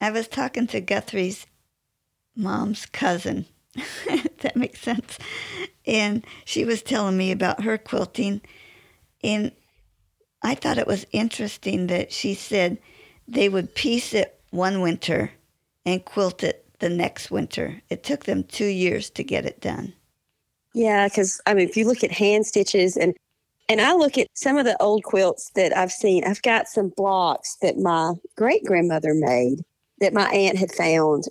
I 0.00 0.10
was 0.10 0.28
talking 0.28 0.66
to 0.68 0.80
Guthrie's 0.80 1.46
mom's 2.34 2.86
cousin. 2.86 3.46
that 4.40 4.56
makes 4.56 4.80
sense. 4.80 5.18
And 5.86 6.24
she 6.44 6.64
was 6.64 6.82
telling 6.82 7.16
me 7.16 7.32
about 7.32 7.64
her 7.64 7.78
quilting. 7.78 8.40
And 9.22 9.52
I 10.42 10.54
thought 10.54 10.78
it 10.78 10.86
was 10.86 11.06
interesting 11.12 11.88
that 11.88 12.12
she 12.12 12.34
said 12.34 12.78
they 13.26 13.48
would 13.48 13.74
piece 13.74 14.14
it 14.14 14.38
one 14.50 14.80
winter 14.80 15.32
and 15.84 16.04
quilt 16.04 16.42
it 16.42 16.65
the 16.78 16.88
next 16.88 17.30
winter. 17.30 17.82
It 17.90 18.02
took 18.02 18.24
them 18.24 18.44
two 18.44 18.66
years 18.66 19.10
to 19.10 19.24
get 19.24 19.46
it 19.46 19.60
done. 19.60 19.92
Yeah, 20.74 21.08
because 21.08 21.40
I 21.46 21.54
mean, 21.54 21.68
if 21.68 21.76
you 21.76 21.86
look 21.86 22.04
at 22.04 22.12
hand 22.12 22.46
stitches 22.46 22.96
and 22.96 23.14
and 23.68 23.80
I 23.80 23.94
look 23.94 24.16
at 24.16 24.28
some 24.34 24.58
of 24.58 24.64
the 24.64 24.80
old 24.80 25.02
quilts 25.02 25.50
that 25.56 25.76
I've 25.76 25.90
seen, 25.90 26.22
I've 26.24 26.42
got 26.42 26.68
some 26.68 26.90
blocks 26.90 27.56
that 27.62 27.78
my 27.78 28.12
great 28.36 28.64
grandmother 28.64 29.12
made 29.12 29.64
that 30.00 30.14
my 30.14 30.28
aunt 30.30 30.58
had 30.58 30.70
found. 30.70 31.24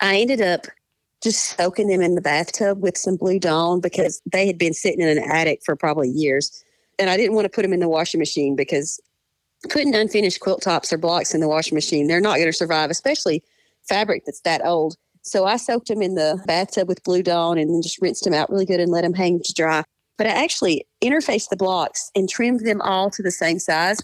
I 0.00 0.18
ended 0.18 0.42
up 0.42 0.66
just 1.22 1.56
soaking 1.56 1.88
them 1.88 2.02
in 2.02 2.14
the 2.14 2.20
bathtub 2.20 2.82
with 2.82 2.96
some 2.96 3.16
Blue 3.16 3.38
Dawn 3.38 3.80
because 3.80 4.20
they 4.30 4.46
had 4.46 4.58
been 4.58 4.74
sitting 4.74 5.00
in 5.00 5.08
an 5.08 5.30
attic 5.30 5.60
for 5.64 5.74
probably 5.74 6.08
years 6.08 6.64
and 6.98 7.08
I 7.08 7.16
didn't 7.16 7.34
want 7.34 7.44
to 7.44 7.50
put 7.50 7.62
them 7.62 7.72
in 7.72 7.80
the 7.80 7.88
washing 7.88 8.18
machine 8.18 8.56
because 8.56 9.00
putting 9.70 9.94
unfinished 9.94 10.40
quilt 10.40 10.62
tops 10.62 10.92
or 10.92 10.98
blocks 10.98 11.34
in 11.34 11.40
the 11.40 11.48
washing 11.48 11.74
machine, 11.74 12.06
they're 12.06 12.20
not 12.20 12.36
going 12.36 12.46
to 12.48 12.52
survive, 12.52 12.90
especially 12.90 13.42
fabric 13.88 14.24
that's 14.24 14.40
that 14.42 14.64
old. 14.64 14.96
So 15.22 15.44
I 15.44 15.56
soaked 15.56 15.88
them 15.88 16.02
in 16.02 16.14
the 16.14 16.42
bathtub 16.46 16.88
with 16.88 17.02
Blue 17.02 17.22
Dawn 17.22 17.58
and 17.58 17.70
then 17.70 17.82
just 17.82 18.00
rinsed 18.00 18.24
them 18.24 18.34
out 18.34 18.50
really 18.50 18.64
good 18.64 18.80
and 18.80 18.90
let 18.90 19.02
them 19.02 19.14
hang 19.14 19.40
to 19.42 19.52
dry. 19.52 19.84
But 20.16 20.26
I 20.26 20.30
actually 20.30 20.86
interfaced 21.02 21.48
the 21.48 21.56
blocks 21.56 22.10
and 22.14 22.28
trimmed 22.28 22.66
them 22.66 22.80
all 22.80 23.10
to 23.10 23.22
the 23.22 23.30
same 23.30 23.58
size. 23.58 23.98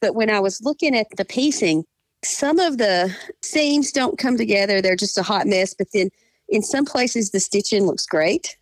But 0.00 0.14
when 0.14 0.30
I 0.30 0.40
was 0.40 0.60
looking 0.62 0.96
at 0.96 1.06
the 1.16 1.24
piecing, 1.24 1.84
some 2.22 2.58
of 2.58 2.78
the 2.78 3.14
seams 3.42 3.92
don't 3.92 4.18
come 4.18 4.36
together. 4.36 4.80
They're 4.80 4.96
just 4.96 5.18
a 5.18 5.22
hot 5.22 5.46
mess. 5.46 5.74
But 5.74 5.88
then 5.94 6.10
in 6.48 6.62
some 6.62 6.84
places, 6.84 7.30
the 7.30 7.40
stitching 7.40 7.86
looks 7.86 8.06
great. 8.06 8.56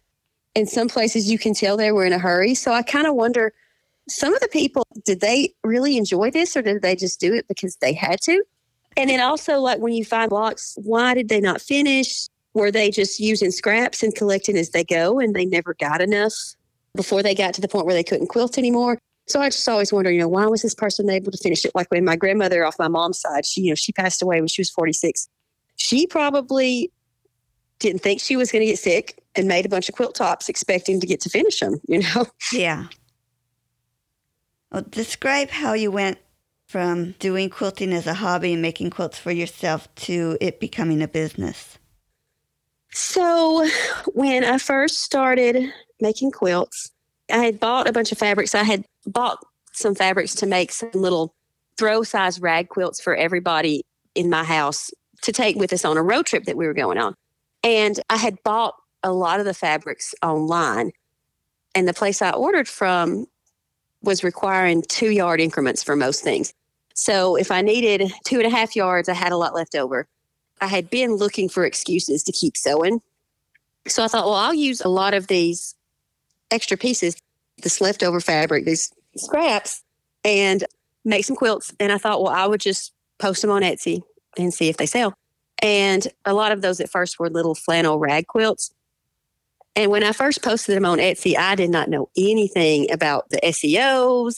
In 0.54 0.66
some 0.66 0.88
places, 0.88 1.30
you 1.30 1.38
can 1.38 1.54
tell 1.54 1.76
they 1.76 1.92
were 1.92 2.04
in 2.04 2.12
a 2.12 2.18
hurry. 2.18 2.54
So 2.54 2.72
I 2.72 2.82
kind 2.82 3.06
of 3.06 3.14
wonder 3.14 3.52
some 4.08 4.35
of 4.35 4.40
the 4.40 4.48
people, 4.48 4.87
did 5.04 5.20
they 5.20 5.54
really 5.64 5.96
enjoy 5.96 6.30
this 6.30 6.56
or 6.56 6.62
did 6.62 6.82
they 6.82 6.94
just 6.94 7.20
do 7.20 7.32
it 7.32 7.48
because 7.48 7.76
they 7.76 7.92
had 7.92 8.20
to? 8.22 8.44
And 8.96 9.11
then 9.11 9.20
also, 9.20 9.59
like 9.59 9.78
when 9.78 9.92
you 9.92 10.05
find 10.05 10.31
blocks, 10.31 10.76
why 10.83 11.14
did 11.14 11.28
they 11.28 11.40
not 11.40 11.61
finish? 11.61 12.26
Were 12.55 12.70
they 12.70 12.90
just 12.90 13.18
using 13.18 13.50
scraps 13.50 14.02
and 14.02 14.14
collecting 14.14 14.57
as 14.57 14.70
they 14.70 14.85
go 14.85 15.18
and 15.18 15.35
they 15.35 15.46
never 15.46 15.74
got 15.74 16.00
enough 16.00 16.35
before 16.94 17.22
they 17.22 17.35
got 17.35 17.55
to 17.55 17.61
the 17.61 17.68
point 17.68 17.87
where 17.87 17.94
they 17.94 18.05
couldn't 18.05 18.26
quilt 18.26 18.59
anymore? 18.59 18.98
So 19.26 19.40
I 19.40 19.48
just 19.48 19.66
always 19.68 19.92
wonder, 19.92 20.11
you 20.11 20.18
know, 20.18 20.28
why 20.28 20.46
was 20.46 20.62
this 20.62 20.74
person 20.74 21.09
able 21.09 21.31
to 21.31 21.38
finish 21.38 21.64
it? 21.64 21.72
Like 21.74 21.90
when 21.90 22.05
my 22.05 22.16
grandmother 22.16 22.64
off 22.64 22.78
my 22.78 22.88
mom's 22.88 23.20
side, 23.20 23.46
she, 23.46 23.62
you 23.62 23.70
know, 23.70 23.74
she 23.74 23.92
passed 23.92 24.20
away 24.20 24.40
when 24.40 24.48
she 24.48 24.61
was 24.61 24.70
46. 24.70 25.28
She 25.76 26.07
probably 26.07 26.90
didn't 27.78 28.02
think 28.02 28.20
she 28.20 28.37
was 28.37 28.52
going 28.52 28.61
to 28.61 28.66
get 28.66 28.78
sick 28.78 29.22
and 29.35 29.48
made 29.48 29.64
a 29.64 29.68
bunch 29.68 29.88
of 29.88 29.94
quilt 29.94 30.14
tops 30.14 30.48
expecting 30.48 31.00
to 31.00 31.07
get 31.07 31.20
to 31.20 31.31
finish 31.31 31.61
them, 31.61 31.81
you 31.88 32.00
know? 32.00 32.26
Yeah. 32.52 32.87
Well, 34.70 34.85
describe 34.88 35.50
how 35.50 35.72
you 35.74 35.90
went 35.90 36.18
from 36.72 37.11
doing 37.18 37.50
quilting 37.50 37.92
as 37.92 38.06
a 38.06 38.14
hobby 38.14 38.54
and 38.54 38.62
making 38.62 38.88
quilts 38.88 39.18
for 39.18 39.30
yourself 39.30 39.94
to 39.94 40.38
it 40.40 40.58
becoming 40.58 41.02
a 41.02 41.06
business. 41.06 41.78
So, 42.92 43.68
when 44.14 44.42
I 44.42 44.56
first 44.56 45.00
started 45.00 45.70
making 46.00 46.30
quilts, 46.30 46.90
I 47.30 47.44
had 47.44 47.61
bought 47.61 47.88
a 47.88 47.92
bunch 47.92 48.11
of 48.11 48.16
fabrics. 48.16 48.54
I 48.54 48.62
had 48.62 48.87
bought 49.06 49.38
some 49.72 49.94
fabrics 49.94 50.35
to 50.37 50.46
make 50.46 50.72
some 50.72 50.90
little 50.94 51.35
throw 51.76 52.04
size 52.04 52.40
rag 52.40 52.70
quilts 52.70 53.02
for 53.02 53.14
everybody 53.14 53.82
in 54.14 54.30
my 54.30 54.42
house 54.42 54.90
to 55.22 55.32
take 55.32 55.56
with 55.56 55.74
us 55.74 55.85
on 55.85 55.98
a 55.98 56.02
road 56.02 56.24
trip 56.24 56.44
that 56.44 56.56
we 56.56 56.66
were 56.66 56.74
going 56.74 56.96
on. 56.96 57.14
And 57.62 58.00
I 58.08 58.16
had 58.16 58.42
bought 58.44 58.74
a 59.02 59.12
lot 59.12 59.40
of 59.40 59.46
the 59.46 59.54
fabrics 59.54 60.14
online. 60.22 60.92
And 61.74 61.87
the 61.87 61.94
place 61.94 62.22
I 62.22 62.30
ordered 62.30 62.68
from 62.68 63.26
was 64.02 64.24
requiring 64.24 64.82
two 64.88 65.11
yard 65.11 65.38
increments 65.38 65.82
for 65.82 65.96
most 65.96 66.24
things. 66.24 66.54
So 66.94 67.37
if 67.37 67.50
I 67.50 67.62
needed 67.62 68.12
two 68.24 68.37
and 68.37 68.46
a 68.46 68.50
half 68.50 68.76
yards, 68.76 69.09
I 69.09 69.14
had 69.14 69.33
a 69.33 69.37
lot 69.37 69.55
left 69.55 69.74
over. 69.74 70.07
I 70.61 70.66
had 70.66 70.90
been 70.90 71.14
looking 71.14 71.49
for 71.49 71.64
excuses 71.64 72.22
to 72.24 72.32
keep 72.32 72.57
sewing. 72.57 73.01
So 73.88 74.05
I 74.05 74.09
thought, 74.09 74.26
well, 74.26 74.34
I'll 74.34 74.55
use 74.55 74.80
a 74.80 74.88
lot 74.88 75.14
of 75.14 75.26
these 75.26 75.74
extra 76.51 76.76
pieces, 76.76 77.16
this 77.62 77.80
leftover 77.80 78.20
fabric, 78.20 78.64
these 78.64 78.93
scraps, 79.16 79.82
and 80.24 80.64
make 81.05 81.24
some 81.24 81.36
quilts. 81.36 81.74
And 81.80 81.90
I 81.90 81.99
thought, 81.99 82.22
well, 82.22 82.32
I 82.32 82.47
would 82.47 82.61
just 82.61 82.93
post 83.18 83.43
them 83.43 83.51
on 83.51 83.62
Etsy 83.62 84.03
and 84.38 84.55
see 84.55 84.68
if 84.68 84.76
they 84.76 84.86
sell. 84.86 85.14
And 85.61 86.07
a 86.24 86.34
lot 86.34 86.53
of 86.53 86.61
those 86.61 86.80
at 86.80 86.90
first 86.90 87.18
were 87.18 87.30
little 87.30 87.55
flannel 87.55 87.99
rag 87.99 88.26
quilts. 88.26 88.72
And 89.74 89.90
when 89.90 90.05
I 90.05 90.12
first 90.12 90.43
posted 90.43 90.76
them 90.76 90.84
on 90.84 90.99
Etsy, 90.99 91.36
I 91.36 91.55
did 91.55 91.70
not 91.70 91.88
know 91.88 92.11
anything 92.16 92.90
about 92.90 93.30
the 93.30 93.40
SEOs 93.43 94.36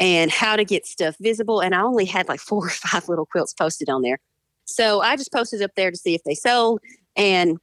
and 0.00 0.30
how 0.30 0.56
to 0.56 0.64
get 0.64 0.86
stuff 0.86 1.16
visible. 1.20 1.60
And 1.60 1.74
I 1.74 1.82
only 1.82 2.04
had 2.04 2.28
like 2.28 2.40
four 2.48 2.66
or 2.66 2.70
five 2.70 3.08
little 3.08 3.26
quilts 3.26 3.54
posted 3.54 3.88
on 3.88 4.02
there. 4.02 4.18
So 4.66 5.00
I 5.00 5.16
just 5.16 5.32
posted 5.32 5.62
up 5.62 5.72
there 5.76 5.90
to 5.90 5.96
see 5.96 6.14
if 6.14 6.22
they 6.24 6.34
sold. 6.34 6.80
And 7.16 7.58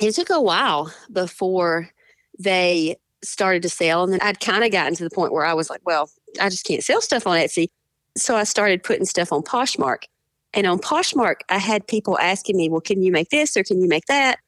it 0.00 0.14
took 0.14 0.30
a 0.30 0.40
while 0.40 0.92
before 1.12 1.90
they 2.38 2.96
started 3.22 3.62
to 3.62 3.68
sell. 3.68 4.04
And 4.04 4.12
then 4.12 4.20
I'd 4.22 4.40
kind 4.40 4.64
of 4.64 4.70
gotten 4.70 4.94
to 4.94 5.04
the 5.04 5.10
point 5.10 5.32
where 5.32 5.44
I 5.44 5.54
was 5.54 5.70
like, 5.70 5.80
well, 5.84 6.10
I 6.40 6.48
just 6.48 6.66
can't 6.66 6.82
sell 6.82 7.00
stuff 7.00 7.26
on 7.26 7.36
Etsy. 7.36 7.68
So 8.16 8.36
I 8.36 8.44
started 8.44 8.82
putting 8.82 9.04
stuff 9.04 9.32
on 9.32 9.42
Poshmark. 9.42 10.04
And 10.54 10.66
on 10.66 10.78
Poshmark, 10.78 11.36
I 11.48 11.58
had 11.58 11.86
people 11.86 12.18
asking 12.18 12.56
me, 12.56 12.70
well, 12.70 12.80
can 12.80 13.02
you 13.02 13.12
make 13.12 13.28
this 13.28 13.56
or 13.56 13.62
can 13.62 13.80
you 13.80 13.88
make 13.88 14.06
that? 14.06 14.38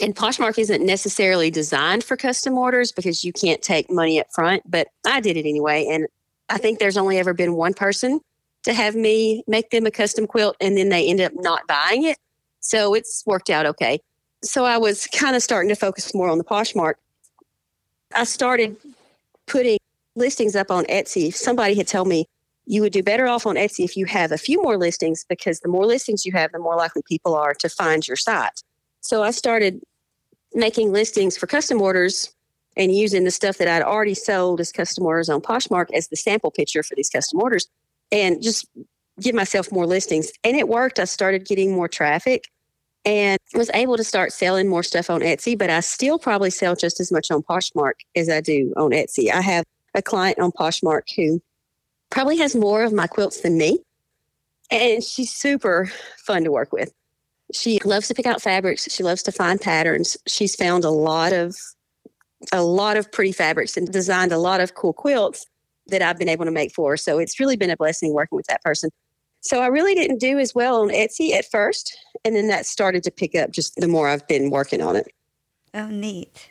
And 0.00 0.14
Poshmark 0.16 0.58
isn't 0.58 0.84
necessarily 0.84 1.50
designed 1.50 2.04
for 2.04 2.16
custom 2.16 2.58
orders 2.58 2.90
because 2.90 3.22
you 3.22 3.32
can't 3.32 3.62
take 3.62 3.90
money 3.90 4.18
up 4.18 4.26
front, 4.32 4.68
but 4.68 4.88
I 5.06 5.20
did 5.20 5.36
it 5.36 5.46
anyway. 5.46 5.86
And 5.90 6.08
I 6.48 6.58
think 6.58 6.78
there's 6.78 6.96
only 6.96 7.18
ever 7.18 7.32
been 7.32 7.54
one 7.54 7.74
person 7.74 8.20
to 8.64 8.72
have 8.72 8.94
me 8.94 9.44
make 9.46 9.70
them 9.70 9.86
a 9.86 9.90
custom 9.90 10.26
quilt 10.26 10.56
and 10.60 10.76
then 10.76 10.88
they 10.88 11.08
end 11.08 11.20
up 11.20 11.32
not 11.34 11.66
buying 11.68 12.04
it. 12.04 12.18
So 12.60 12.94
it's 12.94 13.22
worked 13.26 13.50
out 13.50 13.66
okay. 13.66 14.00
So 14.42 14.64
I 14.64 14.78
was 14.78 15.06
kind 15.06 15.36
of 15.36 15.42
starting 15.42 15.68
to 15.68 15.76
focus 15.76 16.14
more 16.14 16.28
on 16.28 16.38
the 16.38 16.44
Poshmark. 16.44 16.94
I 18.14 18.24
started 18.24 18.76
putting 19.46 19.78
listings 20.16 20.56
up 20.56 20.70
on 20.70 20.84
Etsy. 20.84 21.32
Somebody 21.32 21.74
had 21.74 21.86
told 21.86 22.08
me 22.08 22.26
you 22.66 22.80
would 22.80 22.92
do 22.92 23.02
better 23.02 23.26
off 23.26 23.46
on 23.46 23.56
Etsy 23.56 23.84
if 23.84 23.96
you 23.96 24.06
have 24.06 24.32
a 24.32 24.38
few 24.38 24.62
more 24.62 24.78
listings 24.78 25.24
because 25.28 25.60
the 25.60 25.68
more 25.68 25.84
listings 25.86 26.24
you 26.24 26.32
have, 26.32 26.52
the 26.52 26.58
more 26.58 26.76
likely 26.76 27.02
people 27.06 27.34
are 27.34 27.54
to 27.54 27.68
find 27.68 28.06
your 28.08 28.16
site. 28.16 28.62
So 29.04 29.22
I 29.22 29.32
started 29.32 29.82
making 30.54 30.90
listings 30.90 31.36
for 31.36 31.46
custom 31.46 31.82
orders 31.82 32.32
and 32.74 32.96
using 32.96 33.24
the 33.24 33.30
stuff 33.30 33.58
that 33.58 33.68
I'd 33.68 33.82
already 33.82 34.14
sold 34.14 34.60
as 34.60 34.72
custom 34.72 35.04
orders 35.04 35.28
on 35.28 35.42
Poshmark 35.42 35.88
as 35.92 36.08
the 36.08 36.16
sample 36.16 36.50
picture 36.50 36.82
for 36.82 36.94
these 36.94 37.10
custom 37.10 37.38
orders 37.40 37.68
and 38.10 38.42
just 38.42 38.66
give 39.20 39.34
myself 39.34 39.70
more 39.70 39.86
listings. 39.86 40.32
And 40.42 40.56
it 40.56 40.68
worked. 40.68 40.98
I 40.98 41.04
started 41.04 41.44
getting 41.44 41.70
more 41.70 41.86
traffic 41.86 42.48
and 43.04 43.38
was 43.52 43.70
able 43.74 43.98
to 43.98 44.04
start 44.04 44.32
selling 44.32 44.68
more 44.68 44.82
stuff 44.82 45.10
on 45.10 45.20
Etsy, 45.20 45.56
but 45.56 45.68
I 45.68 45.80
still 45.80 46.18
probably 46.18 46.50
sell 46.50 46.74
just 46.74 46.98
as 46.98 47.12
much 47.12 47.30
on 47.30 47.42
Poshmark 47.42 47.94
as 48.16 48.30
I 48.30 48.40
do 48.40 48.72
on 48.78 48.92
Etsy. 48.92 49.30
I 49.30 49.42
have 49.42 49.64
a 49.94 50.00
client 50.00 50.38
on 50.38 50.50
Poshmark 50.50 51.02
who 51.14 51.42
probably 52.08 52.38
has 52.38 52.56
more 52.56 52.84
of 52.84 52.94
my 52.94 53.06
quilts 53.06 53.42
than 53.42 53.58
me, 53.58 53.80
and 54.70 55.04
she's 55.04 55.30
super 55.30 55.92
fun 56.16 56.42
to 56.44 56.50
work 56.50 56.72
with. 56.72 56.90
She 57.52 57.78
loves 57.84 58.08
to 58.08 58.14
pick 58.14 58.26
out 58.26 58.42
fabrics. 58.42 58.90
She 58.90 59.02
loves 59.02 59.22
to 59.24 59.32
find 59.32 59.60
patterns. 59.60 60.16
She's 60.26 60.54
found 60.56 60.84
a 60.84 60.90
lot 60.90 61.32
of 61.32 61.56
a 62.52 62.62
lot 62.62 62.96
of 62.96 63.10
pretty 63.10 63.32
fabrics 63.32 63.76
and 63.76 63.90
designed 63.90 64.32
a 64.32 64.38
lot 64.38 64.60
of 64.60 64.74
cool 64.74 64.92
quilts 64.92 65.46
that 65.86 66.02
I've 66.02 66.18
been 66.18 66.28
able 66.28 66.44
to 66.44 66.50
make 66.50 66.72
for 66.74 66.90
her. 66.90 66.96
So 66.96 67.18
it's 67.18 67.40
really 67.40 67.56
been 67.56 67.70
a 67.70 67.76
blessing 67.76 68.12
working 68.12 68.36
with 68.36 68.46
that 68.46 68.62
person. 68.62 68.90
So 69.40 69.60
I 69.60 69.66
really 69.66 69.94
didn't 69.94 70.18
do 70.18 70.38
as 70.38 70.54
well 70.54 70.82
on 70.82 70.88
Etsy 70.88 71.32
at 71.32 71.50
first. 71.50 71.96
And 72.24 72.34
then 72.34 72.48
that 72.48 72.66
started 72.66 73.02
to 73.04 73.10
pick 73.10 73.34
up 73.34 73.50
just 73.50 73.76
the 73.76 73.88
more 73.88 74.08
I've 74.08 74.26
been 74.26 74.50
working 74.50 74.80
on 74.80 74.96
it. 74.96 75.08
Oh, 75.74 75.88
neat. 75.88 76.50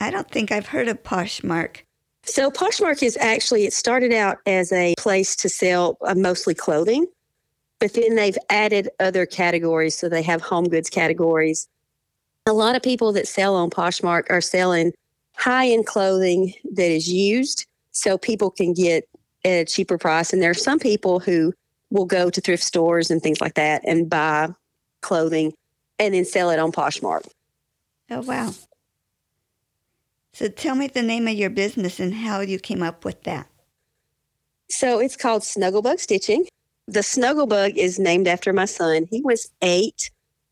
I 0.00 0.10
don't 0.10 0.30
think 0.30 0.50
I've 0.50 0.66
heard 0.66 0.88
of 0.88 1.02
Poshmark. 1.02 1.78
So 2.24 2.50
Poshmark 2.50 3.02
is 3.02 3.16
actually, 3.18 3.66
it 3.66 3.72
started 3.72 4.12
out 4.12 4.38
as 4.46 4.72
a 4.72 4.94
place 4.98 5.36
to 5.36 5.48
sell 5.48 5.96
uh, 6.04 6.14
mostly 6.16 6.54
clothing, 6.54 7.06
but 7.86 7.94
then 7.94 8.16
they've 8.16 8.38
added 8.50 8.88
other 8.98 9.26
categories. 9.26 9.96
So 9.96 10.08
they 10.08 10.22
have 10.22 10.42
home 10.42 10.68
goods 10.68 10.90
categories. 10.90 11.68
A 12.44 12.52
lot 12.52 12.74
of 12.74 12.82
people 12.82 13.12
that 13.12 13.28
sell 13.28 13.54
on 13.54 13.70
Poshmark 13.70 14.24
are 14.28 14.40
selling 14.40 14.92
high 15.36 15.68
end 15.68 15.86
clothing 15.86 16.52
that 16.72 16.90
is 16.90 17.08
used 17.08 17.64
so 17.92 18.18
people 18.18 18.50
can 18.50 18.72
get 18.72 19.08
at 19.44 19.50
a 19.50 19.64
cheaper 19.64 19.98
price. 19.98 20.32
And 20.32 20.42
there 20.42 20.50
are 20.50 20.54
some 20.54 20.80
people 20.80 21.20
who 21.20 21.52
will 21.90 22.06
go 22.06 22.28
to 22.28 22.40
thrift 22.40 22.64
stores 22.64 23.08
and 23.08 23.22
things 23.22 23.40
like 23.40 23.54
that 23.54 23.82
and 23.86 24.10
buy 24.10 24.48
clothing 25.00 25.52
and 26.00 26.12
then 26.12 26.24
sell 26.24 26.50
it 26.50 26.58
on 26.58 26.72
Poshmark. 26.72 27.28
Oh, 28.10 28.22
wow. 28.22 28.52
So 30.32 30.48
tell 30.48 30.74
me 30.74 30.88
the 30.88 31.02
name 31.02 31.28
of 31.28 31.34
your 31.34 31.50
business 31.50 32.00
and 32.00 32.12
how 32.12 32.40
you 32.40 32.58
came 32.58 32.82
up 32.82 33.04
with 33.04 33.22
that. 33.22 33.46
So 34.68 34.98
it's 34.98 35.16
called 35.16 35.42
Snugglebug 35.42 36.00
Stitching. 36.00 36.48
The 36.88 37.00
Snugglebug 37.00 37.76
is 37.76 37.98
named 37.98 38.28
after 38.28 38.52
my 38.52 38.64
son. 38.64 39.08
He 39.10 39.20
was 39.22 39.50
eight 39.62 40.10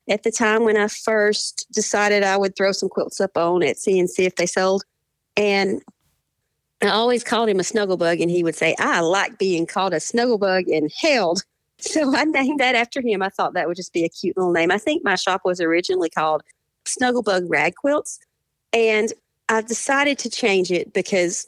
at 0.09 0.23
the 0.23 0.31
time 0.31 0.65
when 0.65 0.77
I 0.77 0.89
first 0.89 1.67
decided 1.73 2.23
I 2.23 2.37
would 2.37 2.57
throw 2.57 2.73
some 2.73 2.89
quilts 2.89 3.21
up 3.21 3.37
on 3.37 3.61
Etsy 3.61 3.99
and 3.99 4.11
see 4.11 4.25
if 4.25 4.37
they 4.37 4.47
sold. 4.47 4.85
And 5.37 5.83
I 6.83 6.89
always 6.89 7.25
called 7.25 7.49
him 7.49 7.61
a 7.61 7.63
snugglebug, 7.63 8.21
and 8.21 8.31
he 8.31 8.43
would 8.43 8.55
say, 8.55 8.75
I 8.79 9.01
like 9.01 9.39
being 9.39 9.67
called 9.67 9.95
a 9.95 9.99
snugglebug 9.99 10.75
and 10.75 10.91
held. 10.97 11.43
So 11.81 12.17
I 12.17 12.25
named 12.25 12.61
that 12.61 12.77
after 12.77 13.03
him. 13.03 13.21
I 13.21 13.29
thought 13.29 13.55
that 13.55 13.67
would 13.67 13.77
just 13.77 13.93
be 13.93 14.05
a 14.05 14.09
cute 14.09 14.37
little 14.37 14.53
name. 14.53 14.71
I 14.71 14.79
think 14.79 15.05
my 15.05 15.17
shop 15.17 15.43
was 15.45 15.61
originally 15.61 16.09
called 16.09 16.43
Snugglebug 16.87 17.47
Rag 17.49 17.75
Quilts. 17.75 18.21
And 18.73 19.13
I 19.49 19.61
decided 19.61 20.19
to 20.21 20.31
change 20.31 20.71
it 20.71 20.93
because 20.93 21.47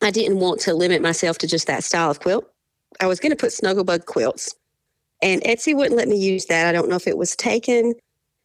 I 0.00 0.10
didn't 0.10 0.38
want 0.38 0.60
to 0.60 0.74
limit 0.74 1.02
myself 1.02 1.38
to 1.38 1.48
just 1.48 1.66
that 1.66 1.84
style 1.84 2.10
of 2.10 2.20
quilt. 2.20 2.50
I 3.00 3.06
was 3.06 3.20
going 3.20 3.30
to 3.30 3.36
put 3.36 3.50
Snugglebug 3.50 4.06
quilts, 4.06 4.54
and 5.22 5.42
Etsy 5.42 5.74
wouldn't 5.74 5.96
let 5.96 6.08
me 6.08 6.16
use 6.16 6.46
that. 6.46 6.66
I 6.66 6.72
don't 6.72 6.88
know 6.88 6.96
if 6.96 7.06
it 7.06 7.18
was 7.18 7.36
taken. 7.36 7.94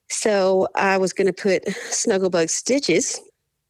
So 0.10 0.68
I 0.76 0.98
was 0.98 1.14
going 1.14 1.28
to 1.28 1.34
put 1.34 1.66
Snugglebug 1.66 2.50
stitches 2.50 3.20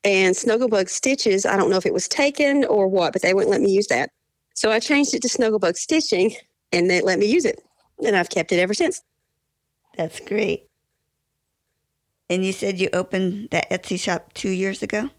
and 0.04 0.36
Snugglebug 0.36 0.90
Stitches, 0.90 1.46
I 1.46 1.56
don't 1.56 1.70
know 1.70 1.78
if 1.78 1.86
it 1.86 1.94
was 1.94 2.08
taken 2.08 2.66
or 2.66 2.88
what, 2.88 3.14
but 3.14 3.22
they 3.22 3.34
wouldn't 3.34 3.52
let 3.52 3.62
me 3.62 3.72
use 3.72 3.88
that. 3.88 4.10
So 4.54 4.72
I 4.72 4.80
changed 4.80 5.14
it 5.14 5.22
to 5.22 5.28
Snugglebug 5.30 5.78
Stitching 5.78 6.36
and 6.72 6.90
they 6.90 7.02
let 7.02 7.20
me 7.20 7.26
use 7.26 7.46
it. 7.46 7.62
And 8.04 8.16
I've 8.16 8.30
kept 8.30 8.52
it 8.52 8.60
ever 8.60 8.74
since. 8.74 9.02
That's 9.98 10.20
great. 10.20 10.68
And 12.30 12.44
you 12.44 12.52
said 12.52 12.80
you 12.80 12.90
opened 12.94 13.50
that 13.52 13.70
Etsy 13.70 14.00
shop 14.00 14.34
two 14.34 14.50
years 14.50 14.82
ago? 14.82 15.10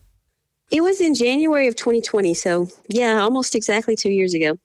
It 0.71 0.83
was 0.83 1.01
in 1.01 1.15
January 1.15 1.69
of 1.69 1.77
2020. 1.77 2.35
So, 2.35 2.69
yeah, 2.89 3.21
almost 3.21 3.55
exactly 3.55 3.97
two 3.97 4.11
years 4.11 4.35
ago. 4.35 4.59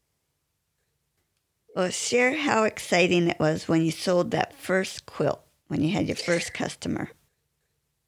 Well, 1.80 1.92
share 1.92 2.36
how 2.36 2.66
exciting 2.66 3.30
it 3.30 3.40
was 3.40 3.70
when 3.70 3.84
you 3.84 3.92
sold 3.92 4.32
that 4.32 4.54
first 4.54 5.06
quilt, 5.06 5.40
when 5.70 5.82
you 5.82 5.94
had 5.94 6.08
your 6.08 6.18
first 6.18 6.54
customer. 6.54 7.10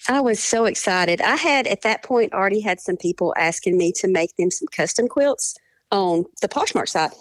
I 0.10 0.20
was 0.20 0.44
so 0.44 0.66
excited. 0.66 1.22
I 1.22 1.38
had 1.38 1.68
at 1.68 1.82
that 1.84 2.04
point 2.04 2.34
already 2.34 2.60
had 2.60 2.82
some 2.82 2.98
people 2.98 3.34
asking 3.38 3.78
me 3.78 3.94
to 3.94 4.10
make 4.10 4.36
them 4.36 4.52
some 4.52 4.68
custom 4.74 5.08
quilts 5.08 5.56
on 5.90 6.26
the 6.42 6.50
Poshmark 6.50 6.90
site. 6.90 7.14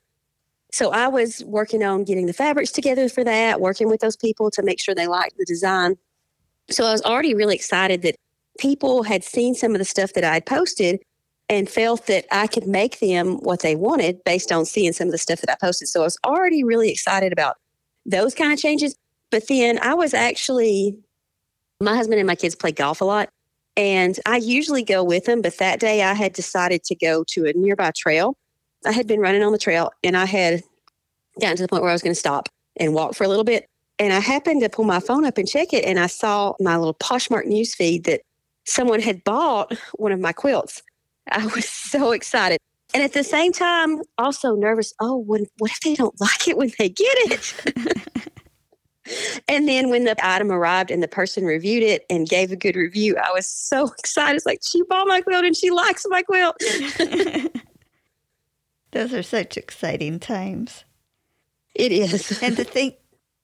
So 0.72 0.90
I 0.90 1.07
was 1.07 1.44
working 1.44 1.84
on 1.84 2.03
getting 2.03 2.26
the 2.26 2.32
fabrics 2.32 2.72
together 2.72 3.09
for 3.09 3.22
that, 3.22 3.61
working 3.61 3.88
with 3.88 4.01
those 4.01 4.16
people 4.16 4.51
to 4.51 4.62
make 4.64 4.80
sure 4.80 4.92
they 4.92 5.07
liked 5.07 5.38
the 5.38 5.44
design. 5.44 5.98
So 6.68 6.84
I 6.84 6.90
was 6.90 7.03
already 7.03 7.32
really 7.32 7.55
excited 7.55 8.03
that 8.03 8.16
people 8.59 9.05
had 9.05 9.22
seen 9.22 9.55
some 9.55 9.70
of 9.70 9.78
the 9.78 9.84
stuff 9.84 10.14
that 10.14 10.24
I'd 10.24 10.46
posted 10.46 10.98
and 11.51 11.68
felt 11.68 12.07
that 12.07 12.24
I 12.30 12.46
could 12.46 12.68
make 12.68 13.01
them 13.01 13.38
what 13.38 13.61
they 13.61 13.74
wanted 13.74 14.22
based 14.24 14.53
on 14.53 14.64
seeing 14.64 14.92
some 14.92 15.09
of 15.09 15.12
the 15.12 15.18
stuff 15.18 15.40
that 15.40 15.51
I 15.51 15.57
posted. 15.61 15.88
So 15.88 16.01
I 16.01 16.05
was 16.05 16.16
already 16.24 16.62
really 16.62 16.90
excited 16.90 17.32
about 17.32 17.57
those 18.07 18.36
kind 18.36 18.53
of 18.53 18.59
changes. 18.61 18.94
But 19.32 19.48
then 19.48 19.80
I 19.82 19.94
was 19.94 20.14
actually 20.14 20.96
my 21.80 21.96
husband 21.96 22.20
and 22.20 22.26
my 22.26 22.36
kids 22.36 22.55
play 22.55 22.70
golf 22.70 23.01
a 23.01 23.05
lot, 23.05 23.30
and 23.76 24.18
I 24.26 24.36
usually 24.36 24.84
go 24.84 25.03
with 25.03 25.24
them. 25.24 25.42
But 25.42 25.59
that 25.59 25.80
day, 25.80 26.03
I 26.03 26.14
had 26.14 26.32
decided 26.32 26.84
to 26.84 26.94
go 26.94 27.24
to 27.28 27.46
a 27.46 27.53
nearby 27.55 27.90
trail. 27.96 28.36
I 28.86 28.92
had 28.92 29.07
been 29.07 29.20
running 29.20 29.42
on 29.42 29.53
the 29.53 29.59
trail, 29.59 29.90
and 30.05 30.16
I 30.16 30.26
had 30.26 30.62
gotten 31.40 31.57
to 31.57 31.62
the 31.62 31.68
point 31.68 31.82
where 31.82 31.90
I 31.90 31.94
was 31.94 32.03
going 32.03 32.14
to 32.14 32.20
stop 32.20 32.48
and 32.76 32.94
walk 32.94 33.14
for 33.14 33.24
a 33.24 33.28
little 33.28 33.44
bit. 33.44 33.66
And 33.98 34.12
I 34.12 34.20
happened 34.20 34.62
to 34.62 34.68
pull 34.68 34.84
my 34.84 35.01
phone 35.01 35.24
up 35.24 35.36
and 35.36 35.48
check 35.48 35.72
it, 35.72 35.84
and 35.84 35.98
I 35.98 36.07
saw 36.07 36.55
my 36.61 36.76
little 36.76 36.94
Poshmark 36.94 37.46
news 37.46 37.74
feed 37.74 38.05
that 38.05 38.20
someone 38.66 39.01
had 39.01 39.24
bought 39.24 39.76
one 39.94 40.12
of 40.12 40.20
my 40.20 40.32
quilts. 40.32 40.82
I 41.31 41.47
was 41.47 41.68
so 41.68 42.12
excited. 42.12 42.59
And 42.93 43.03
at 43.03 43.12
the 43.12 43.23
same 43.23 43.53
time, 43.53 44.01
also 44.18 44.55
nervous. 44.57 44.93
Oh, 45.01 45.16
what, 45.16 45.43
what 45.59 45.71
if 45.71 45.81
they 45.81 45.95
don't 45.95 46.18
like 46.21 46.49
it 46.49 46.57
when 46.57 46.73
they 46.79 46.89
get 46.89 47.07
it? 47.31 48.11
And 49.49 49.68
then 49.68 49.91
when 49.91 50.05
the 50.05 50.16
item 50.23 50.53
arrived 50.53 50.91
and 50.91 51.03
the 51.03 51.09
person 51.09 51.45
reviewed 51.45 51.83
it 51.83 52.05
and 52.09 52.29
gave 52.29 52.53
a 52.53 52.57
good 52.57 52.77
review, 52.77 53.16
I 53.16 53.33
was 53.33 53.47
so 53.47 53.87
excited. 53.99 54.37
It's 54.37 54.47
like, 54.47 54.61
she 54.62 54.83
bought 54.85 55.09
my 55.09 55.21
quilt 55.21 55.45
and 55.45 55.57
she 55.57 55.71
likes 55.71 56.05
my 56.09 56.23
quilt. 56.23 56.57
Those 58.93 59.14
are 59.14 59.23
such 59.23 59.57
exciting 59.57 60.18
times. 60.18 60.85
It 61.75 61.93
is. 61.93 62.43
and 62.43 62.57
to 62.57 62.64
think 62.64 62.97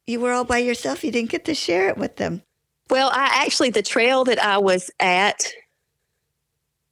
you 0.07 0.21
were 0.21 0.33
all 0.33 0.45
by 0.45 0.59
yourself, 0.59 1.05
you 1.05 1.13
didn't 1.13 1.31
get 1.31 1.45
to 1.47 1.55
share 1.55 1.89
it 1.89 1.97
with 1.97 2.17
them. 2.17 2.43
Well, 2.91 3.11
I 3.11 3.45
actually, 3.45 3.71
the 3.71 3.83
trail 3.83 4.25
that 4.25 4.43
I 4.43 4.59
was 4.59 4.91
at 5.01 5.47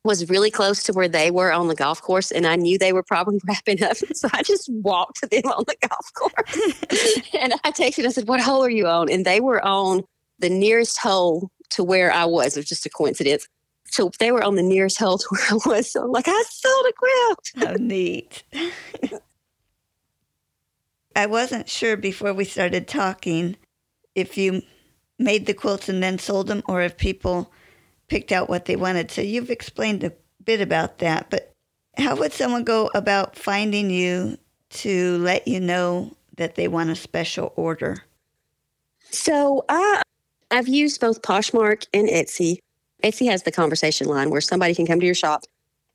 was 0.04 0.28
really 0.28 0.50
close 0.50 0.82
to 0.84 0.92
where 0.92 1.08
they 1.08 1.30
were 1.30 1.50
on 1.50 1.68
the 1.68 1.74
golf 1.74 2.02
course, 2.02 2.30
and 2.30 2.46
I 2.46 2.56
knew 2.56 2.78
they 2.78 2.92
were 2.92 3.02
probably 3.02 3.40
wrapping 3.48 3.82
up. 3.82 3.96
So 3.96 4.28
I 4.32 4.42
just 4.42 4.70
walked 4.72 5.20
to 5.20 5.26
them 5.26 5.44
on 5.46 5.64
the 5.66 5.76
golf 5.88 6.12
course. 6.14 7.30
and 7.40 7.54
I 7.64 7.72
texted, 7.72 8.06
I 8.06 8.10
said, 8.10 8.28
What 8.28 8.40
hole 8.40 8.62
are 8.64 8.70
you 8.70 8.86
on? 8.86 9.10
And 9.10 9.24
they 9.24 9.40
were 9.40 9.64
on 9.64 10.02
the 10.38 10.50
nearest 10.50 10.98
hole 10.98 11.50
to 11.70 11.82
where 11.82 12.12
I 12.12 12.24
was. 12.26 12.56
It 12.56 12.60
was 12.60 12.68
just 12.68 12.86
a 12.86 12.90
coincidence. 12.90 13.48
So 13.86 14.10
they 14.18 14.32
were 14.32 14.42
on 14.42 14.56
the 14.56 14.62
nearest 14.62 14.98
hole 14.98 15.18
to 15.18 15.26
where 15.30 15.46
I 15.50 15.54
was. 15.66 15.90
So 15.90 16.04
I'm 16.04 16.12
like, 16.12 16.28
I 16.28 16.44
sold 16.48 16.86
a 16.86 16.92
quilt. 16.92 17.68
How 17.68 17.74
neat. 17.78 18.42
I 21.16 21.26
wasn't 21.26 21.68
sure 21.68 21.96
before 21.96 22.32
we 22.32 22.44
started 22.44 22.88
talking 22.88 23.56
if 24.14 24.36
you 24.36 24.62
made 25.18 25.46
the 25.46 25.54
quilts 25.54 25.88
and 25.88 26.02
then 26.02 26.18
sold 26.18 26.48
them 26.48 26.62
or 26.66 26.82
if 26.82 26.96
people 26.96 27.52
picked 28.14 28.30
out 28.30 28.48
what 28.48 28.66
they 28.66 28.76
wanted. 28.76 29.10
So 29.10 29.22
you've 29.22 29.50
explained 29.50 30.04
a 30.04 30.12
bit 30.44 30.60
about 30.60 30.98
that, 30.98 31.30
but 31.30 31.52
how 31.98 32.14
would 32.14 32.32
someone 32.32 32.62
go 32.62 32.88
about 32.94 33.34
finding 33.34 33.90
you 33.90 34.38
to 34.70 35.18
let 35.18 35.48
you 35.48 35.58
know 35.58 36.14
that 36.36 36.54
they 36.54 36.68
want 36.68 36.90
a 36.90 36.94
special 36.94 37.52
order? 37.56 38.04
So 39.10 39.64
I 39.68 40.00
I've 40.52 40.68
used 40.68 41.00
both 41.00 41.22
Poshmark 41.22 41.88
and 41.92 42.08
Etsy. 42.08 42.58
Etsy 43.02 43.28
has 43.28 43.42
the 43.42 43.50
conversation 43.50 44.06
line 44.06 44.30
where 44.30 44.40
somebody 44.40 44.76
can 44.76 44.86
come 44.86 45.00
to 45.00 45.06
your 45.06 45.16
shop 45.16 45.40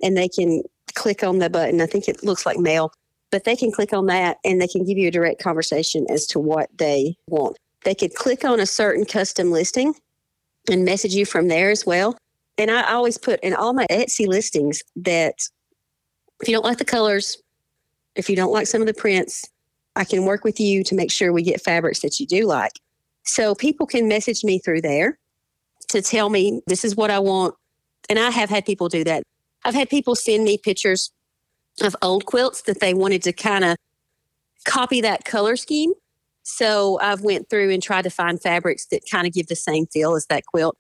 and 0.03 0.17
they 0.17 0.28
can 0.28 0.63
click 0.95 1.24
on 1.24 1.39
the 1.39 1.49
button. 1.49 1.80
I 1.80 1.86
think 1.86 2.09
it 2.09 2.22
looks 2.22 2.45
like 2.45 2.57
mail, 2.57 2.91
but 3.32 3.45
they 3.45 3.55
can 3.55 3.72
click 3.72 3.93
on 3.93 4.07
that 4.07 4.39
and 4.43 4.59
they 4.59 4.67
can 4.67 4.84
give 4.84 4.97
you 4.97 5.07
a 5.07 5.11
direct 5.11 5.41
conversation 5.41 6.05
as 6.09 6.28
to 6.28 6.39
what 6.39 6.70
they 6.80 7.15
want. 7.28 7.55
They 7.86 7.95
could 7.95 8.13
click 8.13 8.43
on 8.43 8.59
a 8.59 8.65
certain 8.65 9.05
custom 9.05 9.51
listing 9.51 9.95
and 10.70 10.86
message 10.86 11.13
you 11.13 11.26
from 11.26 11.47
there 11.47 11.70
as 11.70 11.86
well. 11.86 12.17
And 12.57 12.70
I 12.70 12.91
always 12.91 13.17
put 13.17 13.39
in 13.41 13.53
all 13.53 13.74
my 13.74 13.88
Etsy 13.88 14.28
listings 14.28 14.82
that 14.95 15.36
if 16.41 16.47
you 16.47 16.53
don't 16.53 16.65
like 16.65 16.78
the 16.78 16.86
colors, 16.86 17.41
if 18.15 18.30
you 18.30 18.36
don't 18.36 18.51
like 18.51 18.67
some 18.67 18.82
of 18.82 18.88
the 18.88 18.93
prints, 18.93 19.45
I 19.95 20.03
can 20.03 20.26
work 20.26 20.43
with 20.43 20.59
you 20.59 20.84
to 20.86 20.95
make 20.95 21.11
sure 21.11 21.34
we 21.34 21.43
get 21.43 21.61
fabrics 21.61 22.01
that 22.01 22.20
you 22.20 22.26
do 22.26 22.45
like. 22.45 22.74
So 23.24 23.55
people 23.55 23.86
can 23.86 24.07
message 24.07 24.43
me 24.43 24.59
through 24.59 24.82
there 24.82 25.17
to 25.89 26.01
tell 26.01 26.30
me 26.30 26.61
this 26.67 26.86
is 26.86 26.95
what 26.95 27.11
I 27.11 27.20
want. 27.20 27.55
And 28.09 28.17
I 28.20 28.30
have 28.30 28.49
had 28.49 28.65
people 28.65 28.89
do 28.89 29.03
that. 29.03 29.24
I've 29.65 29.74
had 29.74 29.89
people 29.89 30.15
send 30.15 30.43
me 30.43 30.57
pictures 30.57 31.11
of 31.82 31.95
old 32.01 32.26
quilts 32.26 32.63
that 32.63 32.80
they 32.80 32.93
wanted 32.93 33.24
to 33.24 33.34
kind 33.34 33.63
of 33.63 33.78
copy 34.65 35.01
that 35.01 35.26
color 35.26 35.55
scheme. 35.55 35.93
So 36.50 37.00
I've 37.02 37.22
went 37.22 37.50
through 37.50 37.70
and 37.72 37.82
tried 37.82 38.04
to 38.04 38.10
find 38.10 38.41
fabrics 38.41 38.88
that 38.88 39.04
kind 39.10 39.28
of 39.28 39.34
give 39.34 39.47
the 39.47 39.56
same 39.56 39.86
feel 39.86 40.16
as 40.16 40.26
that 40.28 40.45
quilt. 40.45 40.78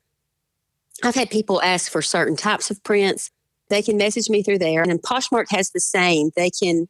I've 1.03 1.15
had 1.15 1.29
people 1.29 1.61
ask 1.61 1.91
for 1.91 2.01
certain 2.01 2.35
types 2.35 2.71
of 2.71 2.83
prints. 2.83 3.31
They 3.69 3.81
can 3.81 3.95
message 3.95 4.29
me 4.29 4.41
through 4.41 4.57
there. 4.57 4.81
And 4.81 5.01
Poshmark 5.01 5.45
has 5.51 5.69
the 5.69 5.79
same. 5.79 6.31
They 6.35 6.49
can 6.49 6.87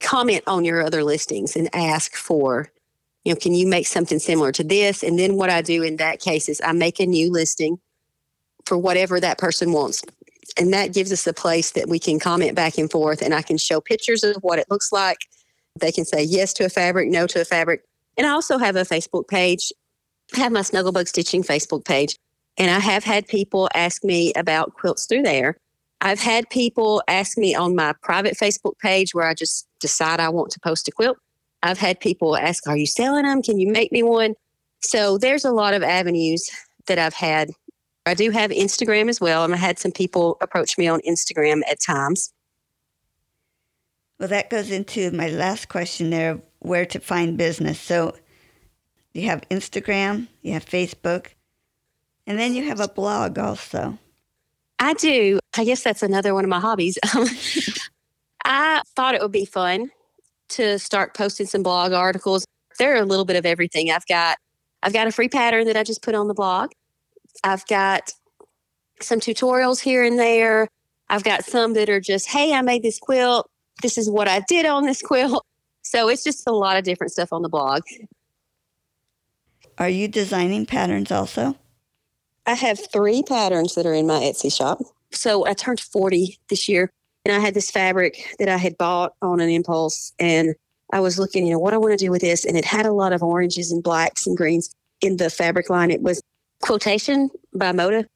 comment 0.00 0.44
on 0.46 0.64
your 0.64 0.82
other 0.82 1.02
listings 1.02 1.56
and 1.56 1.74
ask 1.74 2.14
for, 2.14 2.70
you 3.24 3.32
know, 3.32 3.38
can 3.40 3.54
you 3.54 3.66
make 3.66 3.86
something 3.86 4.18
similar 4.18 4.52
to 4.52 4.64
this? 4.64 5.02
And 5.02 5.18
then 5.18 5.36
what 5.36 5.50
I 5.50 5.62
do 5.62 5.82
in 5.82 5.96
that 5.96 6.20
case 6.20 6.48
is 6.48 6.60
I 6.64 6.72
make 6.72 7.00
a 7.00 7.06
new 7.06 7.32
listing 7.32 7.78
for 8.66 8.76
whatever 8.76 9.18
that 9.18 9.38
person 9.38 9.72
wants. 9.72 10.02
And 10.58 10.72
that 10.74 10.92
gives 10.92 11.10
us 11.10 11.26
a 11.26 11.32
place 11.32 11.72
that 11.72 11.88
we 11.88 11.98
can 11.98 12.20
comment 12.20 12.54
back 12.54 12.76
and 12.76 12.90
forth 12.90 13.22
and 13.22 13.34
I 13.34 13.42
can 13.42 13.56
show 13.56 13.80
pictures 13.80 14.22
of 14.22 14.36
what 14.42 14.58
it 14.58 14.70
looks 14.70 14.92
like. 14.92 15.18
They 15.80 15.90
can 15.90 16.04
say 16.04 16.22
yes 16.22 16.52
to 16.54 16.64
a 16.64 16.68
fabric, 16.68 17.08
no 17.08 17.26
to 17.28 17.40
a 17.40 17.44
fabric. 17.44 17.82
And 18.16 18.26
I 18.26 18.30
also 18.30 18.58
have 18.58 18.76
a 18.76 18.82
Facebook 18.82 19.28
page. 19.28 19.72
I 20.34 20.40
have 20.40 20.52
my 20.52 20.60
Snugglebug 20.60 21.08
Stitching 21.08 21.42
Facebook 21.42 21.84
page. 21.84 22.16
And 22.56 22.70
I 22.70 22.78
have 22.78 23.04
had 23.04 23.26
people 23.26 23.68
ask 23.74 24.04
me 24.04 24.32
about 24.34 24.74
quilts 24.74 25.06
through 25.06 25.22
there. 25.22 25.56
I've 26.02 26.20
had 26.20 26.48
people 26.50 27.02
ask 27.08 27.36
me 27.36 27.54
on 27.54 27.74
my 27.74 27.94
private 28.02 28.34
Facebook 28.34 28.78
page 28.78 29.14
where 29.14 29.26
I 29.26 29.34
just 29.34 29.66
decide 29.80 30.20
I 30.20 30.28
want 30.30 30.50
to 30.52 30.60
post 30.60 30.88
a 30.88 30.92
quilt. 30.92 31.18
I've 31.62 31.78
had 31.78 32.00
people 32.00 32.36
ask, 32.36 32.66
Are 32.66 32.76
you 32.76 32.86
selling 32.86 33.24
them? 33.24 33.42
Can 33.42 33.58
you 33.58 33.70
make 33.70 33.92
me 33.92 34.02
one? 34.02 34.34
So 34.82 35.18
there's 35.18 35.44
a 35.44 35.52
lot 35.52 35.74
of 35.74 35.82
avenues 35.82 36.48
that 36.86 36.98
I've 36.98 37.14
had. 37.14 37.50
I 38.06 38.14
do 38.14 38.30
have 38.30 38.50
Instagram 38.50 39.10
as 39.10 39.20
well, 39.20 39.44
and 39.44 39.52
I 39.52 39.58
had 39.58 39.78
some 39.78 39.92
people 39.92 40.38
approach 40.40 40.78
me 40.78 40.88
on 40.88 41.00
Instagram 41.06 41.60
at 41.70 41.78
times. 41.80 42.32
Well, 44.18 44.28
that 44.28 44.50
goes 44.50 44.70
into 44.70 45.10
my 45.10 45.28
last 45.28 45.68
question 45.68 46.10
there 46.10 46.40
where 46.60 46.86
to 46.86 47.00
find 47.00 47.36
business. 47.36 47.78
So 47.80 48.14
you 49.12 49.26
have 49.26 49.42
Instagram, 49.50 50.28
you 50.42 50.52
have 50.52 50.64
Facebook, 50.64 51.28
and 52.26 52.38
then 52.38 52.54
you 52.54 52.64
have 52.68 52.80
a 52.80 52.88
blog 52.88 53.38
also. 53.38 53.98
I 54.78 54.94
do. 54.94 55.38
I 55.56 55.64
guess 55.64 55.82
that's 55.82 56.02
another 56.02 56.32
one 56.34 56.44
of 56.44 56.50
my 56.50 56.60
hobbies. 56.60 56.98
Um, 57.14 57.26
I 58.42 58.80
thought 58.96 59.14
it 59.14 59.20
would 59.20 59.32
be 59.32 59.44
fun 59.44 59.90
to 60.50 60.78
start 60.78 61.14
posting 61.14 61.46
some 61.46 61.62
blog 61.62 61.92
articles. 61.92 62.46
There 62.78 62.94
are 62.94 63.02
a 63.02 63.04
little 63.04 63.26
bit 63.26 63.36
of 63.36 63.44
everything. 63.44 63.90
I've 63.90 64.06
got 64.06 64.38
I've 64.82 64.94
got 64.94 65.06
a 65.06 65.12
free 65.12 65.28
pattern 65.28 65.66
that 65.66 65.76
I 65.76 65.82
just 65.82 66.02
put 66.02 66.14
on 66.14 66.26
the 66.26 66.34
blog. 66.34 66.70
I've 67.44 67.66
got 67.66 68.12
some 69.02 69.20
tutorials 69.20 69.80
here 69.80 70.02
and 70.02 70.18
there. 70.18 70.68
I've 71.08 71.24
got 71.24 71.44
some 71.44 71.74
that 71.74 71.88
are 71.90 72.00
just, 72.00 72.28
hey, 72.28 72.54
I 72.54 72.62
made 72.62 72.82
this 72.82 72.98
quilt. 72.98 73.46
This 73.82 73.98
is 73.98 74.08
what 74.08 74.28
I 74.28 74.40
did 74.48 74.64
on 74.66 74.84
this 74.84 75.02
quilt. 75.02 75.44
So 75.90 76.08
it's 76.08 76.22
just 76.22 76.46
a 76.46 76.52
lot 76.52 76.76
of 76.76 76.84
different 76.84 77.10
stuff 77.10 77.32
on 77.32 77.42
the 77.42 77.48
blog. 77.48 77.82
Are 79.76 79.88
you 79.88 80.06
designing 80.06 80.64
patterns 80.64 81.10
also? 81.10 81.56
I 82.46 82.54
have 82.54 82.78
three 82.92 83.24
patterns 83.24 83.74
that 83.74 83.86
are 83.86 83.92
in 83.92 84.06
my 84.06 84.20
Etsy 84.20 84.56
shop. 84.56 84.78
So 85.10 85.48
I 85.48 85.52
turned 85.52 85.80
40 85.80 86.38
this 86.48 86.68
year 86.68 86.92
and 87.24 87.34
I 87.34 87.40
had 87.40 87.54
this 87.54 87.72
fabric 87.72 88.36
that 88.38 88.48
I 88.48 88.56
had 88.56 88.78
bought 88.78 89.14
on 89.20 89.40
an 89.40 89.48
impulse 89.48 90.12
and 90.20 90.54
I 90.92 91.00
was 91.00 91.18
looking, 91.18 91.44
you 91.44 91.54
know, 91.54 91.58
what 91.58 91.74
I 91.74 91.78
want 91.78 91.98
to 91.98 92.04
do 92.04 92.12
with 92.12 92.20
this. 92.20 92.44
And 92.44 92.56
it 92.56 92.64
had 92.64 92.86
a 92.86 92.92
lot 92.92 93.12
of 93.12 93.20
oranges 93.20 93.72
and 93.72 93.82
blacks 93.82 94.28
and 94.28 94.36
greens 94.36 94.72
in 95.00 95.16
the 95.16 95.28
fabric 95.28 95.70
line. 95.70 95.90
It 95.90 96.02
was 96.02 96.22
quotation 96.60 97.30
by 97.52 97.72
Moda. 97.72 98.06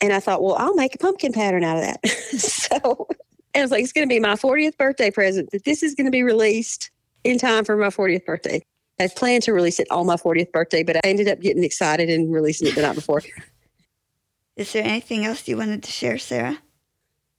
And 0.00 0.12
I 0.12 0.20
thought, 0.20 0.40
well, 0.40 0.54
I'll 0.54 0.76
make 0.76 0.94
a 0.94 0.98
pumpkin 0.98 1.32
pattern 1.32 1.64
out 1.64 1.78
of 1.78 1.82
that. 1.82 2.08
so 2.38 3.08
I 3.56 3.62
was 3.62 3.72
like, 3.72 3.82
it's 3.82 3.92
going 3.92 4.08
to 4.08 4.14
be 4.14 4.20
my 4.20 4.34
40th 4.34 4.76
birthday 4.76 5.10
present 5.10 5.50
that 5.50 5.64
this 5.64 5.82
is 5.82 5.96
going 5.96 6.04
to 6.04 6.12
be 6.12 6.22
released 6.22 6.92
in 7.28 7.38
time 7.38 7.64
for 7.64 7.76
my 7.76 7.88
40th 7.88 8.24
birthday. 8.24 8.62
I 9.00 9.08
planned 9.08 9.44
to 9.44 9.52
release 9.52 9.78
it 9.78 9.86
on 9.90 10.06
my 10.06 10.16
40th 10.16 10.50
birthday, 10.50 10.82
but 10.82 10.96
I 10.96 11.00
ended 11.04 11.28
up 11.28 11.40
getting 11.40 11.62
excited 11.62 12.10
and 12.10 12.32
releasing 12.32 12.66
it 12.66 12.74
the 12.74 12.82
night 12.82 12.96
before. 12.96 13.22
Is 14.56 14.72
there 14.72 14.84
anything 14.84 15.24
else 15.24 15.46
you 15.46 15.56
wanted 15.56 15.84
to 15.84 15.90
share, 15.92 16.18
Sarah? 16.18 16.58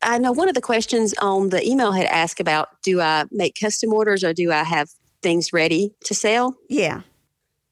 I 0.02 0.18
know 0.18 0.32
one 0.32 0.48
of 0.48 0.56
the 0.56 0.62
questions 0.62 1.14
on 1.22 1.50
the 1.50 1.66
email 1.68 1.92
had 1.92 2.06
asked 2.06 2.40
about 2.40 2.82
do 2.82 3.02
I 3.02 3.26
make 3.32 3.56
custom 3.60 3.92
orders 3.92 4.24
or 4.24 4.34
do 4.34 4.52
I 4.52 4.64
have 4.64 4.90
things 5.22 5.52
ready 5.52 5.94
to 6.06 6.16
sell? 6.16 6.56
Yeah. 6.70 7.02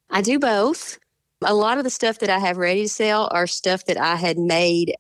I 0.10 0.22
do 0.22 0.38
both. 0.38 1.00
A 1.46 1.54
lot 1.54 1.78
of 1.78 1.84
the 1.84 1.90
stuff 1.90 2.20
that 2.20 2.30
I 2.30 2.40
have 2.40 2.58
ready 2.58 2.84
to 2.84 2.90
sell 2.90 3.30
are 3.32 3.48
stuff 3.48 3.86
that 3.86 3.98
I 3.98 4.16
had 4.16 4.38
made. 4.38 4.96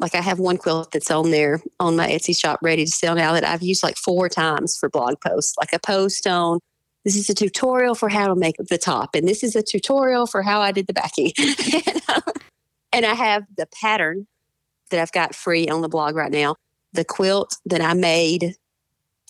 Like 0.00 0.14
I 0.14 0.20
have 0.20 0.38
one 0.38 0.56
quilt 0.56 0.92
that's 0.92 1.10
on 1.10 1.30
there 1.30 1.62
on 1.78 1.96
my 1.96 2.08
Etsy 2.08 2.36
shop 2.36 2.58
ready 2.62 2.84
to 2.84 2.90
sell 2.90 3.14
now 3.14 3.32
that 3.32 3.44
I've 3.44 3.62
used 3.62 3.82
like 3.82 3.96
four 3.96 4.28
times 4.28 4.76
for 4.76 4.88
blog 4.88 5.20
posts. 5.20 5.54
Like 5.58 5.72
a 5.72 5.78
post 5.78 6.26
on 6.26 6.58
this 7.04 7.16
is 7.16 7.30
a 7.30 7.34
tutorial 7.34 7.94
for 7.94 8.08
how 8.08 8.26
to 8.26 8.34
make 8.34 8.56
the 8.58 8.78
top, 8.78 9.14
and 9.14 9.26
this 9.26 9.42
is 9.42 9.56
a 9.56 9.62
tutorial 9.62 10.26
for 10.26 10.42
how 10.42 10.60
I 10.60 10.72
did 10.72 10.86
the 10.86 10.92
backing. 10.92 11.32
And 12.92 13.06
I 13.06 13.14
have 13.14 13.44
the 13.56 13.66
pattern 13.80 14.26
that 14.90 15.00
I've 15.00 15.12
got 15.12 15.34
free 15.34 15.68
on 15.68 15.82
the 15.82 15.88
blog 15.88 16.16
right 16.16 16.32
now. 16.32 16.56
The 16.92 17.04
quilt 17.04 17.56
that 17.66 17.80
I 17.80 17.94
made, 17.94 18.56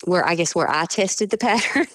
where 0.05 0.25
I 0.25 0.35
guess 0.35 0.55
where 0.55 0.69
I 0.69 0.85
tested 0.85 1.29
the 1.29 1.37
pattern, 1.37 1.87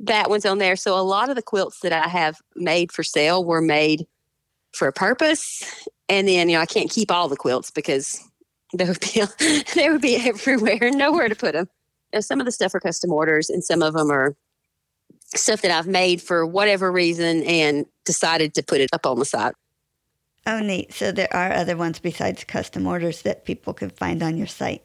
that 0.00 0.28
one's 0.28 0.46
on 0.46 0.58
there. 0.58 0.76
So 0.76 0.98
a 0.98 1.02
lot 1.02 1.30
of 1.30 1.36
the 1.36 1.42
quilts 1.42 1.80
that 1.80 1.92
I 1.92 2.08
have 2.08 2.38
made 2.56 2.90
for 2.90 3.02
sale 3.02 3.44
were 3.44 3.60
made 3.60 4.06
for 4.72 4.88
a 4.88 4.92
purpose. 4.92 5.88
And 6.08 6.26
then, 6.26 6.48
you 6.48 6.56
know, 6.56 6.62
I 6.62 6.66
can't 6.66 6.90
keep 6.90 7.10
all 7.10 7.28
the 7.28 7.36
quilts 7.36 7.70
because 7.70 8.22
they 8.74 8.84
would 8.84 9.00
be 9.00 9.22
they 9.74 9.90
would 9.90 10.02
be 10.02 10.16
everywhere 10.16 10.90
nowhere 10.90 11.28
to 11.28 11.34
put 11.34 11.52
them. 11.52 11.68
You 12.12 12.18
know, 12.18 12.20
some 12.20 12.40
of 12.40 12.46
the 12.46 12.52
stuff 12.52 12.74
are 12.74 12.80
custom 12.80 13.12
orders, 13.12 13.50
and 13.50 13.62
some 13.62 13.82
of 13.82 13.94
them 13.94 14.10
are 14.10 14.34
stuff 15.34 15.60
that 15.62 15.70
I've 15.70 15.86
made 15.86 16.22
for 16.22 16.46
whatever 16.46 16.90
reason 16.90 17.42
and 17.44 17.84
decided 18.04 18.54
to 18.54 18.62
put 18.62 18.80
it 18.80 18.90
up 18.92 19.04
on 19.04 19.18
the 19.18 19.24
site. 19.24 19.54
Oh, 20.46 20.60
neat. 20.60 20.94
So 20.94 21.12
there 21.12 21.32
are 21.34 21.52
other 21.52 21.76
ones 21.76 21.98
besides 21.98 22.44
custom 22.44 22.86
orders 22.86 23.22
that 23.22 23.44
people 23.44 23.74
can 23.74 23.90
find 23.90 24.22
on 24.22 24.38
your 24.38 24.46
site. 24.46 24.82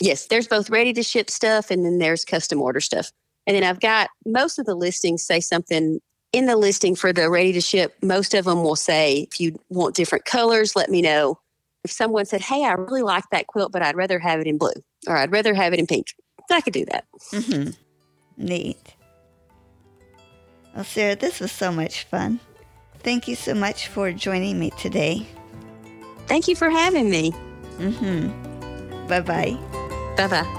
Yes, 0.00 0.26
there's 0.26 0.46
both 0.46 0.70
ready 0.70 0.92
to 0.92 1.02
ship 1.02 1.28
stuff 1.28 1.70
and 1.70 1.84
then 1.84 1.98
there's 1.98 2.24
custom 2.24 2.62
order 2.62 2.80
stuff. 2.80 3.10
And 3.46 3.56
then 3.56 3.64
I've 3.64 3.80
got 3.80 4.10
most 4.24 4.60
of 4.60 4.66
the 4.66 4.76
listings 4.76 5.24
say 5.24 5.40
something 5.40 6.00
in 6.32 6.46
the 6.46 6.56
listing 6.56 6.94
for 6.94 7.12
the 7.12 7.30
ready 7.30 7.52
to 7.52 7.60
ship. 7.60 7.96
Most 8.02 8.34
of 8.34 8.44
them 8.44 8.62
will 8.62 8.76
say, 8.76 9.28
if 9.30 9.40
you 9.40 9.58
want 9.68 9.94
different 9.94 10.24
colors, 10.24 10.74
let 10.74 10.90
me 10.90 11.02
know. 11.02 11.38
If 11.84 11.90
someone 11.90 12.26
said, 12.26 12.40
hey, 12.40 12.64
I 12.64 12.72
really 12.72 13.02
like 13.02 13.24
that 13.32 13.48
quilt, 13.48 13.72
but 13.72 13.82
I'd 13.82 13.96
rather 13.96 14.18
have 14.18 14.40
it 14.40 14.46
in 14.46 14.56
blue 14.56 14.72
or 15.06 15.16
I'd 15.16 15.32
rather 15.32 15.52
have 15.52 15.72
it 15.72 15.78
in 15.78 15.86
pink, 15.86 16.06
I 16.50 16.60
could 16.60 16.72
do 16.72 16.84
that. 16.86 17.04
Mm-hmm. 17.32 17.70
Neat. 18.36 18.94
Well, 20.74 20.84
Sarah, 20.84 21.16
this 21.16 21.40
was 21.40 21.52
so 21.52 21.72
much 21.72 22.04
fun. 22.04 22.40
Thank 23.00 23.26
you 23.26 23.34
so 23.34 23.54
much 23.54 23.88
for 23.88 24.12
joining 24.12 24.58
me 24.58 24.70
today. 24.78 25.26
Thank 26.26 26.48
you 26.48 26.54
for 26.54 26.70
having 26.70 27.10
me. 27.10 27.32
Mm-hmm. 27.78 29.06
Bye 29.08 29.20
bye. 29.20 29.58
Bye 30.16 30.28
bye. 30.28 30.58